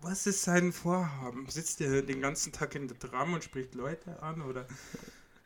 was 0.00 0.26
ist 0.26 0.42
sein 0.42 0.72
Vorhaben? 0.72 1.48
Sitzt 1.48 1.80
er 1.80 2.02
den 2.02 2.20
ganzen 2.20 2.52
Tag 2.52 2.74
in 2.74 2.88
der 2.88 2.98
Tram 2.98 3.34
und 3.34 3.44
spricht 3.44 3.74
Leute 3.74 4.22
an? 4.22 4.42
Oder 4.42 4.66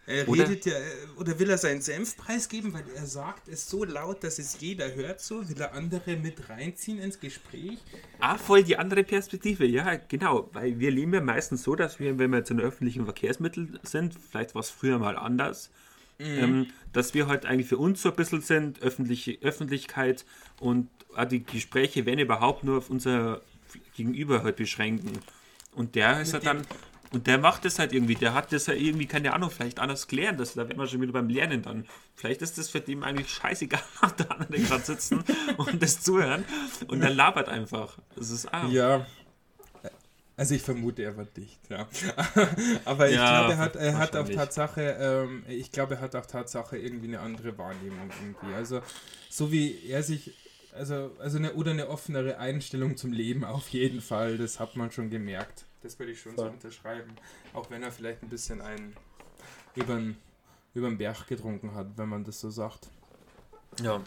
er 0.07 0.29
Oder- 0.29 0.49
redet 0.49 0.67
ja, 0.67 0.73
äh, 0.73 0.83
oder 1.17 1.39
will 1.39 1.49
er 1.49 1.59
seinen 1.59 1.81
Senf 1.81 2.17
preisgeben, 2.17 2.73
weil 2.73 2.85
er 2.97 3.07
sagt 3.07 3.49
es 3.49 3.69
so 3.69 3.85
laut, 3.85 4.25
dass 4.25 4.39
es 4.39 4.61
jeder 4.61 4.95
hört 4.95 5.21
so? 5.21 5.49
Will 5.49 5.61
er 5.61 5.75
andere 5.75 6.17
mit 6.17 6.49
reinziehen 6.49 6.99
ins 6.99 7.21
Gespräch? 7.21 7.79
Ah, 8.19 8.37
voll 8.37 8.65
die 8.65 8.77
andere 8.77 9.05
Perspektive, 9.05 9.65
ja, 9.65 9.97
genau. 10.09 10.49
Weil 10.53 10.81
wir 10.81 10.91
leben 10.91 11.15
ja 11.15 11.21
meistens 11.21 11.63
so, 11.63 11.77
dass 11.77 12.01
wir, 12.01 12.19
wenn 12.19 12.31
wir 12.31 12.39
jetzt 12.39 12.51
in 12.51 12.61
öffentlichen 12.61 13.05
Verkehrsmitteln 13.05 13.79
sind, 13.85 14.15
vielleicht 14.31 14.55
war 14.55 14.61
es 14.61 14.71
früher 14.71 14.99
mal 14.99 15.17
anders, 15.17 15.71
ähm, 16.19 16.69
dass 16.93 17.15
wir 17.15 17.27
halt 17.27 17.47
eigentlich 17.47 17.69
für 17.69 17.79
uns 17.79 18.03
so 18.03 18.11
ein 18.11 18.17
bisschen 18.17 18.43
sind, 18.43 18.83
öffentliche 18.83 19.39
Öffentlichkeit 19.41 20.25
und 20.61 20.89
die 21.31 21.45
Gespräche, 21.45 22.07
wenn 22.07 22.19
überhaupt, 22.19 22.65
nur 22.65 22.79
auf 22.79 22.91
unser 22.91 23.41
Gegenüber 23.97 24.43
halt 24.43 24.57
beschränken. 24.57 25.13
Und 25.75 25.95
der 25.95 26.21
ist 26.21 26.33
halt 26.33 26.47
dann, 26.47 26.63
und 27.13 27.27
der 27.27 27.39
macht 27.39 27.65
das 27.65 27.79
halt 27.79 27.93
irgendwie, 27.93 28.15
der 28.15 28.35
hat 28.35 28.53
das 28.53 28.67
ja 28.67 28.75
irgendwie, 28.75 29.07
keine 29.07 29.33
Ahnung, 29.35 29.51
vielleicht 29.51 29.79
anders 29.79 30.09
gelernt, 30.09 30.41
das, 30.41 30.55
da 30.55 30.69
wären 30.69 30.79
wir 30.79 30.87
schon 30.87 31.01
wieder 31.01 31.13
beim 31.13 31.29
Lernen 31.29 31.63
dann. 31.63 31.87
Vielleicht 32.15 32.43
ist 32.43 32.59
das 32.59 32.71
für 32.71 32.81
den 32.81 33.03
eigentlich 33.05 33.31
scheißegal, 33.31 33.83
was 34.01 34.17
der 34.17 34.31
andere 34.31 34.59
gerade 34.61 34.83
sitzen 34.85 35.25
und 35.57 35.83
das 35.83 36.01
zuhören 36.03 36.45
und 36.89 37.01
der 37.01 37.11
labert 37.11 37.49
einfach. 37.49 37.99
Das 38.17 38.31
ist, 38.31 38.53
ah, 38.53 38.67
Ja. 38.69 39.07
Also 40.37 40.55
ich 40.55 40.63
vermute, 40.63 41.03
er 41.03 41.17
war 41.17 41.27
dicht, 41.27 41.61
ja. 41.69 41.87
Aber 42.87 43.09
ich 43.11 43.15
Ja, 43.17 43.47
glaube, 43.47 43.53
er 43.53 43.59
hat, 43.59 43.77
er 43.77 43.99
hat 43.99 44.17
auch. 44.17 44.29
Tatsache, 44.29 44.81
ähm, 44.99 45.45
ich 45.47 45.71
glaube, 45.71 45.97
er 45.97 46.01
hat 46.01 46.17
auch 46.17 46.25
Tatsache 46.27 46.79
irgendwie 46.79 47.09
eine 47.09 47.21
andere 47.21 47.57
Wahrnehmung 47.59 48.11
irgendwie. 48.21 48.55
Also 48.55 48.81
so 49.29 49.53
wie 49.53 49.87
er 49.89 50.03
sich, 50.03 50.33
also, 50.73 51.11
also 51.19 51.39
eine 51.39 51.55
oder 51.55 51.71
eine 51.73 51.89
offenere 51.89 52.39
Einstellung 52.39 52.97
zum 52.97 53.13
Leben 53.13 53.45
auf 53.45 53.69
jeden 53.69 54.01
Fall, 54.01 54.39
das 54.39 54.61
hat 54.61 54.77
man 54.77 54.91
schon 54.91 55.11
gemerkt. 55.11 55.65
Das 55.83 55.99
würde 55.99 56.13
ich 56.13 56.21
schon 56.21 56.37
so 56.37 56.45
unterschreiben. 56.45 57.13
Auch 57.53 57.71
wenn 57.71 57.83
er 57.83 57.91
vielleicht 57.91 58.23
ein 58.23 58.29
bisschen 58.29 58.61
einen 58.61 58.95
übern, 59.75 60.17
übern 60.75 60.97
Berg 60.97 61.27
getrunken 61.27 61.75
hat, 61.75 61.89
wenn 61.97 62.09
man 62.09 62.25
das 62.25 62.41
so 62.41 62.51
sagt. 62.51 62.89
Ja. 63.83 64.01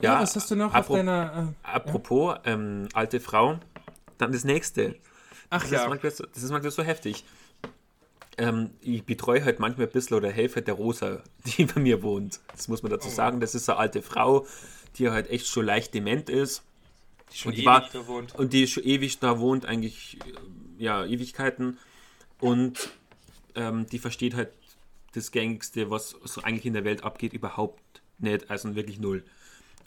Ja, 0.00 0.20
was 0.20 0.36
hast 0.36 0.50
du 0.50 0.56
noch 0.56 0.74
auf 0.74 0.88
deiner... 0.88 1.54
Äh, 1.64 1.66
Apropos 1.66 2.36
ähm, 2.44 2.88
alte 2.92 3.20
Frau, 3.20 3.58
dann 4.18 4.32
das 4.32 4.44
nächste. 4.44 4.96
ach 5.50 5.62
Das, 5.62 5.70
ja. 5.70 5.82
ist 5.82 5.88
manchmal 5.88 6.12
so, 6.12 6.26
das 6.26 6.42
ist 6.42 6.50
manchmal 6.50 6.72
so 6.72 6.82
heftig. 6.82 7.24
ähm, 8.38 8.70
ich 8.80 9.04
betreue 9.04 9.44
halt 9.44 9.60
manchmal 9.60 9.86
ein 9.86 9.92
bisschen 9.92 10.16
oder 10.16 10.30
helfe 10.30 10.62
der 10.62 10.74
Rosa, 10.74 11.22
die 11.46 11.64
bei 11.64 11.80
mir 11.80 12.02
wohnt. 12.02 12.40
Das 12.52 12.68
muss 12.68 12.82
man 12.82 12.90
dazu 12.90 13.08
oh. 13.08 13.12
sagen. 13.12 13.40
Das 13.40 13.54
ist 13.54 13.68
eine 13.70 13.78
alte 13.78 14.02
Frau, 14.02 14.46
die 14.96 15.10
halt 15.10 15.30
echt 15.30 15.46
schon 15.46 15.66
leicht 15.66 15.94
dement 15.94 16.28
ist. 16.28 16.62
Die 17.32 17.38
schon 17.38 17.52
und 17.52 17.58
die 17.58 17.64
war, 17.64 17.88
da 17.92 18.06
wohnt. 18.06 18.34
Und 18.34 18.52
die 18.52 18.66
schon 18.66 18.84
ewig 18.84 19.18
da 19.18 19.38
wohnt, 19.38 19.66
eigentlich 19.66 20.18
ja, 20.78 21.04
Ewigkeiten. 21.04 21.78
Und 22.40 22.90
ähm, 23.54 23.86
die 23.86 23.98
versteht 23.98 24.34
halt 24.34 24.50
das 25.14 25.30
Gängigste, 25.30 25.90
was 25.90 26.16
so 26.24 26.42
eigentlich 26.42 26.66
in 26.66 26.74
der 26.74 26.84
Welt 26.84 27.04
abgeht, 27.04 27.32
überhaupt 27.32 28.02
nicht. 28.18 28.50
Also 28.50 28.74
wirklich 28.74 28.98
null. 28.98 29.24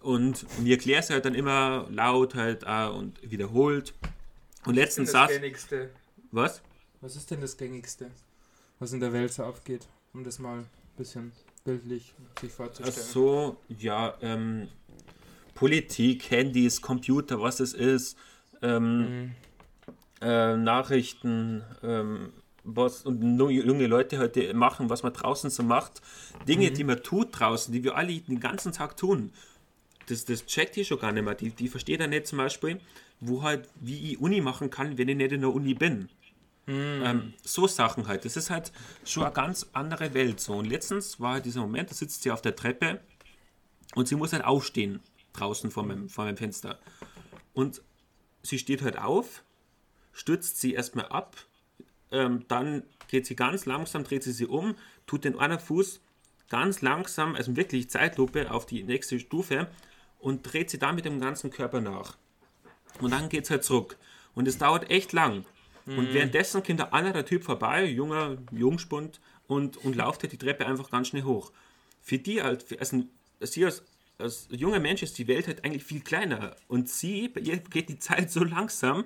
Und 0.02 0.46
mir 0.60 0.76
erklärt 0.76 1.06
sie 1.06 1.14
halt 1.14 1.26
dann 1.26 1.36
immer 1.36 1.88
laut 1.90 2.36
halt 2.36 2.66
auch 2.66 2.96
und 2.96 3.20
wiederholt. 3.30 3.94
Und 4.66 4.76
letztens 4.76 5.12
saß. 5.12 5.32
Was? 6.32 6.62
Was 7.02 7.16
ist 7.16 7.32
denn 7.32 7.42
das 7.42 7.58
Gängigste, 7.58 8.12
was 8.80 8.94
in 8.94 9.00
der 9.00 9.14
Welt 9.14 9.34
so 9.34 9.44
abgeht? 9.44 9.88
Um 10.14 10.24
das 10.24 10.40
mal 10.40 10.60
ein 10.60 10.70
bisschen 10.98 11.32
bildlich 11.64 12.14
sich 12.40 12.52
vorzustellen. 12.52 12.94
Ach 12.98 13.02
so, 13.02 13.58
ja, 13.68 14.16
ähm, 14.22 14.70
Politik, 15.56 16.30
Handys, 16.30 16.82
Computer, 16.82 17.42
was 17.42 17.60
es 17.60 17.74
ist, 17.74 18.18
ähm, 18.62 19.00
mhm. 19.00 19.32
äh, 20.22 20.58
Nachrichten, 20.58 21.64
ähm, 21.82 22.34
was 22.64 23.04
und 23.04 23.40
junge 23.40 23.88
Leute 23.88 24.20
heute 24.20 24.54
machen, 24.54 24.90
was 24.90 25.02
man 25.02 25.14
draußen 25.14 25.50
so 25.50 25.64
macht. 25.64 26.02
Dinge, 26.48 26.70
mhm. 26.70 26.74
die 26.74 26.84
man 26.84 27.02
tut 27.02 27.40
draußen, 27.40 27.74
die 27.74 27.84
wir 27.84 27.96
alle 27.96 28.20
den 28.20 28.40
ganzen 28.40 28.72
Tag 28.74 28.98
tun. 28.98 29.32
Das, 30.08 30.26
das 30.26 30.46
checkt 30.46 30.76
die 30.76 30.84
schon 30.84 31.00
gar 31.00 31.12
nicht 31.12 31.24
mehr. 31.24 31.36
Die, 31.36 31.52
die 31.52 31.70
versteht 31.70 32.00
ja 32.00 32.08
nicht 32.08 32.28
zum 32.28 32.38
Beispiel, 32.38 32.80
wo 33.20 33.42
halt, 33.42 33.70
wie 33.80 34.12
ich 34.12 34.20
Uni 34.20 34.42
machen 34.42 34.70
kann, 34.70 34.98
wenn 34.98 35.08
ich 35.08 35.16
nicht 35.16 35.32
in 35.32 35.42
der 35.42 35.54
Uni 35.54 35.74
bin. 35.74 36.10
Mhm. 36.66 37.02
Ähm, 37.04 37.34
so 37.44 37.66
Sachen 37.68 38.08
halt. 38.08 38.26
Das 38.26 38.36
ist 38.36 38.50
halt 38.50 38.72
schon 39.06 39.24
eine 39.24 39.34
ganz 39.34 39.68
andere 39.74 40.14
Welt. 40.14 40.40
So. 40.40 40.56
Und 40.56 40.66
letztens 40.66 41.20
war 41.22 41.34
halt 41.34 41.46
dieser 41.46 41.62
Moment, 41.62 41.92
da 41.92 41.94
sitzt 41.94 42.24
sie 42.24 42.32
auf 42.32 42.42
der 42.42 42.56
Treppe 42.56 43.00
und 43.94 44.08
sie 44.08 44.16
muss 44.16 44.34
halt 44.34 44.44
aufstehen 44.44 45.00
draußen 45.40 45.72
vor 45.72 45.84
meinem, 45.84 46.10
vor 46.10 46.26
meinem 46.26 46.38
Fenster. 46.38 46.80
Und 47.54 47.82
sie 48.42 48.60
steht 48.60 48.82
halt 48.82 48.98
auf, 48.98 49.44
stützt 50.14 50.60
sie 50.60 50.74
erstmal 50.74 51.08
ab, 51.08 51.38
ähm, 52.12 52.46
dann 52.48 52.84
geht 53.08 53.26
sie 53.26 53.36
ganz 53.36 53.66
langsam, 53.66 54.04
dreht 54.04 54.24
sie 54.24 54.32
sie 54.32 54.46
um, 54.46 54.76
tut 55.08 55.24
den 55.24 55.40
einen 55.40 55.60
Fuß 55.60 56.02
ganz 56.50 56.82
langsam, 56.82 57.36
also 57.36 57.56
wirklich 57.56 57.90
Zeitlupe 57.90 58.52
auf 58.52 58.66
die 58.66 58.84
nächste 58.84 59.20
Stufe 59.20 59.68
und 60.20 60.42
dreht 60.44 60.70
sie 60.70 60.80
dann 60.80 60.96
mit 60.96 61.06
dem 61.06 61.20
ganzen 61.20 61.52
Körper 61.52 61.82
nach. 61.82 62.18
Und 63.02 63.12
dann 63.12 63.30
geht 63.30 63.46
es 63.46 63.50
halt 63.50 63.64
zurück. 63.64 63.98
Und 64.36 64.48
es 64.48 64.58
dauert 64.58 64.90
echt 64.90 65.12
lang. 65.14 65.46
Mhm. 65.86 65.98
Und 65.98 66.14
währenddessen 66.14 66.64
kommt 66.64 66.82
ein 66.82 66.94
anderer 66.94 67.26
Typ 67.26 67.44
vorbei, 67.44 67.86
junger 67.86 68.38
Jungspund, 68.52 69.20
und, 69.48 69.78
und 69.78 69.96
lauft 69.96 70.24
halt 70.24 70.34
die 70.34 70.38
Treppe 70.38 70.66
einfach 70.66 70.90
ganz 70.90 71.10
schnell 71.10 71.24
hoch. 71.24 71.52
Für 72.02 72.18
die 72.18 72.42
halt, 72.42 72.66
also 72.80 73.04
sie 73.42 73.66
als, 73.66 73.84
als 74.18 74.48
junger 74.52 74.80
Mensch 74.80 75.04
ist 75.04 75.18
die 75.18 75.28
Welt 75.28 75.48
halt 75.48 75.64
eigentlich 75.66 75.84
viel 75.84 76.02
kleiner. 76.02 76.56
Und 76.68 76.90
sie, 76.90 77.28
bei 77.28 77.42
ihr 77.42 77.58
geht 77.58 77.90
die 77.90 78.00
Zeit 78.00 78.32
so 78.32 78.44
langsam 78.44 79.06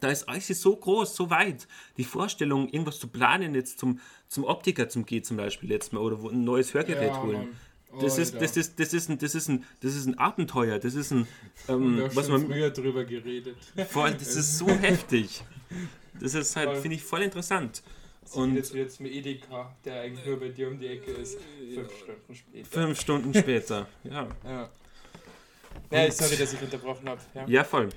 da 0.00 0.08
ist 0.08 0.28
alles 0.28 0.46
so 0.48 0.76
groß, 0.76 1.14
so 1.14 1.30
weit. 1.30 1.66
Die 1.96 2.04
Vorstellung, 2.04 2.68
irgendwas 2.68 2.98
zu 2.98 3.08
planen, 3.08 3.54
jetzt 3.54 3.78
zum, 3.78 4.00
zum 4.28 4.44
Optiker 4.44 4.88
zum 4.88 5.04
gehen 5.04 5.24
zum 5.24 5.36
Beispiel 5.36 5.68
letztes 5.68 5.92
Mal 5.92 6.00
oder 6.00 6.16
ein 6.30 6.44
neues 6.44 6.74
Hörgerät 6.74 7.12
ja, 7.12 7.22
holen. 7.22 7.48
Das, 8.00 8.18
ist, 8.18 8.40
das, 8.40 8.56
ist, 8.56 8.78
das, 8.78 8.94
ist 8.94 9.10
ein, 9.10 9.18
das, 9.18 9.34
ist 9.34 9.48
ein, 9.48 9.64
das 9.80 9.96
ist 9.96 10.06
ein 10.06 10.16
Abenteuer, 10.16 10.78
das 10.78 10.94
ist 10.94 11.10
ein. 11.10 11.26
Ähm, 11.68 12.08
was 12.14 12.28
man 12.28 12.46
früher 12.46 12.70
drüber 12.70 13.04
geredet. 13.04 13.56
Voll, 13.88 14.12
das 14.12 14.36
ist 14.36 14.58
so 14.58 14.68
heftig. 14.68 15.42
Das 16.18 16.34
ist 16.34 16.54
halt, 16.54 16.76
finde 16.76 16.96
ich, 16.96 17.02
voll 17.02 17.22
interessant. 17.22 17.82
Und 18.32 18.54
jetzt 18.54 18.72
wird 18.74 18.88
es 18.88 19.00
mit 19.00 19.12
Edeka, 19.12 19.74
der 19.84 20.02
eigentlich 20.02 20.24
nur 20.24 20.38
bei 20.38 20.48
dir 20.48 20.68
um 20.68 20.78
die 20.78 20.86
Ecke 20.86 21.10
ist, 21.10 21.38
fünf 21.74 21.92
Stunden 21.96 22.34
später. 22.34 22.68
Fünf 22.68 23.00
Stunden 23.00 23.34
später, 23.34 23.88
ja. 24.04 24.28
Ja, 24.44 24.70
ja 25.90 26.10
sorry, 26.12 26.36
dass 26.36 26.52
ich 26.52 26.62
unterbrochen 26.62 27.08
habe. 27.08 27.20
Ja. 27.34 27.46
ja, 27.48 27.64
voll. 27.64 27.88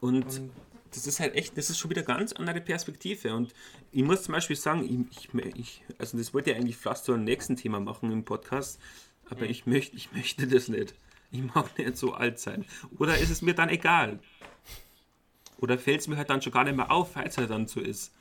Und, 0.00 0.24
Und 0.24 0.50
das 0.94 1.06
ist 1.06 1.20
halt 1.20 1.34
echt, 1.34 1.58
das 1.58 1.70
ist 1.70 1.78
schon 1.78 1.90
wieder 1.90 2.02
ganz 2.02 2.32
andere 2.32 2.60
Perspektive. 2.60 3.34
Und 3.34 3.52
ich 3.92 4.02
muss 4.02 4.22
zum 4.22 4.32
Beispiel 4.32 4.56
sagen, 4.56 5.08
ich, 5.10 5.28
ich, 5.56 5.82
also 5.98 6.16
das 6.16 6.32
wollte 6.32 6.50
ich 6.50 6.56
eigentlich 6.56 6.76
fast 6.76 7.04
zu 7.04 7.12
einem 7.12 7.24
nächsten 7.24 7.56
Thema 7.56 7.80
machen 7.80 8.10
im 8.12 8.24
Podcast, 8.24 8.80
aber 9.28 9.44
mhm. 9.44 9.50
ich, 9.50 9.66
möchte, 9.66 9.96
ich 9.96 10.12
möchte 10.12 10.46
das 10.46 10.68
nicht. 10.68 10.94
Ich 11.30 11.42
mag 11.42 11.76
nicht 11.78 11.96
so 11.96 12.14
alt 12.14 12.38
sein. 12.38 12.64
Oder 12.98 13.18
ist 13.18 13.30
es 13.30 13.42
mir 13.42 13.54
dann 13.54 13.68
egal? 13.68 14.20
Oder 15.58 15.78
fällt 15.78 16.00
es 16.00 16.08
mir 16.08 16.16
halt 16.16 16.30
dann 16.30 16.42
schon 16.42 16.52
gar 16.52 16.64
nicht 16.64 16.76
mehr 16.76 16.90
auf, 16.90 17.12
falls 17.12 17.36
er 17.38 17.46
dann 17.46 17.66
so 17.66 17.80
ist? 17.80 18.12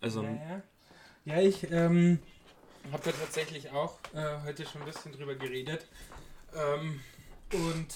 Also. 0.00 0.22
Ja, 0.22 0.62
ja. 1.24 1.40
ich 1.40 1.70
ähm, 1.70 2.18
habe 2.92 3.02
da 3.04 3.12
tatsächlich 3.12 3.70
auch 3.70 3.98
äh, 4.14 4.42
heute 4.44 4.64
schon 4.66 4.82
ein 4.82 4.86
bisschen 4.86 5.12
drüber 5.12 5.34
geredet. 5.34 5.86
Ähm, 6.54 7.00
und 7.52 7.86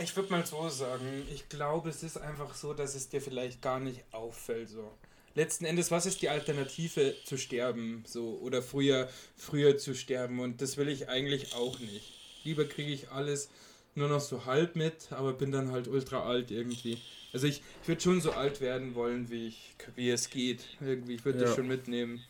ich 0.00 0.14
würde 0.14 0.30
mal 0.30 0.46
so 0.46 0.68
sagen, 0.68 1.26
ich 1.32 1.48
glaube, 1.48 1.90
es 1.90 2.02
ist 2.02 2.18
einfach 2.18 2.54
so, 2.54 2.72
dass 2.72 2.94
es 2.94 3.08
dir 3.08 3.20
vielleicht 3.20 3.62
gar 3.62 3.80
nicht 3.80 4.04
auffällt 4.12 4.68
so. 4.68 4.92
Letzten 5.34 5.64
Endes, 5.64 5.90
was 5.90 6.06
ist 6.06 6.22
die 6.22 6.28
Alternative 6.28 7.14
zu 7.24 7.36
sterben 7.36 8.02
so 8.06 8.38
oder 8.40 8.62
früher 8.62 9.08
früher 9.36 9.76
zu 9.78 9.94
sterben 9.94 10.40
und 10.40 10.60
das 10.62 10.76
will 10.76 10.88
ich 10.88 11.08
eigentlich 11.08 11.54
auch 11.54 11.78
nicht. 11.78 12.12
Lieber 12.44 12.64
kriege 12.64 12.92
ich 12.92 13.10
alles 13.10 13.48
nur 13.94 14.08
noch 14.08 14.20
so 14.20 14.46
halb 14.46 14.76
mit, 14.76 15.12
aber 15.12 15.32
bin 15.32 15.52
dann 15.52 15.70
halt 15.70 15.88
ultra 15.88 16.22
alt 16.22 16.50
irgendwie. 16.50 17.00
Also 17.32 17.46
ich, 17.46 17.62
ich 17.82 17.88
würde 17.88 18.00
schon 18.00 18.20
so 18.20 18.32
alt 18.32 18.60
werden 18.60 18.94
wollen, 18.94 19.30
wie 19.30 19.48
ich 19.48 19.74
wie 19.96 20.10
es 20.10 20.30
geht. 20.30 20.64
Irgendwie, 20.80 21.14
ich 21.14 21.24
würde 21.24 21.40
ja. 21.40 21.44
das 21.46 21.54
schon 21.56 21.68
mitnehmen. 21.68 22.22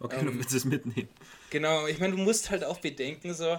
Okay, 0.00 0.20
ähm, 0.20 0.26
du 0.26 0.34
willst 0.34 0.52
es 0.52 0.64
mitnehmen. 0.64 1.08
Genau, 1.50 1.86
ich 1.86 1.98
meine, 1.98 2.16
du 2.16 2.22
musst 2.22 2.50
halt 2.50 2.64
auch 2.64 2.80
bedenken, 2.80 3.32
so, 3.32 3.58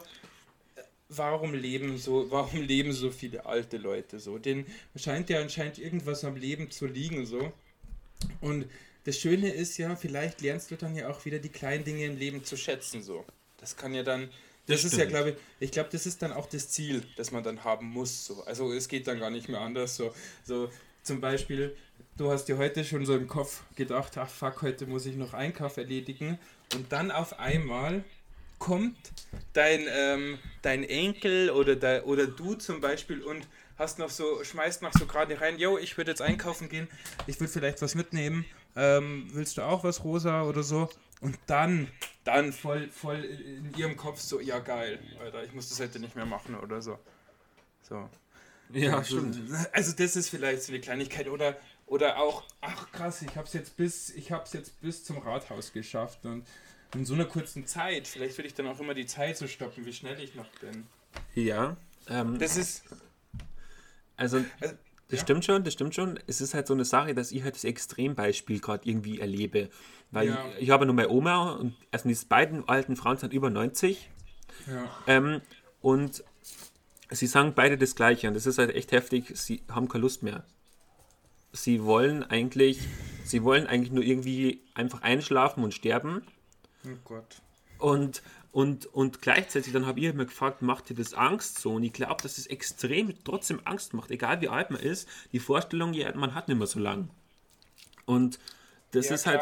warum 1.10 1.54
leben 1.54 1.98
so, 1.98 2.30
warum 2.30 2.62
leben 2.62 2.92
so 2.92 3.12
viele 3.12 3.46
alte 3.46 3.78
Leute 3.78 4.20
so? 4.20 4.38
Denen 4.38 4.66
scheint 4.96 5.30
ja 5.30 5.42
anscheinend 5.42 5.80
irgendwas 5.80 6.24
am 6.24 6.36
Leben 6.36 6.72
zu 6.72 6.88
liegen 6.88 7.26
so. 7.26 7.52
Und 8.42 8.66
das 9.06 9.18
Schöne 9.18 9.50
ist 9.50 9.78
ja, 9.78 9.96
vielleicht 9.96 10.42
lernst 10.42 10.72
du 10.72 10.76
dann 10.76 10.96
ja 10.96 11.10
auch 11.10 11.26
wieder 11.26 11.40
die 11.40 11.50
kleinen 11.50 11.84
Dinge 11.84 12.06
im 12.06 12.18
Leben 12.18 12.44
zu 12.44 12.58
schätzen 12.58 13.02
so. 13.02 13.24
Das 13.58 13.78
kann 13.78 13.94
ja 13.94 14.04
dann, 14.04 14.30
das, 14.68 14.82
das 14.82 14.94
ist 14.94 14.98
ja, 14.98 15.06
glaube 15.06 15.32
ich, 15.32 15.36
ich 15.60 15.72
glaube, 15.72 15.90
das 15.92 16.06
ist 16.06 16.22
dann 16.22 16.34
auch 16.34 16.48
das 16.48 16.70
Ziel, 16.70 17.04
das 17.18 17.32
man 17.32 17.44
dann 17.44 17.64
haben 17.64 17.88
muss. 17.88 18.26
So. 18.26 18.44
Also 18.46 18.74
es 18.74 18.88
geht 18.88 19.08
dann 19.08 19.20
gar 19.20 19.30
nicht 19.30 19.48
mehr 19.48 19.62
anders. 19.62 19.96
So, 19.96 20.14
so 20.44 20.70
zum 21.04 21.22
Beispiel, 21.22 21.76
du 22.18 22.32
hast 22.32 22.46
dir 22.46 22.58
heute 22.58 22.84
schon 22.84 23.06
so 23.06 23.16
im 23.16 23.28
Kopf 23.28 23.62
gedacht, 23.76 24.18
ach 24.18 24.30
fuck, 24.30 24.62
heute 24.62 24.88
muss 24.88 25.06
ich 25.06 25.16
noch 25.16 25.34
Einkauf 25.34 25.78
erledigen. 25.78 26.40
Und 26.74 26.92
dann 26.92 27.12
auf 27.12 27.40
einmal 27.40 28.04
kommt 28.58 28.98
dein, 29.54 29.86
ähm, 29.88 30.40
dein 30.62 30.84
Enkel 30.84 31.52
oder, 31.52 31.76
de, 31.76 32.02
oder 32.02 32.26
du 32.26 32.56
zum 32.56 32.82
Beispiel 32.82 33.22
und 33.22 33.48
hast 33.78 34.00
noch 34.00 34.10
so, 34.10 34.44
schmeißt 34.44 34.82
noch 34.82 34.94
so 34.94 35.06
gerade 35.06 35.40
rein, 35.40 35.60
yo, 35.60 35.78
ich 35.78 35.98
würde 35.98 36.12
jetzt 36.12 36.22
einkaufen 36.22 36.70
gehen, 36.70 36.88
ich 37.28 37.40
würde 37.40 37.52
vielleicht 37.52 37.82
was 37.82 37.94
mitnehmen, 37.94 38.46
ähm, 38.76 39.28
willst 39.32 39.58
du 39.58 39.62
auch 39.62 39.84
was 39.84 40.04
rosa 40.04 40.44
oder 40.44 40.64
so? 40.64 40.90
Und 41.22 41.38
dann, 41.48 41.88
dann 42.24 42.54
voll, 42.54 42.90
voll 42.90 43.24
in 43.24 43.74
ihrem 43.76 43.96
Kopf 43.96 44.20
so, 44.20 44.40
ja 44.40 44.60
geil, 44.60 45.00
Alter, 45.20 45.44
ich 45.44 45.54
muss 45.54 45.70
das 45.70 45.80
heute 45.80 46.00
nicht 46.00 46.16
mehr 46.16 46.26
machen 46.26 46.56
oder 46.56 46.82
so. 46.82 47.00
So. 47.82 48.10
Ja, 48.74 48.98
also, 48.98 49.20
stimmt. 49.20 49.38
Also 49.72 49.94
das 49.94 50.16
ist 50.16 50.30
vielleicht 50.30 50.64
so 50.64 50.72
eine 50.72 50.82
Kleinigkeit 50.82 51.28
oder 51.28 51.56
oder 51.88 52.18
auch, 52.18 52.44
ach 52.62 52.92
krass, 52.92 53.22
ich 53.22 53.36
hab's 53.36 53.54
jetzt 53.54 53.78
bis, 53.78 54.10
ich 54.10 54.32
hab's 54.32 54.54
jetzt 54.54 54.82
bis 54.82 55.04
zum 55.04 55.20
Rathaus 55.20 55.72
geschafft 55.72 56.26
und 56.26 56.46
in 56.96 57.06
so 57.06 57.14
einer 57.14 57.26
kurzen 57.26 57.68
Zeit. 57.68 58.08
Vielleicht 58.08 58.38
will 58.38 58.46
ich 58.46 58.54
dann 58.54 58.68
auch 58.68 58.80
immer 58.80 58.94
die 58.94 59.06
Zeit 59.06 59.38
so 59.38 59.48
stoppen, 59.48 59.86
wie 59.86 59.94
schnell 59.94 60.20
ich 60.20 60.34
noch 60.36 60.48
bin. 60.60 60.88
Ja. 61.36 61.78
Ähm, 62.08 62.40
das 62.40 62.58
ist. 62.58 62.84
Also, 64.18 64.44
also 64.60 64.76
das 65.10 65.20
ja. 65.20 65.24
stimmt 65.24 65.46
schon, 65.46 65.64
das 65.64 65.74
stimmt 65.74 65.96
schon. 65.96 66.20
Es 66.28 66.42
ist 66.42 66.54
halt 66.54 66.68
so 66.68 66.74
eine 66.74 66.86
Sache, 66.86 67.14
dass 67.14 67.32
ich 67.32 67.44
halt 67.44 67.56
das 67.56 67.64
Extrembeispiel 67.64 68.60
gerade 68.60 68.88
irgendwie 68.90 69.20
erlebe. 69.20 69.70
Weil 70.12 70.30
ja. 70.30 70.46
ich, 70.58 70.64
ich, 70.64 70.70
habe 70.70 70.86
nur 70.86 70.96
meine 70.96 71.10
Oma 71.10 71.52
und 71.54 71.76
also 71.92 72.08
diese 72.08 72.26
beiden 72.26 72.68
alten 72.68 72.96
Frauen 72.96 73.18
sind 73.18 73.34
über 73.34 73.50
90. 73.50 74.10
Ja. 74.68 74.90
Ähm, 75.08 75.42
und 75.82 76.24
sie 77.12 77.28
sagen 77.28 77.54
beide 77.56 77.78
das 77.78 77.96
Gleiche 77.96 78.28
und 78.28 78.34
das 78.34 78.46
ist 78.46 78.58
halt 78.58 78.74
echt 78.74 78.92
heftig. 78.92 79.32
Sie 79.36 79.62
haben 79.70 79.88
keine 79.88 80.02
Lust 80.02 80.24
mehr. 80.24 80.44
Sie 81.52 81.84
wollen 81.84 82.24
eigentlich, 82.24 82.80
sie 83.24 83.44
wollen 83.44 83.68
eigentlich 83.68 83.92
nur 83.92 84.04
irgendwie 84.04 84.62
einfach 84.74 85.04
einschlafen 85.04 85.64
und 85.64 85.74
sterben 85.74 86.24
Oh 86.86 86.98
Gott. 87.04 87.42
Und, 87.80 88.22
und, 88.56 88.86
und 88.86 89.22
gleichzeitig, 89.22 89.74
dann 89.74 89.86
habe 89.86 90.00
ich 90.00 90.14
mir 90.14 90.26
gefragt, 90.26 90.62
macht 90.62 90.88
dir 90.88 90.94
das 90.94 91.14
Angst 91.14 91.60
so? 91.60 91.74
Und 91.74 91.84
ich 91.84 91.92
glaube, 91.92 92.24
dass 92.24 92.38
es 92.38 92.48
extrem 92.48 93.14
trotzdem 93.26 93.60
Angst 93.66 93.94
macht, 93.94 94.12
egal 94.12 94.40
wie 94.40 94.48
alt 94.48 94.72
man 94.72 94.80
ist. 94.80 95.10
Die 95.34 95.40
Vorstellung, 95.40 95.94
ja, 95.94 96.16
man 96.16 96.34
hat 96.34 96.48
nicht 96.48 96.56
mehr 96.56 96.66
so 96.66 96.80
lang. 96.80 97.10
Und 98.06 98.40
das 98.92 99.10
ja, 99.10 99.16
ist 99.16 99.26
halt. 99.26 99.42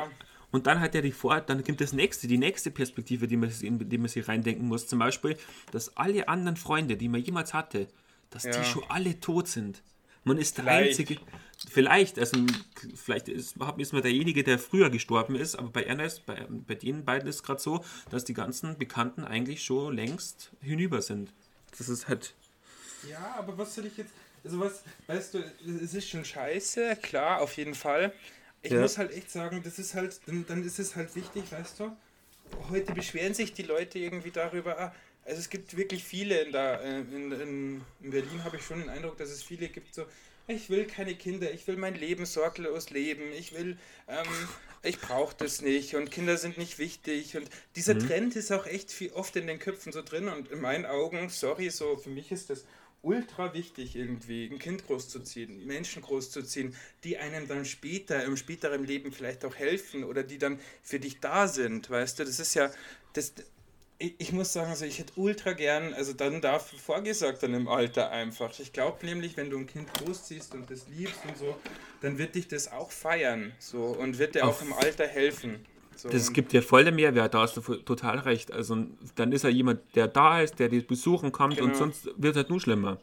Und 0.49 0.66
dann 0.66 0.80
hat 0.80 0.95
er 0.95 1.03
die 1.03 1.11
Vor 1.11 1.39
dann 1.41 1.64
kommt 1.64 1.80
das 1.80 1.93
nächste, 1.93 2.26
die 2.26 2.39
nächste 2.39 2.72
Perspektive, 2.72 3.28
die 3.28 3.38
man, 3.38 3.51
in 3.61 3.88
die 3.88 3.99
man 3.99 4.07
sich 4.07 4.28
reindenken 4.28 4.68
muss. 4.68 4.88
Zum 4.88 4.97
Beispiel, 4.97 5.38
dass 5.72 5.95
alle 5.95 6.28
anderen 6.28 6.57
Freunde, 6.57 6.97
die 6.97 7.07
man 7.07 7.22
jemals 7.22 7.53
hatte, 7.53 7.89
dass 8.32 8.45
ja. 8.45 8.51
die 8.51 8.66
schon 8.66 8.84
alle 8.89 9.20
tot 9.20 9.47
sind. 9.47 9.84
Man 10.24 10.39
ist 10.39 10.57
der 10.57 10.66
Einzige. 10.66 11.18
Vielleicht, 11.74 12.19
also 12.19 12.38
vielleicht 12.95 13.28
ist, 13.30 13.55
ist 13.78 13.93
man 13.93 14.01
derjenige, 14.01 14.43
der 14.43 14.59
früher 14.59 14.89
gestorben 14.89 15.36
ist, 15.36 15.55
aber 15.55 15.69
bei 15.69 15.84
Ernest, 15.84 16.26
bei, 16.26 16.45
bei 16.49 16.76
den 16.76 17.03
beiden 17.03 17.28
ist 17.28 17.38
es 17.38 17.43
gerade 17.43 17.61
so, 17.61 17.84
dass 18.09 18.24
die 18.24 18.34
ganzen 18.34 18.78
Bekannten 18.78 19.24
eigentlich 19.24 19.63
schon 19.63 19.95
längst 19.95 20.51
hinüber 20.61 21.01
sind. 21.01 21.34
Das 21.78 21.89
ist 21.89 22.07
halt. 22.07 22.36
Ja, 23.09 23.36
aber 23.38 23.57
was 23.57 23.76
soll 23.76 23.88
ich 23.88 23.97
jetzt. 23.97 24.11
Also 24.43 24.59
was, 24.59 24.84
weißt 25.07 25.34
du, 25.34 25.43
es 25.82 25.93
ist 25.93 26.09
schon 26.09 26.26
scheiße, 26.26 26.97
klar, 27.01 27.41
auf 27.41 27.55
jeden 27.55 27.76
Fall. 27.76 28.13
Ich 28.61 28.71
ja. 28.71 28.82
muss 28.82 28.97
halt 28.97 29.11
echt 29.11 29.32
sagen, 29.32 29.61
das 29.63 29.80
ist 29.80 29.93
halt, 29.93 30.19
dann, 30.26 30.45
dann 30.45 30.63
ist 30.63 30.80
es 30.80 30.95
halt 30.95 31.15
wichtig, 31.15 31.43
weißt 31.49 31.80
du. 31.80 31.95
Heute 32.69 32.93
beschweren 32.93 33.34
sich 33.34 33.53
die 33.53 33.63
Leute 33.63 33.99
irgendwie 33.99 34.32
darüber, 34.32 34.93
also 35.26 35.39
es 35.39 35.49
gibt 35.49 35.76
wirklich 35.78 36.03
viele 36.03 36.41
in, 36.41 36.51
der, 36.51 36.82
äh, 36.82 36.99
in, 36.99 37.32
in, 37.32 37.82
in 38.01 38.11
Berlin, 38.11 38.43
habe 38.43 38.57
ich 38.57 38.65
schon 38.65 38.80
den 38.80 38.89
Eindruck, 38.89 39.17
dass 39.17 39.30
es 39.30 39.41
viele 39.41 39.69
gibt, 39.69 39.95
so, 39.95 40.05
ich 40.47 40.69
will 40.69 40.85
keine 40.85 41.15
Kinder, 41.15 41.51
ich 41.51 41.67
will 41.67 41.77
mein 41.77 41.95
Leben 41.95 42.25
sorglos 42.25 42.89
leben, 42.89 43.31
ich 43.37 43.53
will, 43.53 43.77
ähm, 44.07 44.27
ich 44.81 44.99
brauche 44.99 45.35
das 45.37 45.61
nicht 45.61 45.95
und 45.95 46.11
Kinder 46.11 46.37
sind 46.37 46.57
nicht 46.57 46.79
wichtig 46.79 47.37
und 47.37 47.49
dieser 47.75 47.95
mhm. 47.95 48.07
Trend 48.07 48.35
ist 48.35 48.51
auch 48.51 48.65
echt 48.65 48.91
viel, 48.91 49.11
oft 49.13 49.35
in 49.35 49.47
den 49.47 49.59
Köpfen 49.59 49.91
so 49.91 50.01
drin 50.01 50.27
und 50.27 50.49
in 50.51 50.59
meinen 50.59 50.85
Augen, 50.85 51.29
sorry, 51.29 51.69
so 51.69 51.97
für 51.97 52.09
mich 52.09 52.31
ist 52.31 52.49
das 52.49 52.65
ultra 53.01 53.53
wichtig 53.53 53.95
irgendwie, 53.95 54.49
ein 54.49 54.59
Kind 54.59 54.87
großzuziehen, 54.87 55.65
Menschen 55.65 56.01
großzuziehen, 56.01 56.75
die 57.03 57.17
einem 57.17 57.47
dann 57.47 57.65
später, 57.65 58.23
im 58.23 58.37
späteren 58.37 58.85
Leben 58.85 59.11
vielleicht 59.11 59.43
auch 59.45 59.55
helfen 59.55 60.03
oder 60.03 60.23
die 60.23 60.37
dann 60.37 60.59
für 60.81 60.99
dich 60.99 61.19
da 61.19 61.47
sind, 61.47 61.89
weißt 61.89 62.19
du, 62.19 62.25
das 62.25 62.39
ist 62.39 62.53
ja, 62.53 62.71
das, 63.11 63.33
ich, 63.99 64.15
ich 64.17 64.31
muss 64.31 64.53
sagen, 64.53 64.69
also 64.69 64.85
ich 64.85 64.99
hätte 64.99 65.13
ultra 65.15 65.53
gern, 65.53 65.93
also 65.93 66.13
dann 66.13 66.41
dafür 66.41 66.79
vorgesagt 66.79 67.43
dann 67.43 67.53
im 67.53 67.67
Alter 67.67 68.11
einfach. 68.11 68.57
Ich 68.59 68.73
glaube 68.73 69.05
nämlich, 69.05 69.37
wenn 69.37 69.49
du 69.49 69.57
ein 69.57 69.67
Kind 69.67 69.93
großziehst 69.93 70.53
und 70.55 70.69
das 70.69 70.87
liebst 70.89 71.19
und 71.27 71.37
so, 71.37 71.55
dann 72.01 72.17
wird 72.17 72.35
dich 72.35 72.47
das 72.47 72.71
auch 72.71 72.91
feiern 72.91 73.53
so 73.59 73.85
und 73.85 74.19
wird 74.19 74.35
dir 74.35 74.45
auch 74.47 74.61
im 74.61 74.73
Alter 74.73 75.07
helfen. 75.07 75.65
So. 75.95 76.09
Das 76.09 76.33
gibt 76.33 76.51
dir 76.51 76.63
voll 76.63 76.85
den 76.85 76.95
Mehrwert, 76.95 77.33
da 77.33 77.41
hast 77.41 77.55
du 77.55 77.61
total 77.61 78.19
recht. 78.19 78.51
Also 78.51 78.85
dann 79.15 79.31
ist 79.31 79.43
er 79.43 79.51
jemand, 79.51 79.81
der 79.95 80.07
da 80.07 80.41
ist, 80.41 80.59
der 80.59 80.69
dich 80.69 80.87
besuchen 80.87 81.31
kommt 81.31 81.57
genau. 81.57 81.67
und 81.67 81.75
sonst 81.75 82.05
wird 82.17 82.35
es 82.35 82.37
halt 82.37 82.49
nur 82.49 82.59
schlimmer. 82.59 82.99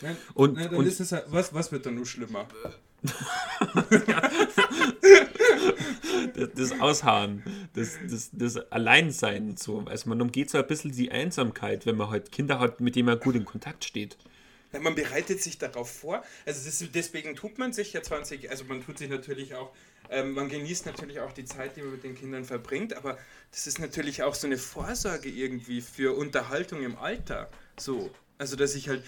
Nein, 0.00 0.16
und, 0.34 0.54
nein, 0.54 0.68
dann 0.70 0.76
und 0.76 0.86
ist 0.86 1.00
es 1.00 1.12
halt, 1.12 1.24
was, 1.28 1.52
was 1.52 1.72
wird 1.72 1.84
dann 1.84 1.96
nur 1.96 2.06
schlimmer? 2.06 2.46
das, 6.34 6.48
das 6.54 6.80
Ausharren, 6.80 7.42
das, 7.74 7.98
das, 8.08 8.30
das 8.32 8.56
Alleinsein. 8.72 9.56
So. 9.56 9.84
Also 9.86 10.08
man 10.08 10.20
umgeht 10.20 10.50
so 10.50 10.58
ein 10.58 10.66
bisschen 10.66 10.92
die 10.92 11.10
Einsamkeit, 11.10 11.86
wenn 11.86 11.96
man 11.96 12.10
halt 12.10 12.32
Kinder 12.32 12.58
hat, 12.58 12.80
mit 12.80 12.96
denen 12.96 13.06
man 13.06 13.20
gut 13.20 13.34
in 13.34 13.44
Kontakt 13.44 13.84
steht. 13.84 14.16
Ja, 14.72 14.80
man 14.80 14.94
bereitet 14.94 15.42
sich 15.42 15.58
darauf 15.58 15.90
vor. 15.90 16.22
Also 16.46 16.64
das, 16.64 16.84
deswegen 16.92 17.34
tut 17.34 17.58
man 17.58 17.72
sich 17.72 17.92
ja 17.92 18.02
20, 18.02 18.50
also 18.50 18.64
man 18.64 18.84
tut 18.84 18.98
sich 18.98 19.08
natürlich 19.08 19.54
auch, 19.54 19.72
ähm, 20.10 20.32
man 20.32 20.48
genießt 20.48 20.86
natürlich 20.86 21.20
auch 21.20 21.32
die 21.32 21.44
Zeit, 21.44 21.76
die 21.76 21.82
man 21.82 21.92
mit 21.92 22.04
den 22.04 22.14
Kindern 22.14 22.44
verbringt, 22.44 22.94
aber 22.94 23.18
das 23.50 23.66
ist 23.66 23.80
natürlich 23.80 24.22
auch 24.22 24.34
so 24.34 24.46
eine 24.46 24.58
Vorsorge 24.58 25.28
irgendwie 25.28 25.80
für 25.80 26.16
Unterhaltung 26.16 26.82
im 26.82 26.96
Alter. 26.96 27.50
So. 27.78 28.10
Also 28.38 28.56
dass 28.56 28.74
ich 28.74 28.88
halt, 28.88 29.02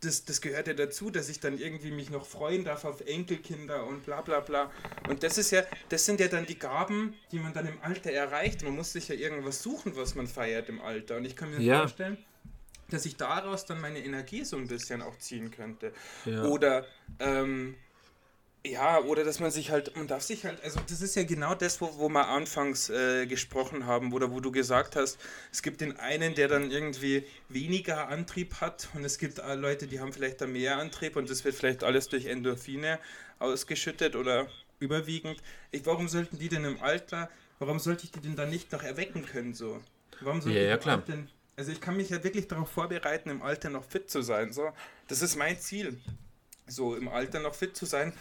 das, 0.00 0.24
das 0.24 0.40
gehört 0.40 0.66
ja 0.66 0.74
dazu, 0.74 1.10
dass 1.10 1.28
ich 1.28 1.40
dann 1.40 1.58
irgendwie 1.58 1.90
mich 1.90 2.10
noch 2.10 2.26
freuen 2.26 2.64
darf 2.64 2.84
auf 2.84 3.02
Enkelkinder 3.02 3.86
und 3.86 4.04
bla 4.04 4.22
bla 4.22 4.40
bla. 4.40 4.70
Und 5.08 5.22
das 5.22 5.36
ist 5.38 5.50
ja, 5.50 5.62
das 5.90 6.06
sind 6.06 6.20
ja 6.20 6.28
dann 6.28 6.46
die 6.46 6.58
Gaben, 6.58 7.14
die 7.32 7.38
man 7.38 7.52
dann 7.52 7.66
im 7.66 7.80
Alter 7.82 8.10
erreicht. 8.10 8.62
Man 8.62 8.74
muss 8.74 8.92
sich 8.92 9.08
ja 9.08 9.14
irgendwas 9.14 9.62
suchen, 9.62 9.96
was 9.96 10.14
man 10.14 10.26
feiert 10.26 10.68
im 10.68 10.80
Alter. 10.80 11.16
Und 11.18 11.26
ich 11.26 11.36
kann 11.36 11.50
mir 11.50 11.60
ja. 11.60 11.80
vorstellen, 11.80 12.16
dass 12.88 13.04
ich 13.04 13.16
daraus 13.16 13.66
dann 13.66 13.80
meine 13.80 14.02
Energie 14.02 14.44
so 14.44 14.56
ein 14.56 14.68
bisschen 14.68 15.02
auch 15.02 15.16
ziehen 15.18 15.50
könnte. 15.50 15.92
Ja. 16.24 16.44
Oder 16.44 16.86
ähm, 17.18 17.76
ja, 18.64 19.00
oder 19.00 19.24
dass 19.24 19.40
man 19.40 19.50
sich 19.50 19.70
halt, 19.70 19.96
man 19.96 20.06
darf 20.06 20.22
sich 20.22 20.44
halt, 20.44 20.62
also 20.62 20.80
das 20.86 21.00
ist 21.00 21.14
ja 21.16 21.22
genau 21.22 21.54
das, 21.54 21.80
wo, 21.80 21.96
wo 21.96 22.10
wir 22.10 22.28
anfangs 22.28 22.90
äh, 22.90 23.26
gesprochen 23.26 23.86
haben, 23.86 24.12
oder 24.12 24.32
wo 24.32 24.40
du 24.40 24.52
gesagt 24.52 24.96
hast, 24.96 25.18
es 25.50 25.62
gibt 25.62 25.80
den 25.80 25.96
einen, 25.98 26.34
der 26.34 26.48
dann 26.48 26.70
irgendwie 26.70 27.24
weniger 27.48 28.08
Antrieb 28.08 28.60
hat 28.60 28.88
und 28.94 29.04
es 29.04 29.16
gibt 29.16 29.38
äh, 29.38 29.54
Leute, 29.54 29.86
die 29.86 29.98
haben 29.98 30.12
vielleicht 30.12 30.42
da 30.42 30.46
mehr 30.46 30.76
Antrieb 30.76 31.16
und 31.16 31.30
das 31.30 31.42
wird 31.44 31.54
vielleicht 31.54 31.82
alles 31.84 32.08
durch 32.08 32.26
Endorphine 32.26 32.98
ausgeschüttet 33.38 34.14
oder 34.14 34.46
überwiegend. 34.78 35.42
Ich, 35.70 35.86
warum 35.86 36.08
sollten 36.08 36.38
die 36.38 36.50
denn 36.50 36.64
im 36.64 36.82
Alter, 36.82 37.30
warum 37.60 37.78
sollte 37.78 38.04
ich 38.04 38.10
die 38.10 38.20
denn 38.20 38.36
dann 38.36 38.50
nicht 38.50 38.72
noch 38.72 38.82
erwecken 38.82 39.24
können 39.24 39.54
so? 39.54 39.80
Warum 40.20 40.42
sollte 40.42 40.58
ja, 40.58 40.64
ja, 40.66 40.76
klar. 40.76 40.98
Denn, 40.98 41.30
also 41.56 41.72
ich 41.72 41.80
kann 41.80 41.96
mich 41.96 42.10
ja 42.10 42.22
wirklich 42.22 42.46
darauf 42.46 42.70
vorbereiten, 42.70 43.30
im 43.30 43.40
Alter 43.40 43.70
noch 43.70 43.84
fit 43.84 44.10
zu 44.10 44.20
sein, 44.20 44.52
so. 44.52 44.70
Das 45.08 45.22
ist 45.22 45.36
mein 45.36 45.58
Ziel. 45.58 45.98
So, 46.66 46.94
im 46.94 47.08
Alter 47.08 47.40
noch 47.40 47.54
fit 47.54 47.74
zu 47.74 47.86
sein 47.86 48.12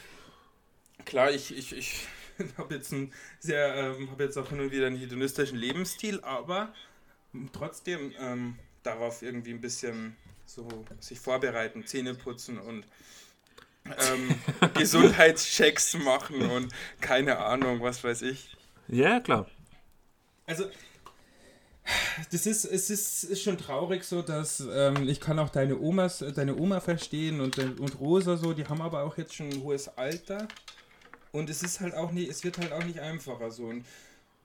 klar, 1.05 1.31
ich, 1.31 1.55
ich, 1.55 1.73
ich 1.75 2.07
habe 2.57 2.75
jetzt, 2.75 2.91
ein 2.91 3.13
sehr, 3.39 3.75
ähm, 3.75 4.09
hab 4.11 4.19
jetzt 4.19 4.37
auch 4.37 4.49
hin 4.49 4.59
und 4.59 4.71
wieder 4.71 4.87
einen 4.87 4.97
hedonistischen 4.97 5.57
Lebensstil, 5.57 6.21
aber 6.21 6.73
trotzdem 7.53 8.13
ähm, 8.19 8.57
darauf 8.83 9.21
irgendwie 9.21 9.51
ein 9.51 9.61
bisschen 9.61 10.15
so 10.45 10.67
sich 10.99 11.19
vorbereiten, 11.19 11.85
Zähne 11.85 12.15
putzen 12.15 12.57
und 12.57 12.85
ähm, 13.85 14.35
Gesundheitschecks 14.73 15.95
machen 15.95 16.49
und 16.49 16.73
keine 17.01 17.37
Ahnung, 17.37 17.81
was 17.81 18.03
weiß 18.03 18.23
ich. 18.23 18.55
Ja, 18.87 19.19
klar. 19.19 19.47
Also, 20.47 20.65
das 22.31 22.45
ist, 22.45 22.65
es 22.65 22.89
ist, 22.89 23.23
ist 23.23 23.43
schon 23.43 23.57
traurig 23.57 24.03
so, 24.03 24.21
dass 24.21 24.59
ähm, 24.71 25.07
ich 25.07 25.19
kann 25.19 25.39
auch 25.39 25.49
deine 25.49 25.79
Omas, 25.79 26.23
deine 26.35 26.55
Oma 26.55 26.79
verstehen 26.79 27.41
und, 27.41 27.57
und 27.57 27.99
Rosa 27.99 28.37
so, 28.37 28.53
die 28.53 28.65
haben 28.65 28.81
aber 28.81 29.03
auch 29.03 29.17
jetzt 29.17 29.35
schon 29.35 29.49
ein 29.49 29.61
hohes 29.63 29.87
Alter. 29.97 30.47
Und 31.31 31.49
es 31.49 31.63
ist 31.63 31.79
halt 31.79 31.93
auch 31.93 32.11
nicht, 32.11 32.29
es 32.29 32.43
wird 32.43 32.57
halt 32.57 32.71
auch 32.71 32.83
nicht 32.83 32.99
einfacher 32.99 33.51
so. 33.51 33.65
Und 33.65 33.85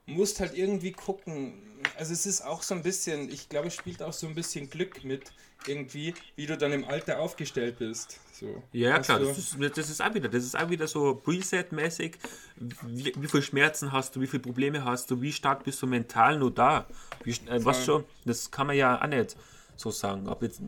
musst 0.05 0.39
halt 0.39 0.55
irgendwie 0.55 0.91
gucken. 0.91 1.53
Also 1.97 2.13
es 2.13 2.25
ist 2.25 2.41
auch 2.41 2.61
so 2.61 2.75
ein 2.75 2.83
bisschen, 2.83 3.29
ich 3.29 3.49
glaube, 3.49 3.67
es 3.67 3.75
spielt 3.75 4.03
auch 4.03 4.13
so 4.13 4.27
ein 4.27 4.35
bisschen 4.35 4.69
Glück 4.69 5.03
mit, 5.03 5.31
irgendwie, 5.67 6.13
wie 6.35 6.45
du 6.45 6.57
dann 6.57 6.71
im 6.71 6.85
Alter 6.85 7.19
aufgestellt 7.19 7.79
bist. 7.79 8.19
So. 8.31 8.61
Ja, 8.71 8.99
klar, 8.99 9.19
das 9.19 9.37
ist, 9.37 9.57
das 9.59 9.89
ist 9.89 10.01
auch 10.01 10.13
wieder, 10.13 10.29
das 10.29 10.43
ist 10.43 10.55
auch 10.55 10.69
wieder 10.69 10.87
so 10.87 11.21
Preset-mäßig. 11.25 12.17
Wie, 12.57 13.13
wie 13.15 13.27
viel 13.27 13.41
Schmerzen 13.41 13.91
hast 13.91 14.15
du, 14.15 14.21
wie 14.21 14.27
viele 14.27 14.43
Probleme 14.43 14.83
hast 14.83 15.09
du, 15.09 15.21
wie 15.21 15.31
stark 15.31 15.63
bist 15.63 15.81
du 15.81 15.87
mental 15.87 16.37
nur 16.37 16.53
da? 16.53 16.85
Wie, 17.23 17.31
äh, 17.31 17.63
was 17.63 17.85
schon, 17.85 18.03
das 18.25 18.51
kann 18.51 18.67
man 18.67 18.75
ja 18.75 19.01
auch 19.01 19.07
nicht 19.07 19.35
so 19.75 19.91
sagen. 19.91 20.27
Ob 20.27 20.43
jetzt, 20.43 20.61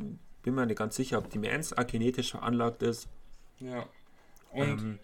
bin 0.43 0.55
mir 0.55 0.65
nicht 0.65 0.77
ganz 0.77 0.95
sicher, 0.95 1.17
ob 1.19 1.29
die 1.29 1.39
Demenz 1.39 1.73
auch 1.73 1.85
genetisch 1.85 2.31
veranlagt 2.31 2.81
ist. 2.81 3.07
Ja. 3.59 3.85
Und 4.51 4.79
ähm, 4.79 4.99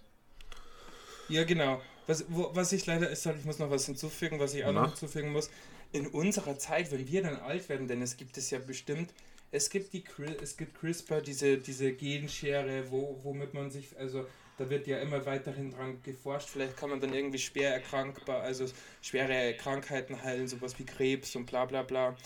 ja, 1.29 1.43
genau. 1.43 1.81
Was, 2.07 2.25
wo, 2.29 2.49
was 2.53 2.71
ich 2.73 2.85
leider 2.85 3.09
ist, 3.09 3.25
ich 3.25 3.45
muss 3.45 3.59
noch 3.59 3.69
was 3.69 3.85
hinzufügen, 3.85 4.39
was 4.39 4.53
ich 4.53 4.65
auch 4.65 4.73
Na? 4.73 4.81
noch 4.81 4.89
hinzufügen 4.89 5.31
muss. 5.31 5.49
In 5.91 6.07
unserer 6.07 6.57
Zeit, 6.57 6.91
wenn 6.91 7.07
wir 7.07 7.21
dann 7.23 7.37
alt 7.37 7.69
werden, 7.69 7.87
denn 7.87 8.01
es 8.01 8.17
gibt 8.17 8.37
es 8.37 8.49
ja 8.49 8.59
bestimmt, 8.59 9.11
es 9.51 9.69
gibt 9.69 9.93
die 9.93 10.03
es 10.41 10.57
gibt 10.57 10.79
CRISPR, 10.79 11.21
diese, 11.21 11.57
diese 11.59 11.93
Genschere, 11.93 12.89
wo, 12.89 13.19
womit 13.23 13.53
man 13.53 13.69
sich, 13.69 13.95
also 13.97 14.25
da 14.57 14.69
wird 14.69 14.87
ja 14.87 14.99
immer 14.99 15.25
weiterhin 15.25 15.71
dran 15.71 16.01
geforscht, 16.03 16.49
vielleicht 16.49 16.75
kann 16.75 16.89
man 16.89 16.99
dann 16.99 17.13
irgendwie 17.13 17.37
schwer 17.37 17.73
erkrankbar, 17.73 18.41
also 18.41 18.65
schwere 19.01 19.55
Krankheiten 19.55 20.21
heilen, 20.23 20.47
sowas 20.47 20.77
wie 20.79 20.85
Krebs 20.85 21.35
und 21.35 21.45
bla 21.45 21.65
bla 21.65 21.83
bla. 21.83 22.17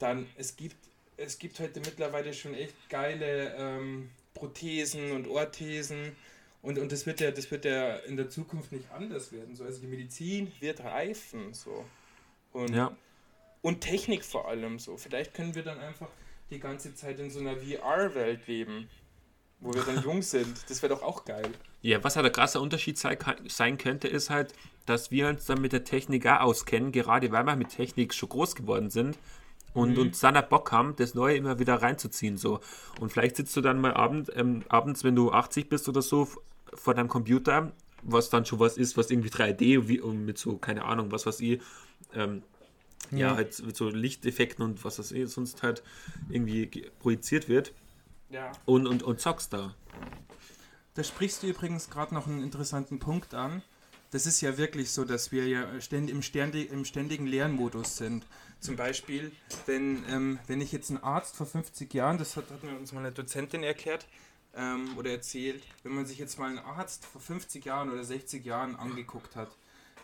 Dann, 0.00 0.26
es 0.36 0.56
gibt, 0.56 0.76
es 1.16 1.38
gibt 1.38 1.60
heute 1.60 1.80
mittlerweile 1.80 2.34
schon 2.34 2.54
echt 2.54 2.74
geile 2.88 3.54
ähm, 3.56 4.10
Prothesen 4.34 5.12
und 5.12 5.28
Orthesen 5.28 6.16
und, 6.62 6.78
und 6.78 6.92
das 6.92 7.06
wird 7.06 7.20
ja, 7.20 7.32
das 7.32 7.50
wird 7.50 7.64
ja 7.64 7.96
in 7.96 8.16
der 8.16 8.30
Zukunft 8.30 8.70
nicht 8.70 8.90
anders 8.92 9.32
werden. 9.32 9.56
So. 9.56 9.64
Also 9.64 9.80
die 9.80 9.88
Medizin 9.88 10.52
wird 10.60 10.80
reifen. 10.80 11.52
So. 11.52 11.84
Und, 12.52 12.72
ja. 12.72 12.96
und 13.62 13.80
Technik 13.80 14.24
vor 14.24 14.46
allem 14.48 14.78
so. 14.78 14.96
Vielleicht 14.96 15.34
können 15.34 15.56
wir 15.56 15.64
dann 15.64 15.80
einfach 15.80 16.08
die 16.50 16.60
ganze 16.60 16.94
Zeit 16.94 17.18
in 17.18 17.30
so 17.30 17.40
einer 17.40 17.56
VR-Welt 17.56 18.46
leben, 18.46 18.88
wo 19.58 19.74
wir 19.74 19.82
dann 19.82 20.02
jung 20.04 20.22
sind. 20.22 20.70
Das 20.70 20.82
wäre 20.82 20.94
doch 20.94 21.02
auch 21.02 21.24
geil. 21.24 21.50
Ja, 21.80 22.02
was 22.04 22.14
halt 22.14 22.26
ein 22.26 22.32
krasser 22.32 22.60
Unterschied 22.60 22.96
sein, 22.96 23.18
sein 23.48 23.76
könnte, 23.76 24.06
ist 24.06 24.30
halt, 24.30 24.54
dass 24.86 25.10
wir 25.10 25.28
uns 25.28 25.46
dann 25.46 25.60
mit 25.60 25.72
der 25.72 25.82
Technik 25.82 26.26
auch 26.26 26.40
auskennen, 26.40 26.92
gerade 26.92 27.32
weil 27.32 27.42
wir 27.42 27.56
mit 27.56 27.70
Technik 27.70 28.14
schon 28.14 28.28
groß 28.28 28.54
geworden 28.54 28.88
sind 28.90 29.18
und 29.74 29.96
mhm. 29.96 30.02
uns 30.02 30.20
dann 30.20 30.40
Bock 30.48 30.70
haben, 30.70 30.94
das 30.94 31.14
Neue 31.14 31.36
immer 31.36 31.58
wieder 31.58 31.82
reinzuziehen. 31.82 32.36
So. 32.36 32.60
Und 33.00 33.10
vielleicht 33.10 33.34
sitzt 33.36 33.56
du 33.56 33.60
dann 33.60 33.80
mal 33.80 33.94
abend, 33.94 34.30
ähm, 34.36 34.62
abends, 34.68 35.02
wenn 35.02 35.16
du 35.16 35.32
80 35.32 35.68
bist 35.68 35.88
oder 35.88 36.02
so, 36.02 36.28
vor 36.74 36.94
deinem 36.94 37.08
Computer, 37.08 37.72
was 38.02 38.30
dann 38.30 38.44
schon 38.44 38.58
was 38.58 38.76
ist, 38.76 38.96
was 38.96 39.10
irgendwie 39.10 39.30
3D 39.30 39.88
wie, 39.88 40.00
mit 40.00 40.38
so, 40.38 40.56
keine 40.56 40.84
Ahnung, 40.84 41.12
was 41.12 41.26
weiß 41.26 41.40
ich, 41.40 41.60
ähm, 42.14 42.42
ja. 43.10 43.18
ja, 43.18 43.36
halt 43.36 43.64
mit 43.64 43.76
so 43.76 43.88
Lichteffekten 43.88 44.64
und 44.64 44.84
was 44.84 44.96
das 44.96 45.12
eh 45.12 45.24
sonst 45.26 45.62
halt 45.62 45.82
irgendwie 46.28 46.66
projiziert 47.00 47.48
wird. 47.48 47.72
Ja. 48.30 48.52
Und, 48.64 48.86
und, 48.86 49.02
und 49.02 49.20
zockst 49.20 49.52
da. 49.52 49.74
Da 50.94 51.04
sprichst 51.04 51.42
du 51.42 51.46
übrigens 51.46 51.90
gerade 51.90 52.14
noch 52.14 52.26
einen 52.26 52.42
interessanten 52.42 52.98
Punkt 52.98 53.34
an. 53.34 53.62
Das 54.10 54.26
ist 54.26 54.40
ja 54.42 54.58
wirklich 54.58 54.90
so, 54.90 55.04
dass 55.04 55.32
wir 55.32 55.48
ja 55.48 55.80
ständig 55.80 56.14
im, 56.14 56.22
ständig, 56.22 56.70
im 56.70 56.84
ständigen 56.84 57.26
Lernmodus 57.26 57.96
sind. 57.96 58.26
Zum 58.60 58.76
Beispiel, 58.76 59.32
wenn, 59.66 60.04
ähm, 60.08 60.38
wenn 60.46 60.60
ich 60.60 60.70
jetzt 60.70 60.90
einen 60.90 61.02
Arzt 61.02 61.36
vor 61.36 61.46
50 61.46 61.92
Jahren, 61.94 62.18
das 62.18 62.36
hat, 62.36 62.50
hat 62.50 62.62
mir 62.62 62.76
uns 62.76 62.92
mal 62.92 63.00
eine 63.00 63.12
Dozentin 63.12 63.62
erklärt, 63.62 64.06
ähm, 64.54 64.96
oder 64.96 65.10
erzählt, 65.10 65.62
wenn 65.82 65.94
man 65.94 66.06
sich 66.06 66.18
jetzt 66.18 66.38
mal 66.38 66.48
einen 66.48 66.58
Arzt 66.58 67.04
vor 67.04 67.20
50 67.20 67.64
Jahren 67.64 67.90
oder 67.90 68.04
60 68.04 68.44
Jahren 68.44 68.76
angeguckt 68.76 69.36
hat, 69.36 69.50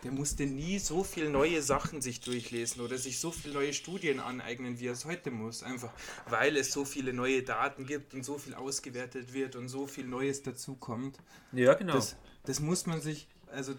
der 0.05 0.12
musste 0.12 0.46
nie 0.46 0.78
so 0.78 1.03
viel 1.03 1.28
neue 1.28 1.61
Sachen 1.61 2.01
sich 2.01 2.20
durchlesen 2.20 2.82
oder 2.82 2.99
sich 2.99 3.18
so 3.18 3.30
viele 3.30 3.55
neue 3.55 3.72
Studien 3.72 4.20
aneignen, 4.20 4.78
wie 4.78 4.86
er 4.86 4.92
es 4.92 5.05
heute 5.05 5.30
muss. 5.30 5.62
Einfach 5.62 5.92
weil 6.28 6.57
es 6.57 6.72
so 6.72 6.84
viele 6.84 7.12
neue 7.12 7.42
Daten 7.42 7.84
gibt 7.84 8.14
und 8.14 8.24
so 8.24 8.38
viel 8.38 8.55
ausgewertet 8.55 9.32
wird 9.32 9.57
und 9.57 9.68
so 9.68 9.86
viel 9.86 10.07
Neues 10.07 10.42
dazukommt. 10.42 11.18
Ja, 11.53 11.74
genau. 11.74 11.94
Das, 11.94 12.16
das 12.44 12.61
muss 12.61 12.86
man 12.86 13.01
sich, 13.01 13.26
also 13.51 13.72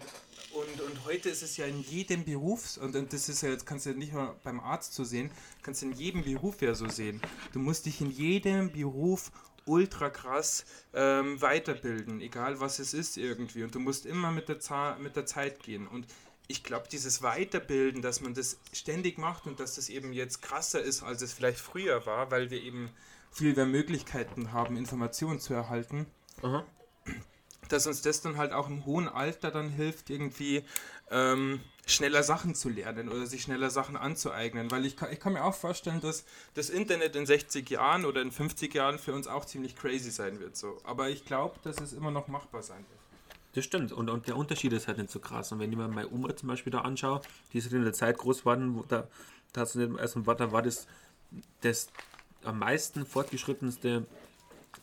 und, 0.52 0.80
und 0.80 1.04
heute 1.04 1.28
ist 1.28 1.42
es 1.42 1.56
ja 1.56 1.66
in 1.66 1.80
jedem 1.80 2.24
Beruf, 2.24 2.76
und, 2.76 2.96
und 2.96 3.12
das 3.12 3.28
ist 3.28 3.42
ja 3.42 3.50
jetzt, 3.50 3.66
kannst 3.66 3.86
du 3.86 3.90
ja 3.90 3.96
nicht 3.96 4.12
nur 4.12 4.36
beim 4.42 4.58
Arzt 4.58 4.94
so 4.94 5.04
sehen, 5.04 5.30
kannst 5.62 5.82
du 5.82 5.86
in 5.86 5.92
jedem 5.92 6.24
Beruf 6.24 6.60
ja 6.60 6.74
so 6.74 6.88
sehen. 6.88 7.22
Du 7.52 7.60
musst 7.60 7.86
dich 7.86 8.00
in 8.00 8.10
jedem 8.10 8.72
Beruf 8.72 9.30
ultra 9.64 10.10
krass 10.10 10.64
ähm, 10.94 11.40
weiterbilden, 11.40 12.20
egal 12.20 12.60
was 12.60 12.78
es 12.78 12.94
ist 12.94 13.16
irgendwie. 13.16 13.62
Und 13.62 13.74
du 13.74 13.80
musst 13.80 14.06
immer 14.06 14.30
mit 14.30 14.48
der, 14.48 14.60
Za 14.60 14.96
mit 15.00 15.16
der 15.16 15.26
Zeit 15.26 15.62
gehen. 15.62 15.86
Und 15.86 16.06
ich 16.48 16.64
glaube, 16.64 16.88
dieses 16.90 17.22
Weiterbilden, 17.22 18.02
dass 18.02 18.20
man 18.20 18.34
das 18.34 18.58
ständig 18.72 19.18
macht 19.18 19.46
und 19.46 19.60
dass 19.60 19.76
das 19.76 19.88
eben 19.88 20.12
jetzt 20.12 20.42
krasser 20.42 20.82
ist, 20.82 21.02
als 21.02 21.22
es 21.22 21.32
vielleicht 21.32 21.60
früher 21.60 22.04
war, 22.06 22.30
weil 22.30 22.50
wir 22.50 22.60
eben 22.62 22.90
viel 23.30 23.54
mehr 23.54 23.66
Möglichkeiten 23.66 24.52
haben, 24.52 24.76
Informationen 24.76 25.38
zu 25.38 25.54
erhalten. 25.54 26.06
Aha. 26.42 26.64
Dass 27.68 27.86
uns 27.86 28.02
das 28.02 28.20
dann 28.20 28.36
halt 28.36 28.52
auch 28.52 28.68
im 28.68 28.84
hohen 28.84 29.08
Alter 29.08 29.52
dann 29.52 29.70
hilft, 29.70 30.10
irgendwie 30.10 30.64
ähm, 31.10 31.60
schneller 31.92 32.22
Sachen 32.22 32.54
zu 32.54 32.68
lernen 32.68 33.08
oder 33.08 33.26
sich 33.26 33.42
schneller 33.42 33.70
Sachen 33.70 33.96
anzueignen. 33.96 34.70
Weil 34.70 34.86
ich 34.86 34.96
kann, 34.96 35.12
ich 35.12 35.20
kann 35.20 35.32
mir 35.32 35.44
auch 35.44 35.54
vorstellen, 35.54 36.00
dass 36.00 36.24
das 36.54 36.70
Internet 36.70 37.16
in 37.16 37.26
60 37.26 37.68
Jahren 37.70 38.04
oder 38.04 38.22
in 38.22 38.30
50 38.30 38.74
Jahren 38.74 38.98
für 38.98 39.12
uns 39.12 39.26
auch 39.26 39.44
ziemlich 39.44 39.76
crazy 39.76 40.10
sein 40.10 40.40
wird. 40.40 40.56
So. 40.56 40.78
Aber 40.84 41.08
ich 41.08 41.24
glaube, 41.24 41.56
dass 41.62 41.80
es 41.80 41.92
immer 41.92 42.10
noch 42.10 42.28
machbar 42.28 42.62
sein 42.62 42.78
wird. 42.88 43.00
Das 43.54 43.64
stimmt. 43.64 43.92
Und, 43.92 44.08
und 44.08 44.28
der 44.28 44.36
Unterschied 44.36 44.72
ist 44.72 44.86
halt 44.86 44.98
nicht 44.98 45.10
so 45.10 45.18
krass. 45.18 45.50
Und 45.52 45.58
wenn 45.58 45.70
ich 45.70 45.76
mir 45.76 45.88
meine 45.88 46.10
Oma 46.10 46.34
zum 46.36 46.48
Beispiel 46.48 46.70
da 46.70 46.82
anschaue, 46.82 47.20
die 47.52 47.58
ist 47.58 47.72
in 47.72 47.82
der 47.82 47.92
Zeit 47.92 48.18
groß 48.18 48.40
geworden, 48.40 48.76
wo 48.76 48.82
da, 48.82 49.08
da, 49.52 49.62
also, 49.62 50.20
da 50.20 50.52
war 50.52 50.62
das, 50.62 50.86
das 51.60 51.88
am 52.44 52.60
meisten 52.60 53.04
fortgeschrittenste 53.04 54.06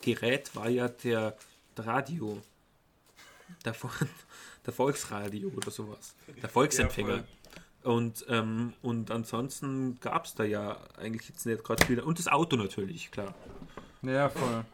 Gerät 0.02 0.56
war 0.56 0.70
ja 0.70 0.90
der 0.90 1.38
Radio. 1.78 2.42
Der, 3.64 3.76
der 4.68 4.74
Volksradio 4.74 5.50
oder 5.56 5.72
sowas. 5.72 6.14
Der 6.42 6.50
Volksempfänger. 6.50 7.16
Ja, 7.16 7.24
und, 7.84 8.26
ähm, 8.28 8.74
und 8.82 9.10
ansonsten 9.12 9.98
gab 10.02 10.26
es 10.26 10.36
da 10.36 10.44
ja 10.44 10.78
eigentlich 10.98 11.30
jetzt 11.30 11.46
nicht 11.46 11.64
gerade 11.64 11.86
viel. 11.86 12.02
Und 12.02 12.20
das 12.20 12.28
Auto 12.28 12.58
natürlich, 12.58 13.10
klar. 13.12 13.34
Ja, 14.02 14.30
voll. 14.30 14.66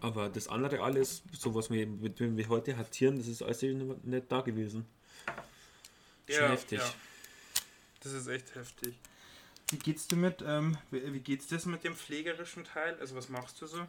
Aber 0.00 0.30
das 0.30 0.48
andere 0.48 0.80
alles, 0.80 1.22
so 1.32 1.54
was 1.54 1.70
wir, 1.70 1.86
mit 1.86 2.18
dem 2.18 2.36
wir 2.36 2.48
heute 2.48 2.76
hantieren, 2.76 3.18
das 3.18 3.28
ist 3.28 3.42
alles 3.42 3.62
nicht 3.62 4.32
da 4.32 4.40
gewesen. 4.40 4.86
Schon 6.26 6.42
ja, 6.42 6.48
heftig. 6.48 6.78
Ja. 6.78 6.94
Das 8.00 8.12
ist 8.12 8.26
echt 8.26 8.54
heftig. 8.54 8.94
Wie 9.70 9.78
geht's 9.78 10.08
dir 10.08 10.16
mit, 10.16 10.42
ähm, 10.44 10.78
wie, 10.90 11.12
wie 11.12 11.20
geht's 11.20 11.48
das 11.48 11.66
mit 11.66 11.84
dem 11.84 11.94
pflegerischen 11.94 12.64
Teil? 12.64 12.96
Also 13.00 13.14
was 13.14 13.28
machst 13.28 13.60
du 13.60 13.66
so? 13.66 13.86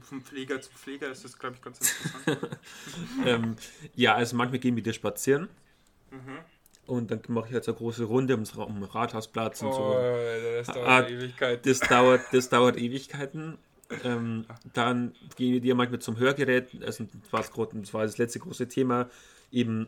Vom 0.00 0.22
Pfleger 0.22 0.60
zu 0.60 0.70
Pfleger 0.70 1.10
ist 1.10 1.24
das, 1.24 1.38
glaube 1.38 1.56
ich, 1.56 1.62
ganz 1.62 1.78
interessant. 2.24 2.58
ähm, 3.24 3.56
ja, 3.94 4.14
also 4.14 4.36
manchmal 4.36 4.58
gehen 4.58 4.74
wir 4.76 4.82
dir 4.82 4.92
spazieren. 4.92 5.48
Mhm. 6.10 6.38
Und 6.86 7.10
dann 7.10 7.20
mache 7.28 7.48
ich 7.48 7.54
halt 7.54 7.64
so 7.64 7.72
eine 7.72 7.78
große 7.78 8.04
Runde 8.04 8.34
ums, 8.34 8.52
um 8.52 8.82
Rathausplatz 8.82 9.62
und 9.62 9.68
oh, 9.68 9.72
so. 9.72 9.92
Das 10.56 10.66
dauert 10.68 10.88
ah, 10.88 11.08
Ewigkeiten. 11.08 11.62
Das 11.68 11.80
dauert, 11.80 12.20
das 12.32 12.48
dauert 12.48 12.76
Ewigkeiten. 12.76 13.58
Ähm, 14.02 14.46
dann 14.74 15.14
gehen 15.36 15.52
wir 15.52 15.60
dir 15.60 15.76
manchmal 15.76 16.00
zum 16.00 16.18
Hörgerät. 16.18 16.70
Also 16.84 17.04
das, 17.04 17.32
war 17.32 17.68
das 17.72 17.94
war 17.94 18.02
das 18.02 18.18
letzte 18.18 18.40
große 18.40 18.66
Thema. 18.66 19.08
Eben 19.52 19.86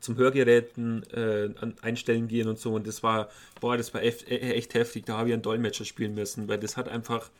zum 0.00 0.16
Hörgeräten 0.16 1.02
äh, 1.12 1.50
einstellen 1.82 2.28
gehen 2.28 2.48
und 2.48 2.58
so. 2.58 2.72
Und 2.74 2.86
das 2.86 3.02
war, 3.02 3.28
boah, 3.60 3.76
das 3.76 3.92
war 3.92 4.02
echt, 4.02 4.30
echt 4.30 4.72
heftig. 4.72 5.04
Da 5.04 5.18
habe 5.18 5.28
ich 5.28 5.34
einen 5.34 5.42
Dolmetscher 5.42 5.84
spielen 5.84 6.14
müssen, 6.14 6.48
weil 6.48 6.58
das 6.58 6.78
hat 6.78 6.88
einfach 6.88 7.30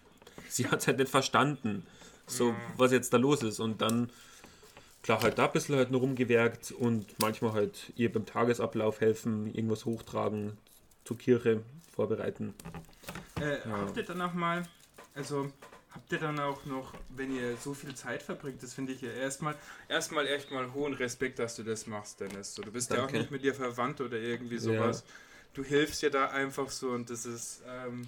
sie 0.53 0.69
hat 0.69 0.81
es 0.81 0.87
halt 0.87 0.99
nicht 0.99 1.11
verstanden, 1.11 1.87
so 2.27 2.51
ja. 2.51 2.57
was 2.77 2.93
jetzt 2.93 3.13
da 3.13 3.17
los 3.17 3.43
ist. 3.43 3.61
Und 3.61 3.81
dann, 3.81 4.11
klar, 5.03 5.23
halt 5.23 5.39
da 5.39 5.47
ein 5.47 5.53
bisschen 5.53 5.77
halt 5.77 5.91
nur 5.91 6.01
rumgewerkt 6.01 6.73
und 6.73 7.07
manchmal 7.19 7.53
halt 7.53 7.93
ihr 7.97 8.13
beim 8.13 8.27
Tagesablauf 8.27 9.01
helfen, 9.01 9.53
irgendwas 9.55 9.85
hochtragen, 9.85 10.57
zur 11.05 11.19
Kirche 11.19 11.63
vorbereiten. 11.95 12.55
Äh, 13.41 13.69
ja. 13.69 13.79
Habt 13.79 13.97
ihr 13.97 14.05
dann 14.05 14.21
auch 14.21 14.35
mal, 14.35 14.63
also 15.15 15.51
habt 15.91 16.13
ihr 16.13 16.19
dann 16.19 16.39
auch 16.39 16.65
noch, 16.65 16.95
wenn 17.11 17.35
ihr 17.35 17.57
so 17.57 17.75
viel 17.75 17.95
Zeit 17.95 18.23
verbringt, 18.23 18.63
das 18.63 18.75
finde 18.75 18.93
ich 18.93 19.01
ja 19.01 19.11
erstmal, 19.11 19.57
erstmal 19.89 20.27
echt 20.27 20.51
mal 20.51 20.73
hohen 20.73 20.95
Respekt, 20.95 21.39
dass 21.39 21.57
du 21.57 21.65
das 21.65 21.87
machst, 21.87 22.21
Dennis. 22.21 22.55
So, 22.55 22.63
du 22.63 22.71
bist 22.71 22.91
Danke. 22.91 23.03
ja 23.03 23.09
auch 23.09 23.13
nicht 23.13 23.31
mit 23.31 23.43
dir 23.43 23.55
verwandt 23.55 24.01
oder 24.01 24.17
irgendwie 24.17 24.59
sowas. 24.59 25.05
Ja. 25.07 25.15
Du 25.55 25.65
hilfst 25.65 26.01
ja 26.03 26.09
da 26.09 26.29
einfach 26.29 26.71
so 26.71 26.91
und 26.91 27.11
das 27.11 27.27
ist, 27.27 27.63
ähm, 27.69 28.07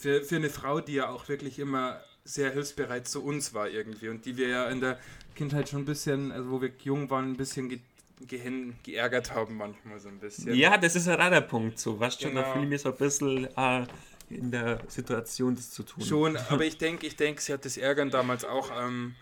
für, 0.00 0.22
für 0.24 0.36
eine 0.36 0.48
Frau, 0.48 0.80
die 0.80 0.94
ja 0.94 1.10
auch 1.10 1.28
wirklich 1.28 1.58
immer 1.58 2.00
sehr 2.24 2.50
hilfsbereit 2.52 3.06
zu 3.06 3.22
uns 3.22 3.52
war 3.52 3.68
irgendwie 3.68 4.08
und 4.08 4.24
die 4.24 4.36
wir 4.36 4.48
ja 4.48 4.68
in 4.68 4.80
der 4.80 4.98
Kindheit 5.34 5.68
schon 5.68 5.82
ein 5.82 5.84
bisschen, 5.84 6.32
also 6.32 6.50
wo 6.50 6.62
wir 6.62 6.70
jung 6.82 7.10
waren, 7.10 7.32
ein 7.32 7.36
bisschen 7.36 7.68
ge 7.68 7.80
gehen, 8.26 8.76
geärgert 8.82 9.34
haben 9.34 9.56
manchmal 9.56 9.98
so 9.98 10.08
ein 10.08 10.18
bisschen. 10.18 10.54
Ja, 10.54 10.76
das 10.76 10.94
ist 10.94 11.08
ein 11.08 11.14
Radarpunkt 11.14 11.78
so. 11.78 11.98
Was 12.00 12.20
schon, 12.20 12.32
genau. 12.32 12.42
da 12.42 12.52
fühle 12.52 12.64
ich 12.64 12.70
mich 12.70 12.82
so 12.82 12.90
ein 12.90 12.98
bisschen 12.98 13.48
äh, 13.56 13.86
in 14.28 14.50
der 14.50 14.80
Situation, 14.88 15.56
das 15.56 15.70
zu 15.70 15.82
tun. 15.84 16.04
Schon, 16.04 16.36
aber 16.50 16.64
ich 16.64 16.76
denke, 16.76 17.06
ich 17.06 17.16
denke, 17.16 17.40
sie 17.40 17.54
hat 17.54 17.64
das 17.64 17.78
Ärgern 17.78 18.10
damals 18.10 18.44
auch 18.44 18.70
ähm, 18.78 19.14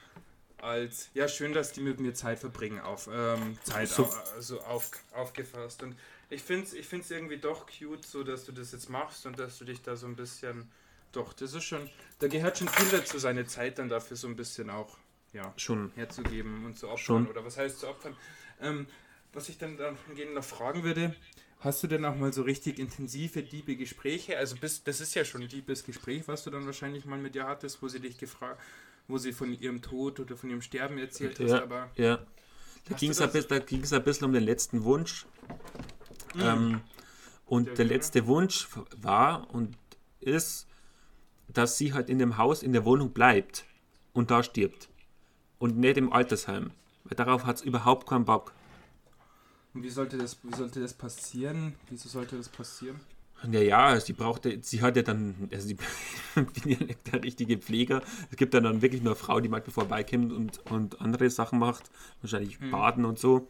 als, 0.60 1.10
ja, 1.14 1.28
schön, 1.28 1.52
dass 1.52 1.70
die 1.70 1.80
mit 1.80 2.00
mir 2.00 2.12
Zeit 2.12 2.40
verbringen, 2.40 2.80
auf 2.80 3.08
ähm, 3.12 3.56
Zeit 3.62 3.88
so. 3.88 4.08
also 4.34 4.60
auf, 4.62 4.90
aufgefasst. 5.14 5.84
Und 5.84 5.94
ich 6.30 6.42
finde 6.42 6.64
es 6.64 6.74
ich 6.74 6.86
find's 6.86 7.10
irgendwie 7.10 7.38
doch 7.38 7.66
cute, 7.66 8.04
so 8.04 8.22
dass 8.22 8.44
du 8.44 8.52
das 8.52 8.72
jetzt 8.72 8.90
machst 8.90 9.26
und 9.26 9.38
dass 9.38 9.58
du 9.58 9.64
dich 9.64 9.82
da 9.82 9.96
so 9.96 10.06
ein 10.06 10.16
bisschen. 10.16 10.70
Doch, 11.12 11.32
das 11.32 11.54
ist 11.54 11.64
schon. 11.64 11.88
Da 12.18 12.28
gehört 12.28 12.58
schon 12.58 12.68
viel 12.68 12.98
dazu, 12.98 13.18
seine 13.18 13.46
Zeit 13.46 13.78
dann 13.78 13.88
dafür 13.88 14.16
so 14.16 14.28
ein 14.28 14.36
bisschen 14.36 14.68
auch 14.68 14.98
ja, 15.32 15.52
schon 15.56 15.90
herzugeben 15.94 16.66
und 16.66 16.78
zu 16.78 16.86
opfern. 16.88 16.98
Schon. 16.98 17.28
Oder 17.28 17.44
was 17.44 17.56
heißt 17.56 17.80
zu 17.80 17.88
opfern? 17.88 18.14
Ähm, 18.60 18.86
was 19.32 19.48
ich 19.48 19.58
dann 19.58 19.76
dahingehend 19.76 20.34
noch 20.34 20.44
fragen 20.44 20.82
würde, 20.84 21.14
hast 21.60 21.82
du 21.82 21.86
denn 21.86 22.04
auch 22.04 22.14
mal 22.14 22.32
so 22.32 22.42
richtig 22.42 22.78
intensive, 22.78 23.42
diebe 23.42 23.76
Gespräche? 23.76 24.38
Also 24.38 24.56
bist, 24.56 24.86
das 24.86 25.00
ist 25.00 25.14
ja 25.14 25.24
schon 25.24 25.42
ein 25.42 25.48
diebes 25.48 25.84
Gespräch, 25.84 26.26
was 26.26 26.44
du 26.44 26.50
dann 26.50 26.66
wahrscheinlich 26.66 27.04
mal 27.04 27.18
mit 27.18 27.34
ihr 27.36 27.46
hattest, 27.46 27.82
wo 27.82 27.88
sie 27.88 28.00
dich 28.00 28.18
gefragt, 28.18 28.60
wo 29.06 29.18
sie 29.18 29.32
von 29.32 29.52
ihrem 29.58 29.82
Tod 29.82 30.20
oder 30.20 30.36
von 30.36 30.50
ihrem 30.50 30.62
Sterben 30.62 30.98
erzählt 30.98 31.38
ja, 31.38 31.46
hast, 31.46 31.62
aber. 31.62 31.90
Ja. 31.96 32.18
Da 32.88 32.96
ging 32.96 33.10
es 33.10 33.20
ein, 33.20 33.30
ein 33.30 34.04
bisschen 34.04 34.24
um 34.24 34.32
den 34.32 34.44
letzten 34.44 34.84
Wunsch, 34.84 35.26
Mhm. 36.34 36.40
Ähm, 36.42 36.80
und 37.46 37.78
der 37.78 37.86
letzte 37.86 38.26
Wunsch 38.26 38.68
war 38.96 39.52
und 39.54 39.76
ist, 40.20 40.66
dass 41.48 41.78
sie 41.78 41.94
halt 41.94 42.10
in 42.10 42.18
dem 42.18 42.36
Haus, 42.36 42.62
in 42.62 42.72
der 42.72 42.84
Wohnung 42.84 43.10
bleibt 43.10 43.64
und 44.12 44.30
da 44.30 44.42
stirbt. 44.42 44.88
Und 45.58 45.78
nicht 45.78 45.96
im 45.96 46.12
Altersheim. 46.12 46.70
Weil 47.04 47.16
darauf 47.16 47.46
hat 47.46 47.56
es 47.56 47.62
überhaupt 47.62 48.06
keinen 48.06 48.24
Bock. 48.24 48.52
Und 49.74 49.82
wie 49.82 49.90
sollte 49.90 50.18
das, 50.18 50.38
wie 50.42 50.54
sollte 50.54 50.80
das 50.80 50.92
passieren? 50.92 51.74
Wieso 51.88 52.08
sollte 52.08 52.36
das 52.36 52.48
passieren? 52.48 53.00
Ja, 53.50 53.60
ja, 53.60 54.00
sie 54.00 54.12
brauchte, 54.12 54.58
sie 54.62 54.82
hat 54.82 54.96
ja 54.96 55.02
dann, 55.02 55.48
also 55.52 55.68
sie 55.68 55.74
bin 56.34 56.48
ja 56.64 56.84
nicht 56.84 57.12
der 57.12 57.22
richtige 57.22 57.56
Pfleger. 57.58 58.02
Es 58.30 58.36
gibt 58.36 58.52
dann, 58.52 58.64
dann 58.64 58.82
wirklich 58.82 59.02
nur 59.02 59.12
eine 59.12 59.20
Frau, 59.20 59.40
die 59.40 59.48
manchmal 59.48 59.72
vorbeikommt 59.72 60.32
und, 60.32 60.58
und 60.70 61.00
andere 61.00 61.30
Sachen 61.30 61.58
macht, 61.58 61.90
wahrscheinlich 62.20 62.58
hm. 62.58 62.70
baden 62.72 63.04
und 63.04 63.18
so. 63.18 63.48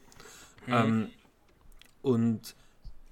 Hm. 0.67 0.75
Ähm, 0.75 1.09
und 2.03 2.55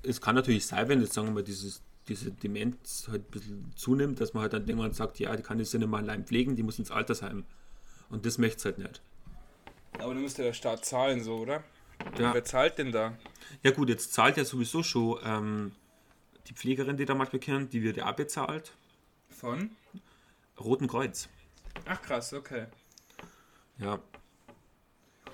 es 0.07 0.20
kann 0.20 0.34
natürlich 0.34 0.66
sein, 0.66 0.88
wenn 0.88 1.00
jetzt 1.00 1.14
sagen 1.14 1.34
wir 1.34 1.42
dieses, 1.42 1.82
diese 2.09 2.30
Demenz 2.30 3.09
halt 3.11 3.28
ein 3.28 3.30
bisschen 3.30 3.72
zunimmt, 3.74 4.20
dass 4.20 4.34
man 4.34 4.42
halt 4.42 4.52
dann 4.52 4.66
irgendwann 4.66 4.92
sagt, 4.92 5.18
ja, 5.18 5.34
die 5.36 5.42
kann 5.42 5.59
jetzt 5.59 5.74
nicht 5.74 5.86
mal 5.86 6.02
allein 6.02 6.24
pflegen, 6.24 6.57
die 6.57 6.62
muss 6.62 6.78
ins 6.78 6.90
Altersheim. 6.90 7.44
Und 8.09 8.24
das 8.24 8.38
möchte 8.38 8.59
es 8.59 8.64
halt 8.64 8.78
nicht. 8.78 9.00
Aber 9.98 10.14
dann 10.14 10.22
müsste 10.22 10.42
der 10.42 10.52
Staat 10.52 10.84
zahlen, 10.84 11.22
so, 11.22 11.36
oder? 11.36 11.64
Ja. 12.18 12.34
Wer 12.34 12.44
zahlt 12.44 12.78
denn 12.78 12.92
da? 12.92 13.16
Ja 13.62 13.70
gut, 13.70 13.88
jetzt 13.88 14.12
zahlt 14.12 14.36
ja 14.36 14.44
sowieso 14.44 14.82
schon 14.82 15.18
ähm, 15.24 15.72
die 16.46 16.54
Pflegerin, 16.54 16.96
die 16.96 17.04
da 17.04 17.14
manchmal 17.14 17.40
kennt, 17.40 17.72
die 17.72 17.82
wird 17.82 17.96
ja 17.96 18.11
bezahlt. 18.12 18.72
Von? 19.30 19.70
Roten 20.61 20.86
Kreuz. 20.86 21.28
Ach 21.86 22.00
krass, 22.00 22.32
okay. 22.32 22.66
Ja, 23.78 24.00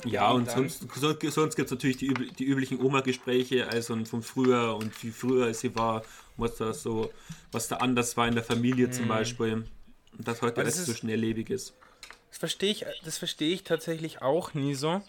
ja, 0.05 0.30
und, 0.30 0.48
und 0.57 0.70
sonst, 0.70 0.86
sonst 1.34 1.57
gibt 1.57 1.66
es 1.66 1.70
natürlich 1.70 1.96
die, 1.96 2.12
die 2.12 2.44
üblichen 2.44 2.80
Oma-Gespräche, 2.80 3.68
also 3.68 4.05
von 4.05 4.22
früher 4.22 4.76
und 4.76 5.03
wie 5.03 5.11
früher 5.11 5.53
sie 5.55 5.74
war, 5.74 6.03
was 6.36 6.57
da 6.57 6.72
so, 6.72 7.12
was 7.50 7.68
da 7.68 7.76
anders 7.76 8.16
war 8.16 8.26
in 8.28 8.34
der 8.34 8.44
Familie 8.44 8.86
hm. 8.86 8.92
zum 8.92 9.09
Beispiel. 9.09 9.53
Und 10.16 10.28
dass 10.28 10.42
heute 10.42 10.61
alles 10.61 10.84
so 10.84 10.94
schnelllebig 10.94 11.50
ist. 11.50 11.74
Das 12.30 12.38
verstehe 12.38 12.72
ich, 12.72 12.84
das 13.05 13.18
verstehe 13.18 13.55
ich 13.55 13.64
tatsächlich 13.64 14.22
auch 14.22 14.55
nie 14.55 14.74
so. 14.74 15.03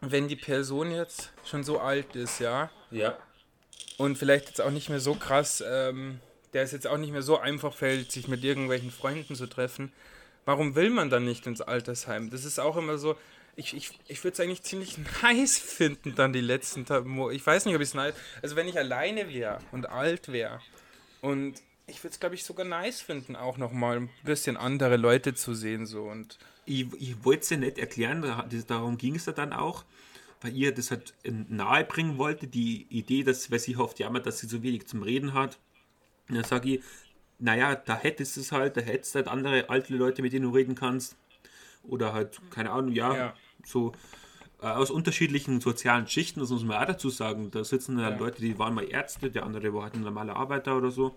Wenn 0.00 0.28
die 0.28 0.36
Person 0.36 0.92
jetzt 0.92 1.32
schon 1.44 1.64
so 1.64 1.80
alt 1.80 2.14
ist, 2.14 2.38
ja. 2.38 2.70
Ja. 2.90 3.18
Und 3.96 4.16
vielleicht 4.16 4.46
jetzt 4.46 4.60
auch 4.60 4.70
nicht 4.70 4.88
mehr 4.88 5.00
so 5.00 5.14
krass, 5.14 5.62
ähm, 5.66 6.20
der 6.52 6.62
es 6.62 6.72
jetzt 6.72 6.86
auch 6.86 6.98
nicht 6.98 7.12
mehr 7.12 7.22
so 7.22 7.38
einfach 7.38 7.74
fällt, 7.74 8.12
sich 8.12 8.28
mit 8.28 8.44
irgendwelchen 8.44 8.92
Freunden 8.92 9.34
zu 9.34 9.48
treffen 9.48 9.92
warum 10.48 10.74
will 10.74 10.88
man 10.88 11.10
dann 11.10 11.26
nicht 11.26 11.46
ins 11.46 11.60
Altersheim? 11.60 12.30
Das 12.30 12.46
ist 12.46 12.58
auch 12.58 12.78
immer 12.78 12.96
so, 12.96 13.16
ich, 13.58 13.74
ich, 13.74 13.90
ich 14.06 14.22
würde 14.22 14.34
es 14.34 14.40
eigentlich 14.40 14.62
ziemlich 14.62 14.96
nice 15.22 15.58
finden, 15.58 16.14
dann 16.14 16.32
die 16.32 16.40
letzten 16.40 16.86
Tage. 16.86 17.08
Ich 17.32 17.44
weiß 17.44 17.66
nicht, 17.66 17.74
ob 17.74 17.80
ich 17.82 17.88
es 17.88 17.94
nice. 17.94 18.14
Also, 18.40 18.56
wenn 18.56 18.68
ich 18.68 18.78
alleine 18.78 19.28
wäre 19.28 19.58
und 19.72 19.88
alt 19.88 20.32
wäre 20.32 20.60
und 21.20 21.60
ich 21.88 22.02
würde 22.04 22.12
es, 22.12 22.20
glaube 22.20 22.34
ich, 22.36 22.44
sogar 22.44 22.64
nice 22.64 23.00
finden, 23.00 23.34
auch 23.34 23.56
nochmal 23.56 23.96
ein 23.96 24.10
bisschen 24.22 24.56
andere 24.56 24.96
Leute 24.96 25.34
zu 25.34 25.54
sehen. 25.54 25.86
So. 25.86 26.04
Und 26.04 26.38
ich 26.66 26.86
ich 27.00 27.24
wollte 27.24 27.42
es 27.42 27.50
ja 27.50 27.56
nicht 27.56 27.78
erklären, 27.78 28.22
darum 28.68 28.96
ging 28.96 29.16
es 29.16 29.26
ja 29.26 29.32
dann 29.32 29.52
auch, 29.52 29.84
weil 30.40 30.54
ihr 30.54 30.72
das 30.72 30.90
halt 30.90 31.14
nahe 31.24 31.84
bringen 31.84 32.16
wollte, 32.16 32.46
die 32.46 32.86
Idee, 32.90 33.24
dass, 33.24 33.50
weil 33.50 33.58
sie 33.58 33.76
hofft, 33.76 33.98
ja, 33.98 34.08
dass 34.10 34.38
sie 34.38 34.46
so 34.46 34.62
wenig 34.62 34.86
zum 34.86 35.02
Reden 35.02 35.34
hat. 35.34 35.58
Und 36.28 36.36
dann 36.36 36.44
sage 36.44 36.74
ich, 36.74 36.82
naja, 37.40 37.74
da 37.74 37.98
hättest 37.98 38.36
du 38.36 38.40
es 38.40 38.52
halt, 38.52 38.76
da 38.76 38.82
hättest 38.82 39.14
du 39.14 39.16
halt 39.16 39.28
andere 39.28 39.68
alte 39.68 39.94
Leute, 39.94 40.22
mit 40.22 40.32
denen 40.32 40.44
du 40.44 40.50
reden 40.50 40.74
kannst. 40.74 41.16
Oder 41.84 42.12
halt, 42.12 42.38
keine 42.50 42.70
Ahnung, 42.70 42.92
ja, 42.92 43.16
ja. 43.16 43.34
So 43.64 43.92
äh, 44.60 44.66
aus 44.66 44.90
unterschiedlichen 44.90 45.60
sozialen 45.60 46.06
Schichten, 46.08 46.40
das 46.40 46.50
muss 46.50 46.64
man 46.64 46.82
auch 46.82 46.86
dazu 46.86 47.10
sagen. 47.10 47.50
Da 47.50 47.64
sitzen 47.64 47.98
ja. 47.98 48.08
Leute, 48.08 48.40
die 48.40 48.58
waren 48.58 48.74
mal 48.74 48.84
Ärzte, 48.84 49.30
der 49.30 49.44
andere 49.44 49.72
war 49.74 49.84
halt 49.84 49.94
ein 49.94 50.02
normaler 50.02 50.36
Arbeiter 50.36 50.76
oder 50.76 50.90
so. 50.90 51.16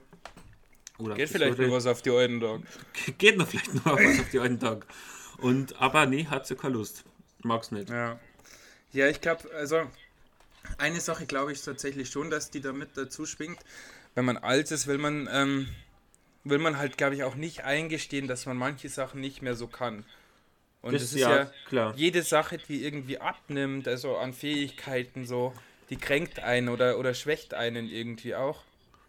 Oder 0.97 1.15
Geht 1.15 1.29
vielleicht 1.29 1.57
noch 1.57 1.71
was 1.71 1.87
auf 1.87 2.01
die 2.01 2.11
alten 2.11 2.39
Tag. 2.39 2.61
Geht 3.17 3.37
noch 3.37 3.47
vielleicht 3.47 3.73
noch 3.73 3.85
was 3.85 4.19
auf 4.19 4.29
die 4.29 4.39
alten 4.39 4.59
Tag. 4.59 4.85
Und, 5.37 5.81
aber 5.81 6.05
nee, 6.05 6.25
hat 6.25 6.45
sie 6.45 6.55
keine 6.55 6.75
Lust. 6.75 7.03
Mag's 7.43 7.71
nicht. 7.71 7.89
Ja. 7.89 8.19
Ja, 8.91 9.07
ich 9.07 9.21
glaube, 9.21 9.49
also 9.55 9.81
eine 10.77 10.99
Sache 10.99 11.25
glaube 11.25 11.51
ich 11.53 11.61
tatsächlich 11.61 12.09
schon, 12.09 12.29
dass 12.29 12.51
die 12.51 12.61
da 12.61 12.73
mit 12.73 12.89
dazu 12.95 13.25
schwingt. 13.25 13.59
Wenn 14.13 14.25
man 14.25 14.37
alt 14.37 14.69
ist, 14.71 14.85
will 14.87 14.97
man, 14.97 15.27
ähm, 15.31 15.67
will 16.43 16.59
man 16.59 16.77
halt, 16.77 16.97
glaube 16.97 17.15
ich, 17.15 17.23
auch 17.23 17.35
nicht 17.35 17.63
eingestehen, 17.63 18.27
dass 18.27 18.45
man 18.45 18.57
manche 18.57 18.89
Sachen 18.89 19.21
nicht 19.21 19.41
mehr 19.41 19.55
so 19.55 19.67
kann. 19.67 20.05
Und 20.81 20.93
das, 20.93 21.03
das 21.03 21.13
ist 21.13 21.19
ja, 21.19 21.35
ja 21.35 21.51
klar. 21.67 21.93
jede 21.95 22.23
Sache, 22.23 22.57
die 22.57 22.83
irgendwie 22.83 23.19
abnimmt, 23.19 23.87
also 23.87 24.17
an 24.17 24.33
Fähigkeiten 24.33 25.25
so, 25.25 25.53
die 25.89 25.97
kränkt 25.97 26.39
einen 26.39 26.69
oder, 26.69 26.97
oder 26.97 27.13
schwächt 27.13 27.53
einen 27.53 27.89
irgendwie 27.89 28.35
auch. 28.35 28.63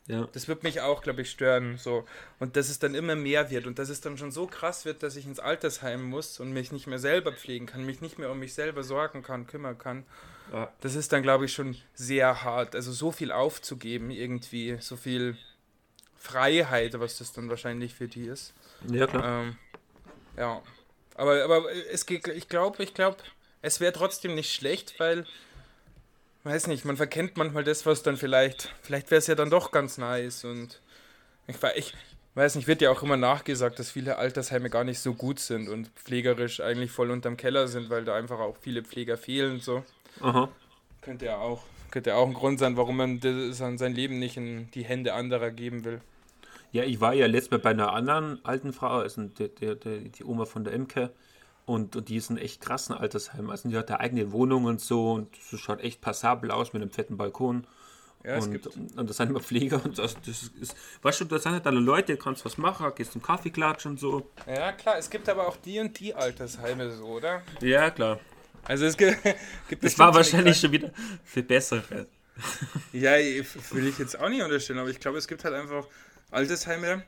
Ja. 0.08 0.28
Das 0.32 0.48
wird 0.48 0.64
mich 0.64 0.80
auch, 0.80 1.02
glaube 1.02 1.22
ich, 1.22 1.30
stören. 1.30 1.78
So. 1.78 2.04
Und 2.40 2.56
dass 2.56 2.68
es 2.68 2.78
dann 2.78 2.94
immer 2.94 3.14
mehr 3.14 3.50
wird 3.50 3.66
und 3.66 3.78
dass 3.78 3.88
es 3.88 4.00
dann 4.00 4.18
schon 4.18 4.32
so 4.32 4.46
krass 4.46 4.84
wird, 4.84 5.02
dass 5.02 5.16
ich 5.16 5.26
ins 5.26 5.38
Altersheim 5.38 6.02
muss 6.02 6.40
und 6.40 6.52
mich 6.52 6.72
nicht 6.72 6.86
mehr 6.86 6.98
selber 6.98 7.32
pflegen 7.32 7.66
kann, 7.66 7.86
mich 7.86 8.00
nicht 8.00 8.18
mehr 8.18 8.30
um 8.30 8.38
mich 8.38 8.52
selber 8.52 8.82
sorgen 8.82 9.22
kann, 9.22 9.46
kümmern 9.46 9.78
kann. 9.78 10.04
Ja. 10.52 10.72
Das 10.80 10.96
ist 10.96 11.12
dann, 11.12 11.22
glaube 11.22 11.44
ich, 11.44 11.52
schon 11.52 11.76
sehr 11.94 12.42
hart. 12.42 12.74
Also 12.74 12.92
so 12.92 13.12
viel 13.12 13.30
aufzugeben, 13.30 14.10
irgendwie, 14.10 14.76
so 14.80 14.96
viel 14.96 15.36
Freiheit, 16.16 16.98
was 16.98 17.18
das 17.18 17.32
dann 17.32 17.48
wahrscheinlich 17.48 17.94
für 17.94 18.08
die 18.08 18.24
ist. 18.24 18.54
Ja, 18.90 19.06
klar. 19.06 19.42
Ähm, 19.42 19.56
ja. 20.36 20.62
Aber, 21.14 21.42
aber 21.44 21.64
es 21.90 22.06
geht, 22.06 22.26
ich 22.28 22.48
glaube, 22.48 22.82
ich 22.82 22.94
glaube, 22.94 23.18
es 23.60 23.80
wäre 23.80 23.92
trotzdem 23.92 24.34
nicht 24.34 24.52
schlecht, 24.52 24.98
weil 24.98 25.26
weiß 26.44 26.66
nicht, 26.66 26.84
man 26.84 26.96
verkennt 26.96 27.36
manchmal 27.36 27.64
das, 27.64 27.86
was 27.86 28.02
dann 28.02 28.16
vielleicht, 28.16 28.74
vielleicht 28.82 29.10
wäre 29.10 29.18
es 29.18 29.26
ja 29.26 29.34
dann 29.34 29.50
doch 29.50 29.70
ganz 29.70 29.98
nice 29.98 30.44
und 30.44 30.80
ich, 31.46 31.56
ich 31.76 31.94
weiß 32.34 32.54
nicht, 32.56 32.66
wird 32.66 32.82
ja 32.82 32.90
auch 32.90 33.02
immer 33.02 33.16
nachgesagt, 33.16 33.78
dass 33.78 33.90
viele 33.90 34.16
Altersheime 34.16 34.70
gar 34.70 34.84
nicht 34.84 35.00
so 35.00 35.14
gut 35.14 35.38
sind 35.38 35.68
und 35.68 35.88
pflegerisch 35.90 36.60
eigentlich 36.60 36.90
voll 36.90 37.10
unterm 37.10 37.36
Keller 37.36 37.68
sind, 37.68 37.90
weil 37.90 38.04
da 38.04 38.14
einfach 38.14 38.40
auch 38.40 38.56
viele 38.60 38.82
Pfleger 38.82 39.16
fehlen 39.16 39.52
und 39.52 39.62
so. 39.62 39.84
Aha. 40.20 40.48
Könnte 41.00 41.26
ja 41.26 41.36
auch, 41.36 41.62
könnte 41.90 42.10
ja 42.10 42.16
auch 42.16 42.26
ein 42.26 42.34
Grund 42.34 42.58
sein, 42.58 42.76
warum 42.76 42.96
man 42.96 43.20
das 43.20 43.60
an 43.60 43.78
sein 43.78 43.94
Leben 43.94 44.18
nicht 44.18 44.36
in 44.36 44.70
die 44.72 44.84
Hände 44.84 45.14
anderer 45.14 45.50
geben 45.50 45.84
will. 45.84 46.00
Ja, 46.72 46.84
ich 46.84 47.00
war 47.00 47.12
ja 47.12 47.26
letztes 47.26 47.50
Mal 47.50 47.60
bei 47.60 47.70
einer 47.70 47.92
anderen 47.92 48.44
alten 48.44 48.72
Frau, 48.72 48.98
also 48.98 49.22
die, 49.22 49.48
die, 49.54 50.10
die 50.10 50.24
Oma 50.24 50.46
von 50.46 50.64
der 50.64 50.72
Imke, 50.72 51.10
und, 51.64 51.94
und 51.96 52.08
die 52.08 52.16
ist 52.16 52.30
ein 52.30 52.38
echt 52.38 52.60
krassen 52.60 52.94
Altersheim. 52.94 53.50
Also 53.50 53.68
die 53.68 53.76
hat 53.76 53.90
eine 53.90 54.00
eigene 54.00 54.32
Wohnung 54.32 54.64
und 54.64 54.80
so 54.80 55.12
und 55.12 55.28
das 55.50 55.60
schaut 55.60 55.80
echt 55.80 56.00
passabel 56.00 56.50
aus 56.50 56.72
mit 56.72 56.82
einem 56.82 56.90
fetten 56.90 57.16
Balkon. 57.16 57.66
Ja, 58.24 58.38
und, 58.38 58.52
gibt... 58.52 58.66
und 58.66 59.10
das 59.10 59.16
sind 59.16 59.30
immer 59.30 59.40
Pfleger 59.40 59.84
und 59.84 59.98
das, 59.98 60.14
das 60.24 60.50
ist, 60.60 60.76
weißt 61.02 61.22
du, 61.22 61.24
da 61.24 61.38
sind 61.38 61.52
halt 61.52 61.66
alle 61.66 61.80
Leute, 61.80 62.16
kannst 62.16 62.44
was 62.44 62.56
machen, 62.56 62.86
gehst 62.94 63.12
zum 63.12 63.22
Kaffee 63.22 63.50
klatschen 63.50 63.92
und 63.92 64.00
so. 64.00 64.30
Ja, 64.46 64.72
klar, 64.72 64.96
es 64.96 65.10
gibt 65.10 65.28
aber 65.28 65.48
auch 65.48 65.56
die 65.56 65.80
und 65.80 65.98
die 65.98 66.14
Altersheime 66.14 66.90
so, 66.92 67.04
oder? 67.04 67.42
Ja, 67.60 67.90
klar. 67.90 68.20
Also 68.64 68.84
es 68.84 68.96
gibt, 68.96 69.18
gibt 69.68 69.84
Das 69.84 69.98
war 69.98 70.14
wahrscheinlich 70.14 70.58
schon 70.58 70.70
wieder 70.70 70.90
für 71.24 71.42
bessere. 71.42 72.06
ja, 72.92 73.12
will 73.16 73.86
ich 73.88 73.98
jetzt 73.98 74.18
auch 74.18 74.28
nicht 74.28 74.42
unterstellen, 74.42 74.78
aber 74.78 74.88
ich 74.88 75.00
glaube, 75.00 75.18
es 75.18 75.26
gibt 75.26 75.44
halt 75.44 75.54
einfach 75.54 75.86
Altersheime, 76.32 77.04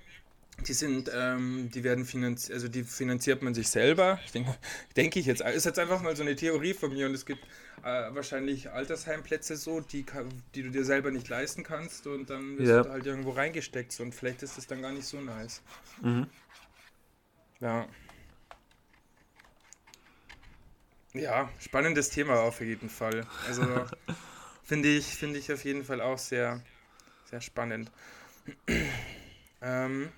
die 0.68 0.72
sind, 0.72 1.10
ähm, 1.12 1.70
die 1.74 1.82
werden 1.82 2.04
finanziert, 2.04 2.54
also 2.54 2.68
die 2.68 2.84
finanziert 2.84 3.42
man 3.42 3.54
sich 3.54 3.68
selber. 3.68 4.20
Ich 4.24 4.32
denke, 4.32 4.54
denke 4.96 5.18
ich 5.18 5.26
jetzt, 5.26 5.40
ist 5.40 5.66
jetzt 5.66 5.78
einfach 5.78 6.00
mal 6.02 6.14
so 6.14 6.22
eine 6.22 6.36
Theorie 6.36 6.74
von 6.74 6.92
mir 6.92 7.06
und 7.06 7.14
es 7.14 7.26
gibt 7.26 7.42
äh, 7.82 8.14
wahrscheinlich 8.14 8.70
Altersheimplätze 8.70 9.56
so, 9.56 9.80
die, 9.80 10.06
die 10.54 10.62
du 10.62 10.70
dir 10.70 10.84
selber 10.84 11.10
nicht 11.10 11.28
leisten 11.28 11.64
kannst 11.64 12.06
und 12.06 12.30
dann 12.30 12.58
wirst 12.58 12.70
ja. 12.70 12.82
du 12.82 12.90
halt 12.90 13.06
irgendwo 13.06 13.30
reingesteckt 13.30 13.98
und 14.00 14.14
vielleicht 14.14 14.42
ist 14.42 14.56
das 14.56 14.66
dann 14.66 14.82
gar 14.82 14.92
nicht 14.92 15.06
so 15.06 15.20
nice. 15.20 15.62
Mhm. 16.02 16.26
Ja. 17.60 17.88
Ja, 21.14 21.48
spannendes 21.60 22.10
Thema 22.10 22.40
auf 22.40 22.60
jeden 22.60 22.88
Fall. 22.88 23.26
Also 23.46 23.62
finde 24.64 24.88
ich, 24.88 25.06
finde 25.06 25.38
ich 25.38 25.52
auf 25.52 25.64
jeden 25.64 25.84
Fall 25.84 26.00
auch 26.00 26.18
sehr, 26.18 26.60
sehr 27.30 27.40
spannend. 27.40 27.90
Ähm, 29.64 30.12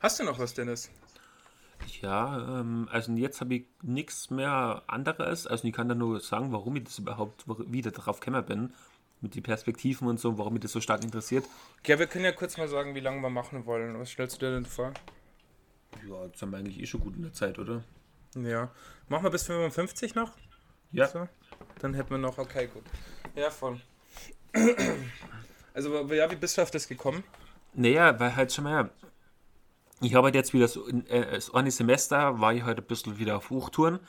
Hast 0.00 0.20
du 0.20 0.24
noch 0.24 0.38
was, 0.38 0.54
Dennis? 0.54 0.90
Ja, 2.00 2.60
ähm, 2.60 2.88
also 2.90 3.12
jetzt 3.12 3.40
habe 3.40 3.54
ich 3.54 3.66
nichts 3.82 4.30
mehr 4.30 4.82
anderes. 4.86 5.46
Also 5.46 5.66
ich 5.66 5.74
kann 5.74 5.88
da 5.88 5.94
nur 5.94 6.20
sagen, 6.20 6.52
warum 6.52 6.76
ich 6.76 6.84
das 6.84 6.98
überhaupt 6.98 7.44
wieder 7.72 7.90
darauf 7.90 8.20
gekommen 8.20 8.44
bin. 8.44 8.72
Mit 9.20 9.34
den 9.34 9.42
Perspektiven 9.42 10.06
und 10.06 10.20
so, 10.20 10.38
warum 10.38 10.52
mich 10.52 10.62
das 10.62 10.70
so 10.70 10.80
stark 10.80 11.02
interessiert. 11.02 11.44
Ja, 11.84 11.98
wir 11.98 12.06
können 12.06 12.24
ja 12.24 12.30
kurz 12.30 12.56
mal 12.56 12.68
sagen, 12.68 12.94
wie 12.94 13.00
lange 13.00 13.20
wir 13.20 13.30
machen 13.30 13.66
wollen. 13.66 13.98
Was 13.98 14.10
stellst 14.10 14.40
du 14.40 14.46
dir 14.46 14.52
denn 14.52 14.64
vor? 14.64 14.92
Ja, 16.08 16.24
jetzt 16.24 16.40
haben 16.40 16.52
wir 16.52 16.58
eigentlich 16.58 16.78
eh 16.78 16.86
schon 16.86 17.00
gut 17.00 17.16
in 17.16 17.22
der 17.22 17.32
Zeit, 17.32 17.58
oder? 17.58 17.82
Ja. 18.36 18.70
Machen 19.08 19.24
wir 19.24 19.30
bis 19.30 19.44
55 19.44 20.14
noch? 20.14 20.32
Ja. 20.92 21.08
So? 21.08 21.28
Dann 21.80 21.94
hätten 21.94 22.10
wir 22.10 22.18
noch, 22.18 22.38
okay, 22.38 22.68
gut. 22.68 22.84
Ja, 23.34 23.50
voll. 23.50 23.80
Also, 25.74 26.12
ja, 26.12 26.28
wie 26.28 26.34
bist 26.34 26.58
du 26.58 26.62
auf 26.62 26.72
das 26.72 26.88
gekommen? 26.88 27.22
Naja, 27.78 28.18
weil 28.18 28.34
halt 28.34 28.52
schon 28.52 28.64
mal, 28.64 28.90
ich 30.00 30.14
habe 30.14 30.26
halt 30.26 30.34
jetzt 30.34 30.52
wieder 30.52 30.66
so, 30.66 30.88
äh, 30.88 31.30
das 31.30 31.54
eine 31.54 31.70
Semester 31.70 32.40
war 32.40 32.52
ich 32.52 32.64
halt 32.64 32.78
ein 32.78 32.84
bisschen 32.84 33.18
wieder 33.18 33.36
auf 33.36 33.50
Hochtouren 33.50 34.00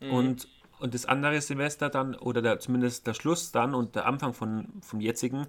mhm. 0.00 0.10
und, 0.12 0.48
und 0.78 0.94
das 0.94 1.04
andere 1.04 1.40
Semester 1.40 1.90
dann, 1.90 2.14
oder 2.14 2.42
der, 2.42 2.60
zumindest 2.60 3.08
der 3.08 3.14
Schluss 3.14 3.50
dann 3.50 3.74
und 3.74 3.96
der 3.96 4.06
Anfang 4.06 4.34
von, 4.34 4.68
vom 4.82 5.00
jetzigen, 5.00 5.48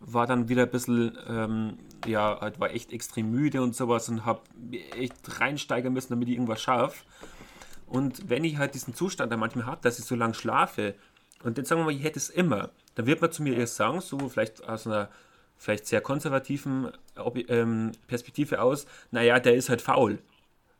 war 0.00 0.26
dann 0.26 0.50
wieder 0.50 0.64
ein 0.64 0.70
bisschen, 0.70 1.16
ähm, 1.26 1.78
ja, 2.06 2.42
halt 2.42 2.60
war 2.60 2.72
echt 2.72 2.92
extrem 2.92 3.30
müde 3.30 3.62
und 3.62 3.74
sowas 3.74 4.10
und 4.10 4.26
habe 4.26 4.42
echt 4.94 5.40
reinsteigern 5.40 5.94
müssen, 5.94 6.10
damit 6.10 6.28
ich 6.28 6.34
irgendwas 6.34 6.60
schaffe. 6.60 7.04
Und 7.86 8.28
wenn 8.28 8.44
ich 8.44 8.58
halt 8.58 8.74
diesen 8.74 8.94
Zustand 8.94 9.32
dann 9.32 9.40
manchmal 9.40 9.64
habe, 9.64 9.80
dass 9.80 9.98
ich 9.98 10.04
so 10.04 10.14
lange 10.14 10.34
schlafe, 10.34 10.94
und 11.42 11.56
dann 11.56 11.64
sagen 11.64 11.80
wir 11.80 11.86
mal, 11.86 11.94
ich 11.94 12.04
hätte 12.04 12.18
es 12.18 12.28
immer, 12.28 12.68
dann 12.96 13.06
wird 13.06 13.22
man 13.22 13.32
zu 13.32 13.42
mir 13.42 13.56
erst 13.56 13.76
sagen, 13.76 14.02
so 14.02 14.18
vielleicht 14.28 14.68
aus 14.68 14.86
einer 14.86 15.08
vielleicht 15.58 15.86
sehr 15.86 16.00
konservativen 16.00 16.92
ähm, 17.48 17.92
Perspektive 18.06 18.62
aus, 18.62 18.86
naja, 19.10 19.40
der 19.40 19.54
ist 19.54 19.68
halt 19.68 19.82
faul. 19.82 20.18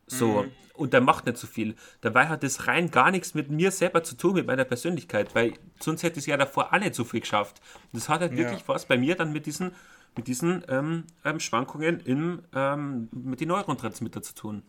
So, 0.06 0.44
mhm. 0.44 0.52
und 0.74 0.92
der 0.94 1.02
macht 1.02 1.26
nicht 1.26 1.36
so 1.36 1.46
viel. 1.46 1.74
Dabei 2.00 2.28
hat 2.28 2.42
das 2.42 2.66
rein 2.66 2.90
gar 2.90 3.10
nichts 3.10 3.34
mit 3.34 3.50
mir 3.50 3.70
selber 3.70 4.02
zu 4.02 4.16
tun, 4.16 4.34
mit 4.34 4.46
meiner 4.46 4.64
Persönlichkeit, 4.64 5.34
weil 5.34 5.52
sonst 5.80 6.02
hätte 6.02 6.18
ich 6.18 6.22
es 6.22 6.26
ja 6.26 6.36
davor 6.38 6.72
auch 6.72 6.78
nicht 6.78 6.94
so 6.94 7.04
viel 7.04 7.20
geschafft. 7.20 7.60
Das 7.92 8.08
hat 8.08 8.22
halt 8.22 8.32
ja. 8.32 8.38
wirklich 8.38 8.66
was 8.66 8.86
bei 8.86 8.96
mir 8.96 9.16
dann 9.16 9.32
mit 9.32 9.44
diesen, 9.44 9.72
mit 10.16 10.26
diesen 10.26 10.64
ähm, 10.68 11.04
ähm, 11.24 11.40
Schwankungen 11.40 12.00
im, 12.00 12.42
ähm, 12.54 13.08
mit 13.12 13.40
den 13.40 13.48
Neurotransmitter 13.48 14.22
zu 14.22 14.34
tun. 14.34 14.62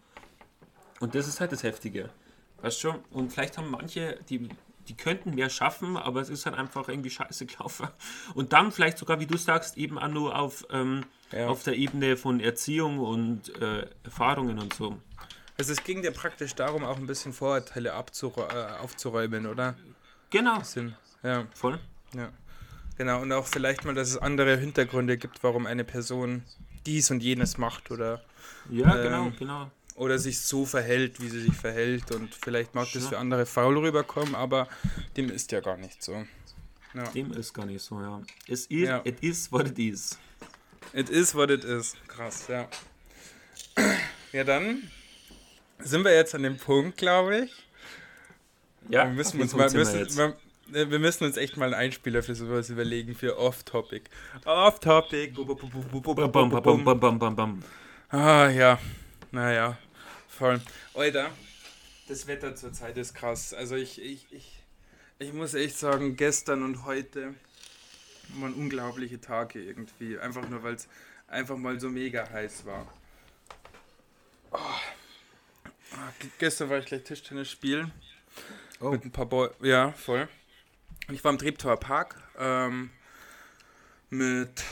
Und 0.99 1.15
das 1.15 1.27
ist 1.27 1.39
halt 1.39 1.53
das 1.53 1.63
Heftige. 1.63 2.09
Weißt 2.61 2.83
du? 2.83 2.95
Und 3.11 3.31
vielleicht 3.31 3.57
haben 3.57 3.69
manche, 3.69 4.19
die 4.27 4.49
die 4.89 4.97
könnten 4.97 5.35
mehr 5.35 5.49
schaffen, 5.49 5.95
aber 5.95 6.19
es 6.19 6.29
ist 6.29 6.45
halt 6.45 6.57
einfach 6.57 6.89
irgendwie 6.89 7.11
scheiße 7.11 7.45
gelaufen. 7.45 7.87
Und 8.33 8.53
dann 8.53 8.71
vielleicht 8.71 8.97
sogar, 8.97 9.19
wie 9.19 9.27
du 9.27 9.37
sagst, 9.37 9.77
eben 9.77 9.97
auch 9.99 10.07
nur 10.07 10.37
auf, 10.37 10.65
ähm, 10.71 11.05
ja. 11.31 11.47
auf 11.47 11.63
der 11.63 11.75
Ebene 11.75 12.17
von 12.17 12.39
Erziehung 12.39 12.99
und 12.99 13.55
äh, 13.61 13.87
Erfahrungen 14.03 14.59
und 14.59 14.73
so. 14.73 14.97
Also 15.57 15.73
es 15.73 15.83
ging 15.83 16.01
dir 16.01 16.11
praktisch 16.11 16.55
darum, 16.55 16.83
auch 16.83 16.97
ein 16.97 17.05
bisschen 17.05 17.33
Vorurteile 17.33 17.89
äh, 17.89 18.79
aufzuräumen, 18.81 19.45
oder? 19.45 19.75
Genau. 20.31 20.61
Ja. 21.21 21.45
Voll. 21.53 21.79
Ja. 22.15 22.29
Genau, 22.97 23.21
und 23.21 23.31
auch 23.31 23.45
vielleicht 23.45 23.85
mal, 23.85 23.93
dass 23.93 24.09
es 24.09 24.17
andere 24.17 24.57
Hintergründe 24.57 25.17
gibt, 25.17 25.43
warum 25.43 25.65
eine 25.65 25.83
Person 25.83 26.43
dies 26.85 27.11
und 27.11 27.21
jenes 27.21 27.57
macht, 27.57 27.91
oder? 27.91 28.23
Ja, 28.69 28.95
ähm, 28.95 29.03
genau, 29.03 29.31
genau 29.37 29.71
oder 29.99 30.17
sich 30.17 30.39
so 30.39 30.65
verhält, 30.65 31.21
wie 31.21 31.27
sie 31.27 31.41
sich 31.41 31.53
verhält. 31.53 32.11
Und 32.11 32.33
vielleicht 32.33 32.73
mag 32.73 32.87
das 32.93 33.07
für 33.07 33.17
andere 33.17 33.45
faul 33.45 33.77
rüberkommen, 33.77 34.33
aber 34.33 34.67
dem 35.17 35.29
ist 35.29 35.51
ja 35.51 35.59
gar 35.59 35.77
nicht 35.77 36.01
so. 36.01 36.25
Ja. 36.93 37.03
Dem 37.13 37.33
ist 37.33 37.53
gar 37.53 37.65
nicht 37.65 37.81
so, 37.81 37.99
ja. 38.01 38.21
Es 38.47 38.65
is, 38.67 38.87
ja. 38.87 39.01
It 39.03 39.21
is 39.21 39.51
what 39.51 39.67
it 39.67 39.77
is. 39.77 40.17
It 40.93 41.09
is 41.09 41.35
what 41.35 41.51
it 41.51 41.65
is. 41.65 41.95
Krass, 42.07 42.47
ja. 42.47 42.67
Ja, 44.31 44.43
dann 44.45 44.83
sind 45.79 46.03
wir 46.05 46.15
jetzt 46.15 46.33
an 46.33 46.43
dem 46.43 46.57
Punkt, 46.57 46.97
glaube 46.97 47.41
ich. 47.41 47.51
Ja, 48.87 49.05
wir 49.05 49.13
müssen 49.13 49.41
uns 49.41 49.53
mal, 49.53 49.69
müssen, 49.69 50.17
wir, 50.17 50.37
äh, 50.73 50.89
wir, 50.89 50.99
müssen 50.99 51.25
uns 51.25 51.35
echt 51.35 51.57
mal 51.57 51.65
einen 51.65 51.73
Einspieler 51.73 52.23
für 52.23 52.35
sowas 52.35 52.69
überlegen, 52.69 53.15
für 53.15 53.37
Off-Topic. 53.37 54.03
Off-Topic. 54.45 55.33
Ah, 58.09 58.49
ja. 58.49 58.79
Naja, 59.31 59.77
voll. 60.39 60.61
Alter, 60.93 61.31
das 62.07 62.25
Wetter 62.25 62.55
zurzeit 62.55 62.97
ist 62.97 63.13
krass. 63.13 63.53
Also 63.53 63.75
ich, 63.75 64.01
ich, 64.01 64.25
ich, 64.31 64.63
ich 65.19 65.33
muss 65.33 65.53
echt 65.53 65.77
sagen, 65.77 66.15
gestern 66.15 66.63
und 66.63 66.85
heute 66.85 67.35
waren 68.35 68.53
unglaubliche 68.53 69.19
Tage 69.19 69.61
irgendwie. 69.61 70.17
Einfach 70.17 70.47
nur, 70.47 70.63
weil 70.63 70.75
es 70.75 70.87
einfach 71.27 71.57
mal 71.57 71.79
so 71.79 71.89
mega 71.89 72.27
heiß 72.29 72.65
war. 72.65 72.91
Oh. 74.51 74.57
Gestern 76.37 76.69
war 76.69 76.79
ich 76.79 76.85
gleich 76.85 77.03
Tischtennis 77.03 77.51
spielen. 77.51 77.91
Oh. 78.79 78.91
Mit 78.91 79.03
ein 79.03 79.11
paar 79.11 79.25
Boy. 79.25 79.49
Ja, 79.61 79.91
voll. 79.91 80.29
Ich 81.11 81.23
war 81.23 81.31
im 81.31 81.37
Treptower 81.37 81.77
Park 81.77 82.15
ähm, 82.37 82.91
mit 84.09 84.63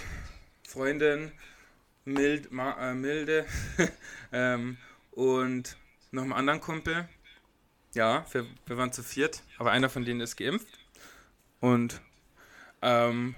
Freundin 0.66 1.32
Mild, 2.06 2.52
Ma, 2.52 2.92
äh, 2.92 2.94
Milde 2.94 3.46
ähm, 4.32 4.78
und 5.18 5.78
noch 6.12 6.22
einem 6.22 6.34
anderen 6.34 6.62
Kumpel. 6.62 7.10
Ja, 7.96 8.24
wir, 8.32 8.46
wir 8.68 8.78
waren 8.78 8.94
zu 8.94 9.02
viert, 9.02 9.42
aber 9.58 9.72
einer 9.72 9.90
von 9.90 10.06
denen 10.06 10.22
ist 10.22 10.38
geimpft. 10.38 10.68
Und 11.60 12.02
ähm, 12.84 13.34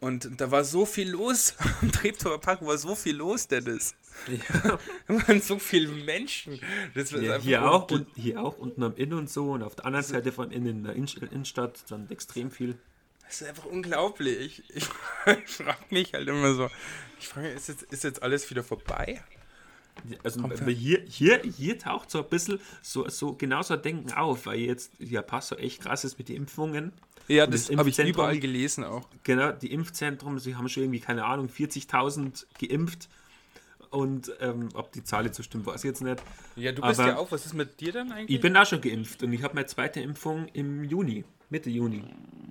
und 0.00 0.40
da 0.40 0.50
war 0.50 0.64
so 0.64 0.84
viel 0.84 1.10
los. 1.10 1.54
Am 1.80 1.92
Treptower 1.92 2.40
Park 2.40 2.66
war 2.66 2.76
so 2.76 2.96
viel 2.96 3.16
los, 3.16 3.46
Dennis. 3.46 3.94
Ja. 4.26 4.78
Da 5.06 5.28
waren 5.28 5.40
so 5.40 5.60
viele 5.60 5.92
Menschen. 5.92 6.60
Ja, 6.94 7.38
hier, 7.38 7.70
auch, 7.70 7.88
und, 7.92 8.08
hier 8.16 8.42
auch 8.42 8.58
unten 8.58 8.82
am 8.82 8.96
Inn 8.96 9.14
und 9.14 9.30
so. 9.30 9.52
Und 9.52 9.62
auf 9.62 9.76
der 9.76 9.86
anderen 9.86 10.04
Seite 10.04 10.32
von 10.32 10.50
innen 10.50 10.84
in 10.84 10.84
der 10.84 10.96
Innenstadt 10.96 11.84
dann 11.88 12.10
extrem 12.10 12.50
viel. 12.50 12.76
Das 13.24 13.40
ist 13.40 13.48
einfach 13.48 13.66
unglaublich. 13.66 14.64
Ich, 14.74 14.88
ich 15.44 15.50
frage 15.52 15.84
mich 15.90 16.12
halt 16.14 16.26
immer 16.26 16.54
so. 16.54 16.68
Ich 17.20 17.28
frage, 17.28 17.48
ist 17.50 17.68
jetzt, 17.68 17.84
ist 17.84 18.02
jetzt 18.02 18.22
alles 18.24 18.50
wieder 18.50 18.64
vorbei? 18.64 19.22
Also 20.22 20.46
hier, 20.66 21.02
hier, 21.08 21.40
hier 21.42 21.78
taucht 21.78 22.10
so 22.10 22.22
ein 22.22 22.28
bisschen 22.28 22.60
so, 22.82 23.08
so 23.08 23.34
genauso 23.34 23.74
ein 23.74 23.82
Denken 23.82 24.12
auf, 24.12 24.46
weil 24.46 24.60
jetzt 24.60 24.92
ja 24.98 25.22
Passo 25.22 25.56
echt 25.56 25.82
krass 25.82 26.04
ist 26.04 26.18
mit 26.18 26.28
den 26.28 26.36
Impfungen. 26.36 26.92
Ja, 27.28 27.46
das, 27.46 27.66
das 27.66 27.76
habe 27.76 27.88
ich 27.88 27.98
überall 27.98 28.38
gelesen 28.38 28.84
auch. 28.84 29.08
Genau, 29.24 29.52
die 29.52 29.72
Impfzentren, 29.72 30.38
sie 30.38 30.54
haben 30.54 30.68
schon 30.68 30.84
irgendwie, 30.84 31.00
keine 31.00 31.24
Ahnung, 31.24 31.48
40.000 31.48 32.46
geimpft. 32.60 33.08
Und 33.90 34.32
ähm, 34.40 34.68
ob 34.74 34.92
die 34.92 35.02
Zahl 35.02 35.24
jetzt 35.24 35.36
so 35.36 35.42
stimmt, 35.42 35.66
weiß 35.66 35.84
ich 35.84 35.88
jetzt 35.88 36.02
nicht. 36.02 36.22
Ja, 36.56 36.72
du 36.72 36.82
bist 36.82 37.00
Aber 37.00 37.08
ja 37.08 37.16
auch. 37.16 37.30
Was 37.32 37.46
ist 37.46 37.54
mit 37.54 37.80
dir 37.80 37.92
dann 37.92 38.12
eigentlich? 38.12 38.36
Ich 38.36 38.40
bin 38.40 38.54
da 38.54 38.66
schon 38.66 38.80
geimpft 38.80 39.22
und 39.22 39.32
ich 39.32 39.42
habe 39.42 39.54
meine 39.54 39.66
zweite 39.66 40.00
Impfung 40.00 40.48
im 40.48 40.84
Juni. 40.84 41.24
Mitte 41.50 41.70
Juni. 41.70 42.04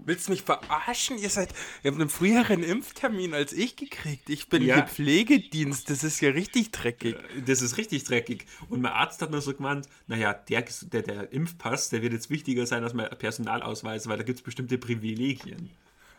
Willst 0.05 0.27
du 0.27 0.31
mich 0.31 0.43
verarschen? 0.43 1.17
Ihr 1.17 1.29
seid, 1.29 1.49
ihr 1.83 1.91
habt 1.91 1.99
einen 1.99 2.09
früheren 2.09 2.63
Impftermin 2.63 3.33
als 3.33 3.53
ich 3.53 3.75
gekriegt. 3.75 4.29
Ich 4.29 4.49
bin 4.49 4.63
ja. 4.63 4.75
hier 4.75 4.83
Pflegedienst. 4.83 5.89
Das 5.89 6.03
ist 6.03 6.21
ja 6.21 6.29
richtig 6.29 6.71
dreckig. 6.71 7.15
Äh, 7.15 7.41
das 7.41 7.61
ist 7.61 7.77
richtig 7.77 8.03
dreckig. 8.03 8.45
Und 8.69 8.81
mein 8.81 8.93
Arzt 8.93 9.21
hat 9.23 9.31
mir 9.31 9.41
so 9.41 9.53
gemeint, 9.53 9.87
naja, 10.07 10.33
der, 10.33 10.63
der, 10.83 11.01
der 11.01 11.33
Impfpass, 11.33 11.89
der 11.89 12.03
wird 12.03 12.13
jetzt 12.13 12.29
wichtiger 12.29 12.67
sein 12.67 12.83
als 12.83 12.93
mein 12.93 13.09
Personalausweis, 13.09 14.07
weil 14.07 14.17
da 14.17 14.23
gibt 14.23 14.39
es 14.39 14.43
bestimmte 14.43 14.77
Privilegien. 14.77 15.71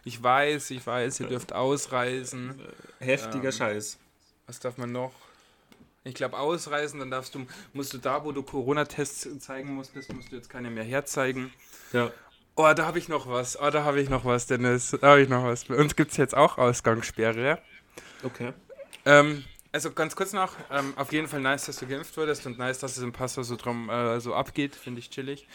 Ich 0.04 0.22
weiß, 0.22 0.70
ich 0.70 0.86
weiß, 0.86 1.20
ihr 1.20 1.28
dürft 1.28 1.52
ausreisen. 1.52 2.60
Heftiger 2.98 3.46
ähm, 3.46 3.52
Scheiß. 3.52 3.98
Was 4.46 4.58
darf 4.60 4.78
man 4.78 4.92
noch? 4.92 5.12
Ich 6.04 6.14
glaube, 6.14 6.38
ausreisen, 6.38 7.00
dann 7.00 7.10
darfst 7.10 7.34
du, 7.34 7.46
musst 7.72 7.92
du 7.92 7.98
da, 7.98 8.24
wo 8.24 8.30
du 8.30 8.44
Corona-Tests 8.44 9.40
zeigen 9.40 9.74
musstest, 9.74 10.12
musst 10.12 10.30
du 10.30 10.36
jetzt 10.36 10.48
keine 10.48 10.70
mehr 10.70 10.84
herzeigen. 10.84 11.52
Ja. 11.92 12.12
Oh, 12.58 12.72
da 12.74 12.86
habe 12.86 12.98
ich 12.98 13.08
noch 13.08 13.28
was. 13.28 13.60
Oh, 13.60 13.68
da 13.68 13.84
habe 13.84 14.00
ich 14.00 14.08
noch 14.08 14.24
was, 14.24 14.46
Dennis. 14.46 14.96
Da 14.98 15.08
habe 15.08 15.20
ich 15.20 15.28
noch 15.28 15.44
was. 15.44 15.66
Bei 15.66 15.76
uns 15.76 15.94
gibt 15.94 16.12
es 16.12 16.16
jetzt 16.16 16.34
auch 16.34 16.56
Ausgangssperre. 16.56 17.58
Okay. 18.22 18.54
Ähm, 19.04 19.44
also 19.72 19.90
ganz 19.90 20.16
kurz 20.16 20.32
noch, 20.32 20.54
ähm, 20.70 20.94
auf 20.96 21.12
jeden 21.12 21.28
Fall 21.28 21.40
nice, 21.40 21.66
dass 21.66 21.76
du 21.76 21.86
geimpft 21.86 22.16
wurdest 22.16 22.46
und 22.46 22.56
nice, 22.56 22.78
dass 22.78 22.96
es 22.96 23.02
im 23.02 23.12
Passau 23.12 23.42
so 23.42 23.56
drum 23.56 23.90
äh, 23.90 24.20
so 24.20 24.34
abgeht, 24.34 24.74
finde 24.74 25.00
ich 25.00 25.10
chillig. 25.10 25.46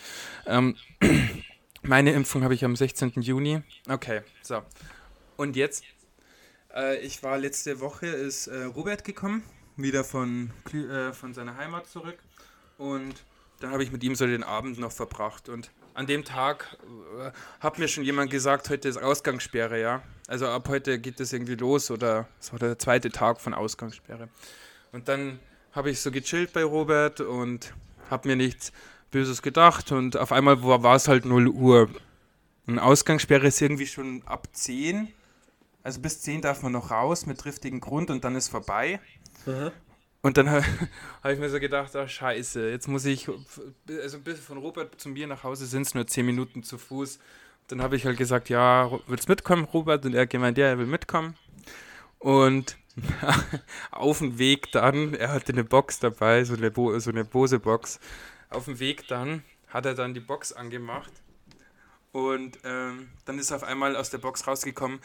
Ähm, 0.46 0.78
meine 1.82 2.12
Impfung 2.14 2.44
habe 2.44 2.54
ich 2.54 2.64
am 2.64 2.76
16. 2.76 3.14
Juni. 3.16 3.64
Okay, 3.90 4.22
so. 4.44 4.62
Und 5.38 5.56
jetzt, 5.56 5.84
äh, 6.76 7.00
ich 7.00 7.24
war 7.24 7.40
letzte 7.40 7.80
Woche, 7.80 8.06
ist 8.06 8.46
äh, 8.46 8.66
Robert 8.66 9.04
gekommen, 9.06 9.44
wieder 9.76 10.04
von, 10.04 10.54
äh, 10.72 11.14
von 11.14 11.34
seiner 11.34 11.58
Heimat 11.58 11.88
zurück 11.88 12.20
und 12.78 13.16
dann 13.60 13.72
habe 13.72 13.84
ich 13.84 13.92
mit 13.92 14.04
ihm 14.04 14.14
so 14.14 14.28
den 14.28 14.44
Abend 14.44 14.78
noch 14.78 14.92
verbracht 14.92 15.50
und 15.50 15.72
an 15.94 16.08
dem 16.08 16.24
Tag 16.24 16.78
äh, 17.20 17.32
hat 17.60 17.80
mir 17.80 17.88
schon 17.88 18.04
jemand 18.04 18.32
gesagt, 18.32 18.70
heute 18.70 18.88
ist 18.88 18.98
Ausgangssperre, 18.98 19.80
ja. 19.80 20.02
Also 20.28 20.48
ab 20.48 20.68
heute 20.70 21.00
geht 21.00 21.20
das 21.20 21.34
irgendwie 21.34 21.56
los 21.56 21.92
oder 21.92 22.28
es 22.40 22.52
war 22.52 22.60
der 22.60 22.80
zweite 22.80 23.12
Tag 23.12 23.42
von 23.42 23.54
Ausgangssperre. 23.54 24.30
Und 24.92 25.08
dann 25.08 25.40
habe 25.74 25.90
ich 25.90 26.02
so 26.02 26.12
gechillt 26.12 26.54
bei 26.54 26.64
Robert 26.64 27.22
und 27.22 27.74
habe 28.10 28.28
mir 28.28 28.36
nichts 28.36 28.72
Böses 29.10 29.42
gedacht 29.42 29.92
und 29.92 30.18
auf 30.18 30.32
einmal 30.32 30.64
war, 30.64 30.96
es 30.96 31.08
halt 31.08 31.26
0 31.26 31.48
Uhr. 31.48 31.90
Und 32.68 32.80
Ausgangssperre 32.80 33.48
ist 33.48 33.62
irgendwie 33.62 33.88
schon 33.88 34.22
ab 34.26 34.48
10. 34.52 35.12
Also 35.84 36.00
bis 36.00 36.22
10 36.22 36.42
darf 36.42 36.62
man 36.62 36.72
noch 36.72 36.92
raus 36.92 37.26
mit 37.26 37.40
triftigem 37.40 37.80
Grund 37.80 38.10
und 38.10 38.24
dann 38.24 38.36
ist 38.36 38.50
vorbei. 38.50 39.00
Und 40.22 40.38
dann 40.38 40.50
habe 40.50 40.66
hab 41.24 41.32
ich 41.32 41.40
mir 41.40 41.50
so 41.50 41.60
gedacht, 41.60 41.96
ach 41.96 42.10
scheiße, 42.10 42.70
jetzt 42.70 42.88
muss 42.88 43.06
ich, 43.06 43.28
also 43.88 44.20
bis 44.20 44.40
von 44.40 44.58
Robert 44.58 45.00
zu 45.00 45.10
mir 45.10 45.28
nach 45.28 45.44
Hause 45.44 45.66
sind 45.66 45.84
es 45.84 45.96
nur 45.96 46.08
10 46.08 46.26
Minuten 46.26 46.64
zu 46.64 46.78
Fuß. 46.78 47.20
Dann 47.68 47.82
habe 47.82 47.96
ich 47.96 48.06
halt 48.06 48.18
gesagt, 48.18 48.50
ja, 48.50 48.92
willst 49.08 49.30
mitkommen, 49.30 49.64
Robert? 49.66 50.06
Und 50.06 50.14
er 50.14 50.28
gemeint, 50.28 50.58
ja, 50.58 50.68
er 50.68 50.78
will 50.78 50.86
mitkommen. 50.86 51.36
Und 52.20 52.78
auf 53.92 54.20
dem 54.20 54.38
Weg 54.38 54.72
dann, 54.74 55.14
er 55.14 55.32
hatte 55.32 55.54
eine 55.54 55.64
Box 55.64 56.00
dabei, 56.00 56.44
so 56.44 56.54
eine, 56.54 56.70
Bo 56.70 56.98
so 57.00 57.10
eine 57.10 57.24
Bose-Box. 57.24 58.00
Auf 58.50 58.66
dem 58.66 58.80
Weg 58.80 59.08
dann 59.08 59.44
hat 59.70 59.86
er 59.86 59.96
dann 59.96 60.14
die 60.14 60.20
Box 60.20 60.52
angemacht. 60.52 61.12
Und 62.12 62.60
ähm, 62.66 63.10
dann 63.24 63.40
ist 63.40 63.54
auf 63.54 63.64
einmal 63.64 63.96
aus 63.96 64.10
der 64.10 64.18
Box 64.18 64.46
rausgekommen, 64.46 65.00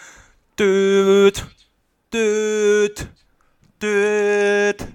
Düt, 0.59 1.47
Düt, 2.13 3.09
Düt 3.81 4.87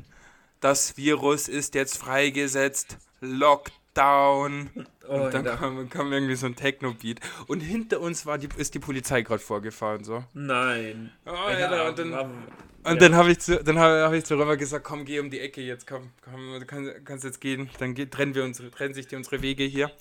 das 0.61 0.95
Virus 0.95 1.47
ist 1.47 1.75
jetzt 1.75 1.97
freigesetzt, 1.97 2.97
Lockdown. 3.19 4.69
Oh, 5.09 5.15
und 5.15 5.33
dann 5.33 5.43
kam, 5.43 5.89
kam, 5.89 6.13
irgendwie 6.13 6.35
so 6.35 6.45
ein 6.45 6.55
Techno-Beat. 6.55 7.19
Und 7.47 7.59
hinter 7.59 7.99
uns 7.99 8.25
war 8.25 8.37
die, 8.37 8.47
ist 8.55 8.73
die 8.73 8.79
Polizei 8.79 9.23
gerade 9.23 9.41
vorgefahren. 9.41 10.05
So. 10.05 10.23
Nein. 10.33 11.11
Oh, 11.25 11.49
ja, 11.49 11.89
und 11.89 11.99
dann, 11.99 12.11
ja. 12.11 12.95
dann 12.95 13.15
habe 13.15 13.31
ich, 13.31 13.39
zu, 13.39 13.61
dann 13.61 13.77
hab, 13.77 13.91
hab 13.91 14.13
ich 14.13 14.23
zu 14.23 14.35
Römer 14.37 14.55
gesagt, 14.55 14.85
komm, 14.85 15.03
geh 15.03 15.19
um 15.19 15.29
die 15.29 15.39
Ecke 15.39 15.61
jetzt, 15.61 15.85
komm, 15.87 16.11
komm 16.23 16.59
du 16.59 16.65
kannst, 16.65 17.05
kannst 17.05 17.25
jetzt 17.25 17.41
gehen. 17.41 17.69
Dann 17.79 17.93
geht, 17.93 18.11
trennen, 18.11 18.35
wir 18.35 18.43
unsere, 18.43 18.71
trennen 18.71 18.93
sich 18.93 19.07
die, 19.07 19.15
unsere 19.15 19.41
Wege 19.41 19.63
hier. 19.63 19.91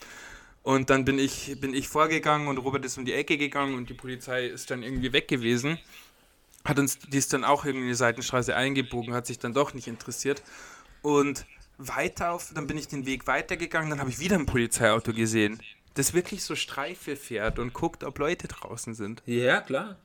Und 0.62 0.90
dann 0.90 1.06
bin 1.06 1.18
ich, 1.18 1.58
bin 1.58 1.72
ich 1.72 1.88
vorgegangen 1.88 2.46
und 2.46 2.58
Robert 2.58 2.84
ist 2.84 2.98
um 2.98 3.06
die 3.06 3.14
Ecke 3.14 3.38
gegangen 3.38 3.74
und 3.74 3.88
die 3.88 3.94
Polizei 3.94 4.46
ist 4.46 4.70
dann 4.70 4.82
irgendwie 4.82 5.14
weg 5.14 5.26
gewesen 5.26 5.78
hat 6.64 6.78
uns, 6.78 6.98
die 6.98 7.18
ist 7.18 7.32
dann 7.32 7.44
auch 7.44 7.64
irgendwie 7.64 7.84
in 7.84 7.90
die 7.90 7.94
Seitenstraße 7.94 8.54
eingebogen, 8.54 9.14
hat 9.14 9.26
sich 9.26 9.38
dann 9.38 9.54
doch 9.54 9.74
nicht 9.74 9.88
interessiert. 9.88 10.42
Und 11.02 11.46
weiter 11.78 12.32
auf, 12.32 12.52
dann 12.54 12.66
bin 12.66 12.76
ich 12.76 12.88
den 12.88 13.06
Weg 13.06 13.26
weitergegangen, 13.26 13.90
dann 13.90 14.00
habe 14.00 14.10
ich 14.10 14.18
wieder 14.18 14.36
ein 14.36 14.46
Polizeiauto 14.46 15.12
gesehen, 15.12 15.60
das 15.94 16.12
wirklich 16.12 16.44
so 16.44 16.54
Streife 16.54 17.16
fährt 17.16 17.58
und 17.58 17.72
guckt, 17.72 18.04
ob 18.04 18.18
Leute 18.18 18.48
draußen 18.48 18.94
sind. 18.94 19.22
Ja, 19.26 19.60
klar. 19.60 19.96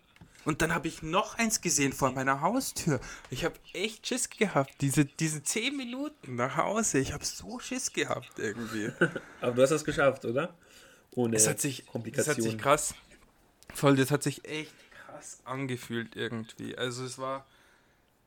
Und 0.46 0.62
dann 0.62 0.74
habe 0.74 0.88
ich 0.88 1.02
noch 1.02 1.38
eins 1.40 1.60
gesehen 1.60 1.92
vor 1.92 2.12
meiner 2.12 2.42
Haustür. 2.42 3.00
Ich 3.32 3.44
habe 3.44 3.56
echt 3.74 4.08
Schiss 4.08 4.30
gehabt. 4.30 4.72
Diese, 4.80 5.04
diese 5.04 5.42
zehn 5.42 5.76
Minuten 5.76 6.36
nach 6.36 6.56
Hause. 6.56 7.00
Ich 7.00 7.14
habe 7.14 7.26
so 7.26 7.60
Schiss 7.60 7.92
gehabt 7.92 8.38
irgendwie. 8.38 8.92
Aber 9.42 9.54
du 9.54 9.64
hast 9.64 9.72
es 9.72 9.84
geschafft, 9.84 10.24
oder? 10.24 10.54
Ohne 11.16 11.36
es 11.36 11.48
hat 11.48 11.60
sich, 11.60 11.88
Komplikationen. 11.88 12.38
Das 12.38 12.46
hat 12.46 12.52
sich 12.52 12.62
krass. 12.62 12.96
Voll, 13.74 13.96
das 13.96 14.12
hat 14.12 14.22
sich 14.22 14.46
echt 14.46 14.74
krass 15.16 15.40
angefühlt 15.46 16.16
irgendwie. 16.16 16.78
Also 16.78 17.04
es 17.06 17.18
war, 17.18 17.46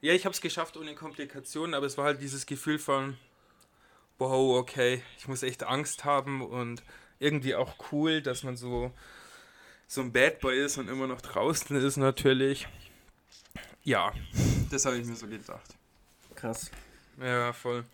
ja, 0.01 0.13
ich 0.13 0.25
habe 0.25 0.33
es 0.33 0.41
geschafft 0.41 0.77
ohne 0.77 0.95
Komplikationen, 0.95 1.75
aber 1.75 1.87
es 1.87 1.99
war 1.99 2.07
halt 2.07 2.21
dieses 2.21 2.47
Gefühl 2.47 2.79
von, 2.79 3.17
wow, 4.19 4.59
okay, 4.59 5.03
ich 5.19 5.29
muss 5.29 5.43
echt 5.43 5.65
Angst 5.65 6.05
haben 6.05 6.43
und 6.43 6.83
irgendwie 7.19 7.55
auch 7.55 7.75
cool, 7.93 8.23
dass 8.23 8.43
man 8.43 8.57
so, 8.57 8.93
so 9.87 10.01
ein 10.01 10.13
Bad 10.13 10.41
Boy 10.41 10.65
ist 10.65 10.79
und 10.79 10.89
immer 10.89 11.07
noch 11.07 11.21
draußen 11.21 11.77
ist 11.77 11.97
natürlich. 11.97 12.69
Ja, 13.85 14.13
das 14.71 14.85
habe 14.85 14.99
ich 14.99 15.07
mir 15.07 15.17
so 15.17 15.27
gedacht. 15.27 15.75
Krass. 16.35 16.71
Ja, 17.21 17.53
voll. 17.53 17.85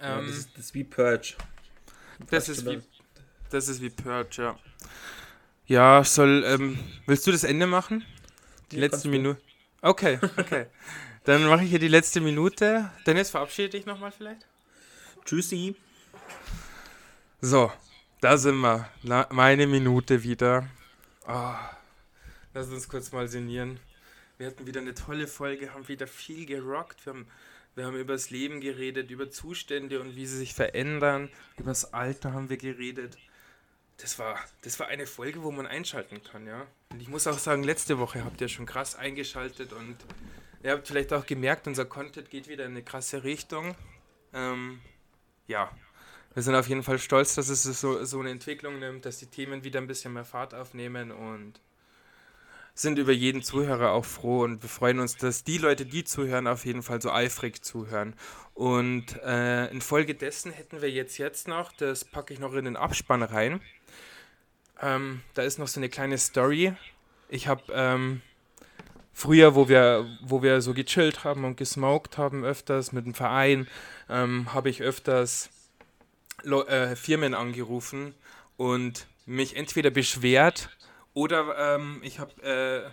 Ja, 0.00 0.18
ähm, 0.18 0.26
das, 0.26 0.36
ist, 0.36 0.50
das, 0.54 0.64
ist, 0.66 0.74
wie 0.74 0.84
Purge. 0.84 1.36
Das 2.30 2.48
ist 2.48 2.66
wie, 2.66 2.82
das 3.50 3.68
ist 3.68 3.80
wie 3.80 3.90
Purge, 3.90 4.42
ja. 4.42 4.58
Ja, 5.68 6.04
soll, 6.04 6.44
ähm, 6.46 6.78
willst 7.06 7.26
du 7.26 7.32
das 7.32 7.42
Ende 7.42 7.66
machen? 7.66 8.04
Die 8.70 8.76
letzte 8.76 9.08
Minute. 9.08 9.40
Okay, 9.82 10.18
okay. 10.36 10.66
Dann 11.24 11.44
mache 11.46 11.64
ich 11.64 11.70
hier 11.70 11.80
die 11.80 11.88
letzte 11.88 12.20
Minute. 12.20 12.90
Dennis, 13.04 13.30
verabschiede 13.30 13.70
dich 13.70 13.84
nochmal 13.84 14.12
vielleicht. 14.12 14.46
Tschüssi. 15.24 15.74
So, 17.40 17.72
da 18.20 18.38
sind 18.38 18.58
wir. 18.58 18.88
Na, 19.02 19.26
meine 19.30 19.66
Minute 19.66 20.22
wieder. 20.22 20.68
Oh, 21.26 21.54
lass 22.54 22.68
uns 22.68 22.88
kurz 22.88 23.10
mal 23.10 23.26
sinnieren. 23.26 23.80
Wir 24.38 24.46
hatten 24.46 24.68
wieder 24.68 24.80
eine 24.80 24.94
tolle 24.94 25.26
Folge, 25.26 25.74
haben 25.74 25.88
wieder 25.88 26.06
viel 26.06 26.46
gerockt. 26.46 27.04
Wir 27.04 27.12
haben, 27.12 27.26
wir 27.74 27.86
haben 27.86 27.96
über 27.96 28.12
das 28.12 28.30
Leben 28.30 28.60
geredet, 28.60 29.10
über 29.10 29.30
Zustände 29.30 30.00
und 30.00 30.14
wie 30.14 30.26
sie 30.26 30.38
sich 30.38 30.54
verändern. 30.54 31.28
Über 31.56 31.70
das 31.70 31.92
Alter 31.92 32.34
haben 32.34 32.50
wir 32.50 32.56
geredet. 32.56 33.16
Das 33.98 34.18
war, 34.18 34.38
das 34.62 34.78
war 34.78 34.88
eine 34.88 35.06
Folge, 35.06 35.42
wo 35.42 35.50
man 35.50 35.66
einschalten 35.66 36.22
kann, 36.22 36.46
ja. 36.46 36.66
Und 36.90 37.00
ich 37.00 37.08
muss 37.08 37.26
auch 37.26 37.38
sagen, 37.38 37.62
letzte 37.62 37.98
Woche 37.98 38.24
habt 38.24 38.40
ihr 38.40 38.48
schon 38.48 38.66
krass 38.66 38.94
eingeschaltet 38.94 39.72
und 39.72 39.96
ihr 40.62 40.72
habt 40.72 40.86
vielleicht 40.86 41.12
auch 41.12 41.24
gemerkt, 41.24 41.66
unser 41.66 41.86
Content 41.86 42.30
geht 42.30 42.48
wieder 42.48 42.64
in 42.64 42.72
eine 42.72 42.82
krasse 42.82 43.24
Richtung. 43.24 43.74
Ähm, 44.34 44.80
ja, 45.46 45.70
wir 46.34 46.42
sind 46.42 46.54
auf 46.54 46.68
jeden 46.68 46.82
Fall 46.82 46.98
stolz, 46.98 47.34
dass 47.34 47.48
es 47.48 47.62
so, 47.62 48.04
so 48.04 48.20
eine 48.20 48.30
Entwicklung 48.30 48.78
nimmt, 48.78 49.06
dass 49.06 49.18
die 49.18 49.26
Themen 49.26 49.64
wieder 49.64 49.80
ein 49.80 49.86
bisschen 49.86 50.12
mehr 50.12 50.26
Fahrt 50.26 50.52
aufnehmen 50.52 51.10
und 51.10 51.60
sind 52.74 52.98
über 52.98 53.12
jeden 53.12 53.42
Zuhörer 53.42 53.92
auch 53.92 54.04
froh 54.04 54.44
und 54.44 54.62
wir 54.62 54.68
freuen 54.68 55.00
uns, 55.00 55.16
dass 55.16 55.44
die 55.44 55.56
Leute, 55.56 55.86
die 55.86 56.04
zuhören, 56.04 56.46
auf 56.46 56.66
jeden 56.66 56.82
Fall 56.82 57.00
so 57.00 57.10
eifrig 57.10 57.64
zuhören. 57.64 58.14
Und 58.52 59.16
äh, 59.24 59.68
infolgedessen 59.68 60.52
hätten 60.52 60.82
wir 60.82 60.90
jetzt 60.90 61.16
jetzt 61.16 61.48
noch, 61.48 61.72
das 61.72 62.04
packe 62.04 62.34
ich 62.34 62.38
noch 62.38 62.52
in 62.52 62.66
den 62.66 62.76
Abspann 62.76 63.22
rein. 63.22 63.62
Ähm, 64.80 65.22
da 65.34 65.42
ist 65.42 65.58
noch 65.58 65.68
so 65.68 65.80
eine 65.80 65.88
kleine 65.88 66.18
Story. 66.18 66.74
Ich 67.28 67.48
habe 67.48 67.62
ähm, 67.72 68.22
früher, 69.12 69.54
wo 69.54 69.68
wir, 69.68 70.06
wo 70.22 70.42
wir 70.42 70.60
so 70.60 70.74
gechillt 70.74 71.24
haben 71.24 71.44
und 71.44 71.56
gesmoked 71.56 72.18
haben 72.18 72.44
öfters 72.44 72.92
mit 72.92 73.06
dem 73.06 73.14
Verein, 73.14 73.66
ähm, 74.08 74.52
habe 74.52 74.68
ich 74.68 74.82
öfters 74.82 75.50
äh, 76.44 76.94
Firmen 76.96 77.34
angerufen 77.34 78.14
und 78.56 79.06
mich 79.24 79.56
entweder 79.56 79.90
beschwert 79.90 80.70
oder 81.14 81.76
ähm, 81.76 82.00
ich 82.02 82.18
habe 82.18 82.92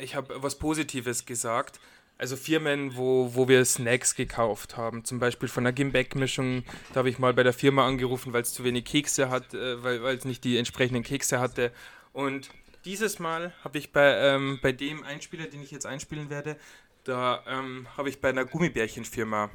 äh, 0.00 0.06
hab 0.06 0.30
was 0.42 0.58
Positives 0.58 1.26
gesagt. 1.26 1.80
Also 2.18 2.34
Firmen, 2.34 2.96
wo, 2.96 3.32
wo 3.34 3.46
wir 3.46 3.64
Snacks 3.64 4.16
gekauft 4.16 4.76
haben, 4.76 5.04
zum 5.04 5.20
Beispiel 5.20 5.48
von 5.48 5.62
der 5.62 5.72
Gimbeck-Mischung, 5.72 6.64
da 6.92 6.98
habe 6.98 7.10
ich 7.10 7.20
mal 7.20 7.32
bei 7.32 7.44
der 7.44 7.52
Firma 7.52 7.86
angerufen, 7.86 8.32
weil 8.32 8.42
es 8.42 8.52
zu 8.52 8.64
wenig 8.64 8.84
Kekse 8.84 9.30
hat, 9.30 9.54
äh, 9.54 9.82
weil 9.84 10.16
es 10.16 10.24
nicht 10.24 10.42
die 10.42 10.58
entsprechenden 10.58 11.04
Kekse 11.04 11.38
hatte. 11.38 11.70
Und 12.12 12.50
dieses 12.84 13.20
Mal 13.20 13.52
habe 13.62 13.78
ich 13.78 13.92
bei, 13.92 14.16
ähm, 14.16 14.58
bei 14.60 14.72
dem 14.72 15.04
Einspieler, 15.04 15.46
den 15.46 15.62
ich 15.62 15.70
jetzt 15.70 15.86
einspielen 15.86 16.28
werde, 16.28 16.56
da 17.04 17.44
ähm, 17.46 17.86
habe 17.96 18.08
ich 18.08 18.20
bei 18.20 18.30
einer 18.30 18.44
Gummibärchenfirma 18.44 19.50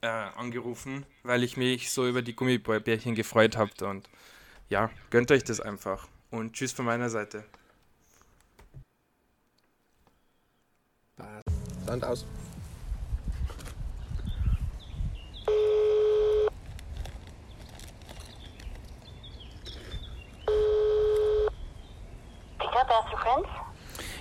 äh, 0.00 0.06
angerufen, 0.08 1.06
weil 1.22 1.44
ich 1.44 1.56
mich 1.56 1.92
so 1.92 2.08
über 2.08 2.22
die 2.22 2.34
Gummibärchen 2.34 3.14
gefreut 3.14 3.56
habe. 3.56 3.70
Und 3.86 4.08
ja, 4.68 4.90
gönnt 5.10 5.30
euch 5.30 5.44
das 5.44 5.60
einfach. 5.60 6.08
Und 6.30 6.54
tschüss 6.54 6.72
von 6.72 6.86
meiner 6.86 7.08
Seite. 7.08 7.44
Sand 11.86 12.04
aus. 12.04 12.26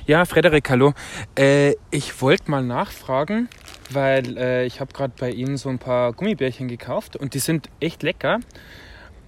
Ja, 0.06 0.26
Frederik, 0.26 0.68
hallo. 0.72 0.94
Äh, 1.38 1.76
ich 1.92 2.20
wollte 2.20 2.50
mal 2.50 2.64
nachfragen, 2.64 3.48
weil 3.92 4.38
äh, 4.40 4.66
ich 4.66 4.80
habe 4.80 4.92
gerade 4.92 5.14
bei 5.20 5.30
Ihnen 5.30 5.56
so 5.58 5.70
ein 5.70 5.78
paar 5.78 6.14
Gummibärchen 6.14 6.68
gekauft 6.68 7.16
und 7.16 7.36
die 7.36 7.40
sind 7.40 7.70
echt 7.80 8.02
lecker. 8.02 8.40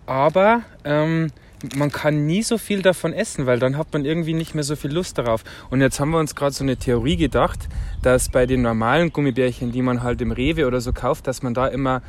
Aber 0.08 0.64
ähm, 0.84 1.32
man 1.76 1.92
kann 1.92 2.26
nie 2.26 2.44
so 2.44 2.58
viel 2.58 2.82
davon 2.82 3.14
essen, 3.14 3.46
weil 3.46 3.60
dann 3.60 3.78
hat 3.78 3.94
man 3.94 4.06
irgendwie 4.06 4.34
nicht 4.34 4.56
mehr 4.56 4.64
so 4.64 4.76
viel 4.76 4.92
Lust 4.92 5.18
darauf. 5.18 5.44
Und 5.70 5.82
jetzt 5.82 6.00
haben 6.00 6.12
wir 6.12 6.20
uns 6.20 6.36
gerade 6.36 6.54
so 6.54 6.64
eine 6.64 6.78
Theorie 6.78 7.18
gedacht, 7.18 7.68
dass 8.02 8.30
bei 8.30 8.46
den 8.46 8.62
normalen 8.62 9.12
Gummibärchen, 9.12 9.72
die 9.72 9.82
man 9.82 10.04
halt 10.04 10.22
im 10.22 10.32
Rewe 10.32 10.68
oder 10.68 10.82
so 10.82 10.94
kauft, 10.94 11.28
dass 11.28 11.44
man 11.44 11.54
da 11.54 11.68
immer, 11.68 12.02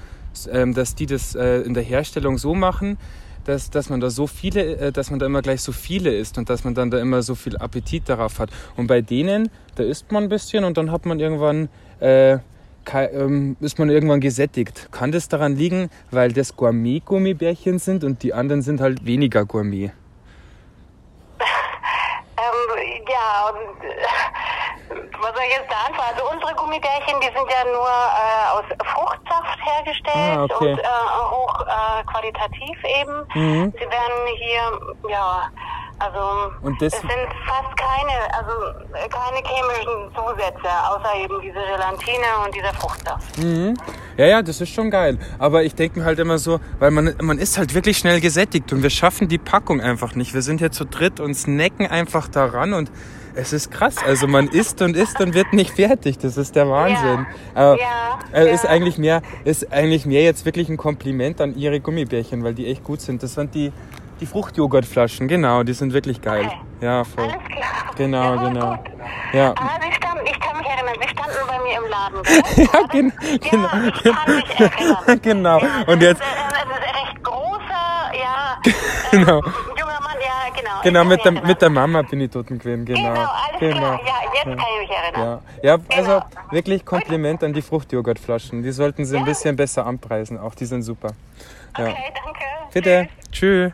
ähm, 0.51 0.75
dass 0.75 0.95
die 0.95 1.07
das 1.07 1.35
äh, 1.35 1.61
in 1.61 1.75
der 1.75 1.83
Herstellung 1.83 2.39
so 2.39 2.55
machen, 2.55 2.99
dass, 3.45 3.71
dass 3.71 3.91
man 3.91 4.01
da 4.01 4.11
so 4.11 4.27
viele, 4.27 4.77
äh, 4.77 4.93
dass 4.93 5.11
man 5.11 5.19
da 5.19 5.27
immer 5.27 5.43
gleich 5.43 5.63
so 5.63 5.73
viele 5.73 6.15
isst 6.15 6.39
und 6.39 6.49
dass 6.49 6.65
man 6.65 6.75
dann 6.75 6.91
da 6.91 6.99
immer 6.99 7.23
so 7.23 7.35
viel 7.35 7.57
Appetit 7.57 8.09
darauf 8.09 8.39
hat. 8.39 8.51
Und 8.77 8.87
bei 8.87 9.01
denen, 9.01 9.51
da 9.75 9.83
isst 9.83 10.13
man 10.13 10.25
ein 10.25 10.29
bisschen 10.29 10.65
und 10.65 10.77
dann 10.77 10.91
hat 10.91 11.07
man 11.07 11.21
irgendwann 11.21 11.69
äh, 12.01 12.39
ist 13.61 13.79
man 13.79 13.91
irgendwann 13.91 14.21
gesättigt. 14.21 14.89
Kann 14.93 15.13
das 15.13 15.29
daran 15.29 15.57
liegen, 15.57 15.91
weil 16.11 16.33
das 16.33 16.57
Gourmet-Gummibärchen 16.57 17.79
sind 17.79 18.05
und 18.05 18.23
die 18.23 18.35
anderen 18.35 18.63
sind 18.63 18.81
halt 18.81 19.07
weniger 19.07 19.45
Gourmet? 19.45 19.93
ähm, 21.41 22.83
ja, 23.09 23.51
und, 23.51 23.85
äh, 23.85 23.93
was 25.21 25.35
soll 25.35 25.45
ich 25.49 25.57
jetzt 25.57 25.71
da 25.71 25.77
antworten? 25.87 26.11
Also 26.15 26.31
unsere 26.31 26.55
Gummibärchen, 26.55 27.21
die 27.21 27.27
sind 27.27 27.49
ja 27.49 27.65
nur 27.65 27.89
äh, 27.89 28.47
aus 28.53 28.65
Fruchtsaft 28.85 29.59
hergestellt 29.65 30.37
ah, 30.37 30.45
okay. 30.45 30.73
und 30.73 30.79
äh, 30.79 30.83
hoch 31.31 31.61
äh, 31.67 32.05
qualitativ 32.05 32.79
eben. 33.01 33.27
Mhm. 33.35 33.73
Sie 33.73 33.87
werden 33.87 34.27
hier, 34.37 35.11
ja, 35.11 35.51
also 36.03 36.53
und 36.63 36.81
das 36.83 36.93
es 36.93 37.01
sind 37.01 37.11
fast 37.47 37.77
keine, 37.77 38.13
also 38.37 38.53
keine 38.93 39.37
chemischen 39.47 40.11
Zusätze, 40.15 40.69
außer 40.91 41.15
eben 41.23 41.41
diese 41.41 41.55
Gelatine 41.55 42.27
und 42.45 42.55
dieser 42.55 42.75
Fruchtsaft. 42.75 43.39
Mhm. 43.39 43.75
Ja, 44.17 44.27
ja, 44.27 44.43
das 44.43 44.61
ist 44.61 44.71
schon 44.71 44.91
geil. 44.91 45.19
Aber 45.39 45.63
ich 45.63 45.75
denke 45.75 46.01
mir 46.01 46.05
halt 46.05 46.19
immer 46.19 46.39
so, 46.39 46.61
weil 46.79 46.91
man, 46.91 47.15
man 47.23 47.39
ist 47.39 47.57
halt 47.57 47.75
wirklich 47.75 47.99
schnell 47.99 48.21
gesättigt 48.21 48.73
und 48.73 48.83
wir 48.83 48.91
schaffen 48.91 49.29
die 49.29 49.39
Packung 49.39 49.81
einfach 49.81 50.15
nicht. 50.15 50.35
Wir 50.35 50.43
sind 50.43 50.59
hier 50.59 50.73
zu 50.73 50.85
dritt 50.85 51.21
und 51.21 51.35
snacken 51.35 51.87
einfach 51.87 52.29
daran 52.29 52.73
und 52.73 52.91
es 53.35 53.53
ist 53.53 53.71
krass. 53.71 53.97
Also 54.05 54.27
man 54.27 54.49
isst 54.53 54.83
und 54.83 54.97
isst 54.97 55.21
und 55.21 55.35
wird 55.35 55.53
nicht 55.53 55.71
fertig. 55.71 56.19
Das 56.19 56.37
ist 56.37 56.57
der 56.57 56.69
Wahnsinn. 56.69 57.27
Ja, 57.55 57.61
Aber 57.61 57.81
ja, 57.81 58.19
äh, 58.33 58.47
ja. 58.47 58.53
ist 58.53 58.67
eigentlich 58.67 58.99
mehr, 58.99 59.23
ist 59.45 59.73
eigentlich 59.73 60.05
mehr 60.05 60.23
jetzt 60.23 60.45
wirklich 60.45 60.69
ein 60.69 60.77
Kompliment 60.77 61.41
an 61.41 61.57
ihre 61.57 61.81
Gummibärchen, 61.81 62.43
weil 62.45 62.55
die 62.55 62.67
echt 62.67 62.85
gut 62.85 63.01
sind. 63.01 63.23
Das 63.23 63.35
sind 63.35 63.55
die 63.55 63.73
die 64.23 64.27
Fruchtjoghurtflaschen, 64.27 65.27
genau, 65.27 65.65
die 65.65 65.73
sind 65.73 65.93
wirklich 65.93 66.23
geil. 66.23 66.47
Okay. 66.47 66.61
Ja, 66.81 67.03
voll. 67.03 67.25
Alles 67.25 67.45
klar. 67.49 67.95
Genau, 67.97 68.35
ja, 68.35 68.49
genau. 68.49 68.77
Gut. 68.77 68.91
Ja. 69.33 69.55
Ah, 69.59 69.81
sie 69.83 69.93
standen, 69.97 70.27
ich 70.27 70.39
kann 70.39 70.57
mich 70.59 70.67
erinnern, 70.69 70.95
sie 71.01 71.09
standen 71.09 71.39
bei 71.49 71.59
mir 71.59 71.79
im 71.79 71.91
Laden. 71.91 72.23
ja, 72.57 72.87
gen 72.87 73.13
genau. 73.51 73.69
Ja, 73.69 73.89
ich 73.89 74.03
kann 74.05 74.37
mich 74.37 74.61
erinnern. 74.61 75.23
genau. 75.23 75.59
Ja, 75.59 75.69
Und 75.89 76.03
jetzt. 76.03 76.21
Ist, 76.21 76.29
das 76.31 76.63
ist 76.63 76.71
ein 76.71 77.05
recht 77.05 77.25
großer, 77.25 78.13
ja. 78.15 78.59
genau. 79.11 79.39
Ähm, 79.39 79.53
junger 79.77 80.01
Mann, 80.01 80.17
ja, 80.21 80.55
genau. 80.57 80.83
Genau, 80.85 81.05
mit 81.05 81.25
der, 81.25 81.33
mit 81.33 81.61
der 81.61 81.71
Mama 81.71 82.03
bin 82.03 82.21
ich 82.21 82.31
dort 82.31 82.47
gewesen, 82.47 82.85
genau. 82.85 83.03
Genau, 83.03 83.21
alles 83.21 83.59
genau. 83.59 83.77
klar. 83.77 84.01
Ja, 84.07 84.15
jetzt 84.35 84.45
kann 84.45 84.57
ich 84.57 84.89
mich 84.89 84.97
erinnern. 84.97 85.41
Ja, 85.63 85.69
ja 85.69 85.97
also 85.97 86.11
genau. 86.13 86.53
wirklich 86.53 86.85
Kompliment 86.85 87.43
an 87.43 87.53
die 87.53 87.63
Fruchtjoghurtflaschen. 87.63 88.63
Die 88.63 88.71
sollten 88.71 89.05
sie 89.05 89.17
ein 89.17 89.25
bisschen 89.25 89.57
besser 89.57 89.85
anpreisen, 89.85 90.39
auch 90.39 90.55
die 90.55 90.67
sind 90.67 90.85
super. 90.85 91.09
Okay, 91.77 92.13
danke. 92.15 92.45
Bitte. 92.73 93.09
Tschüss. 93.33 93.73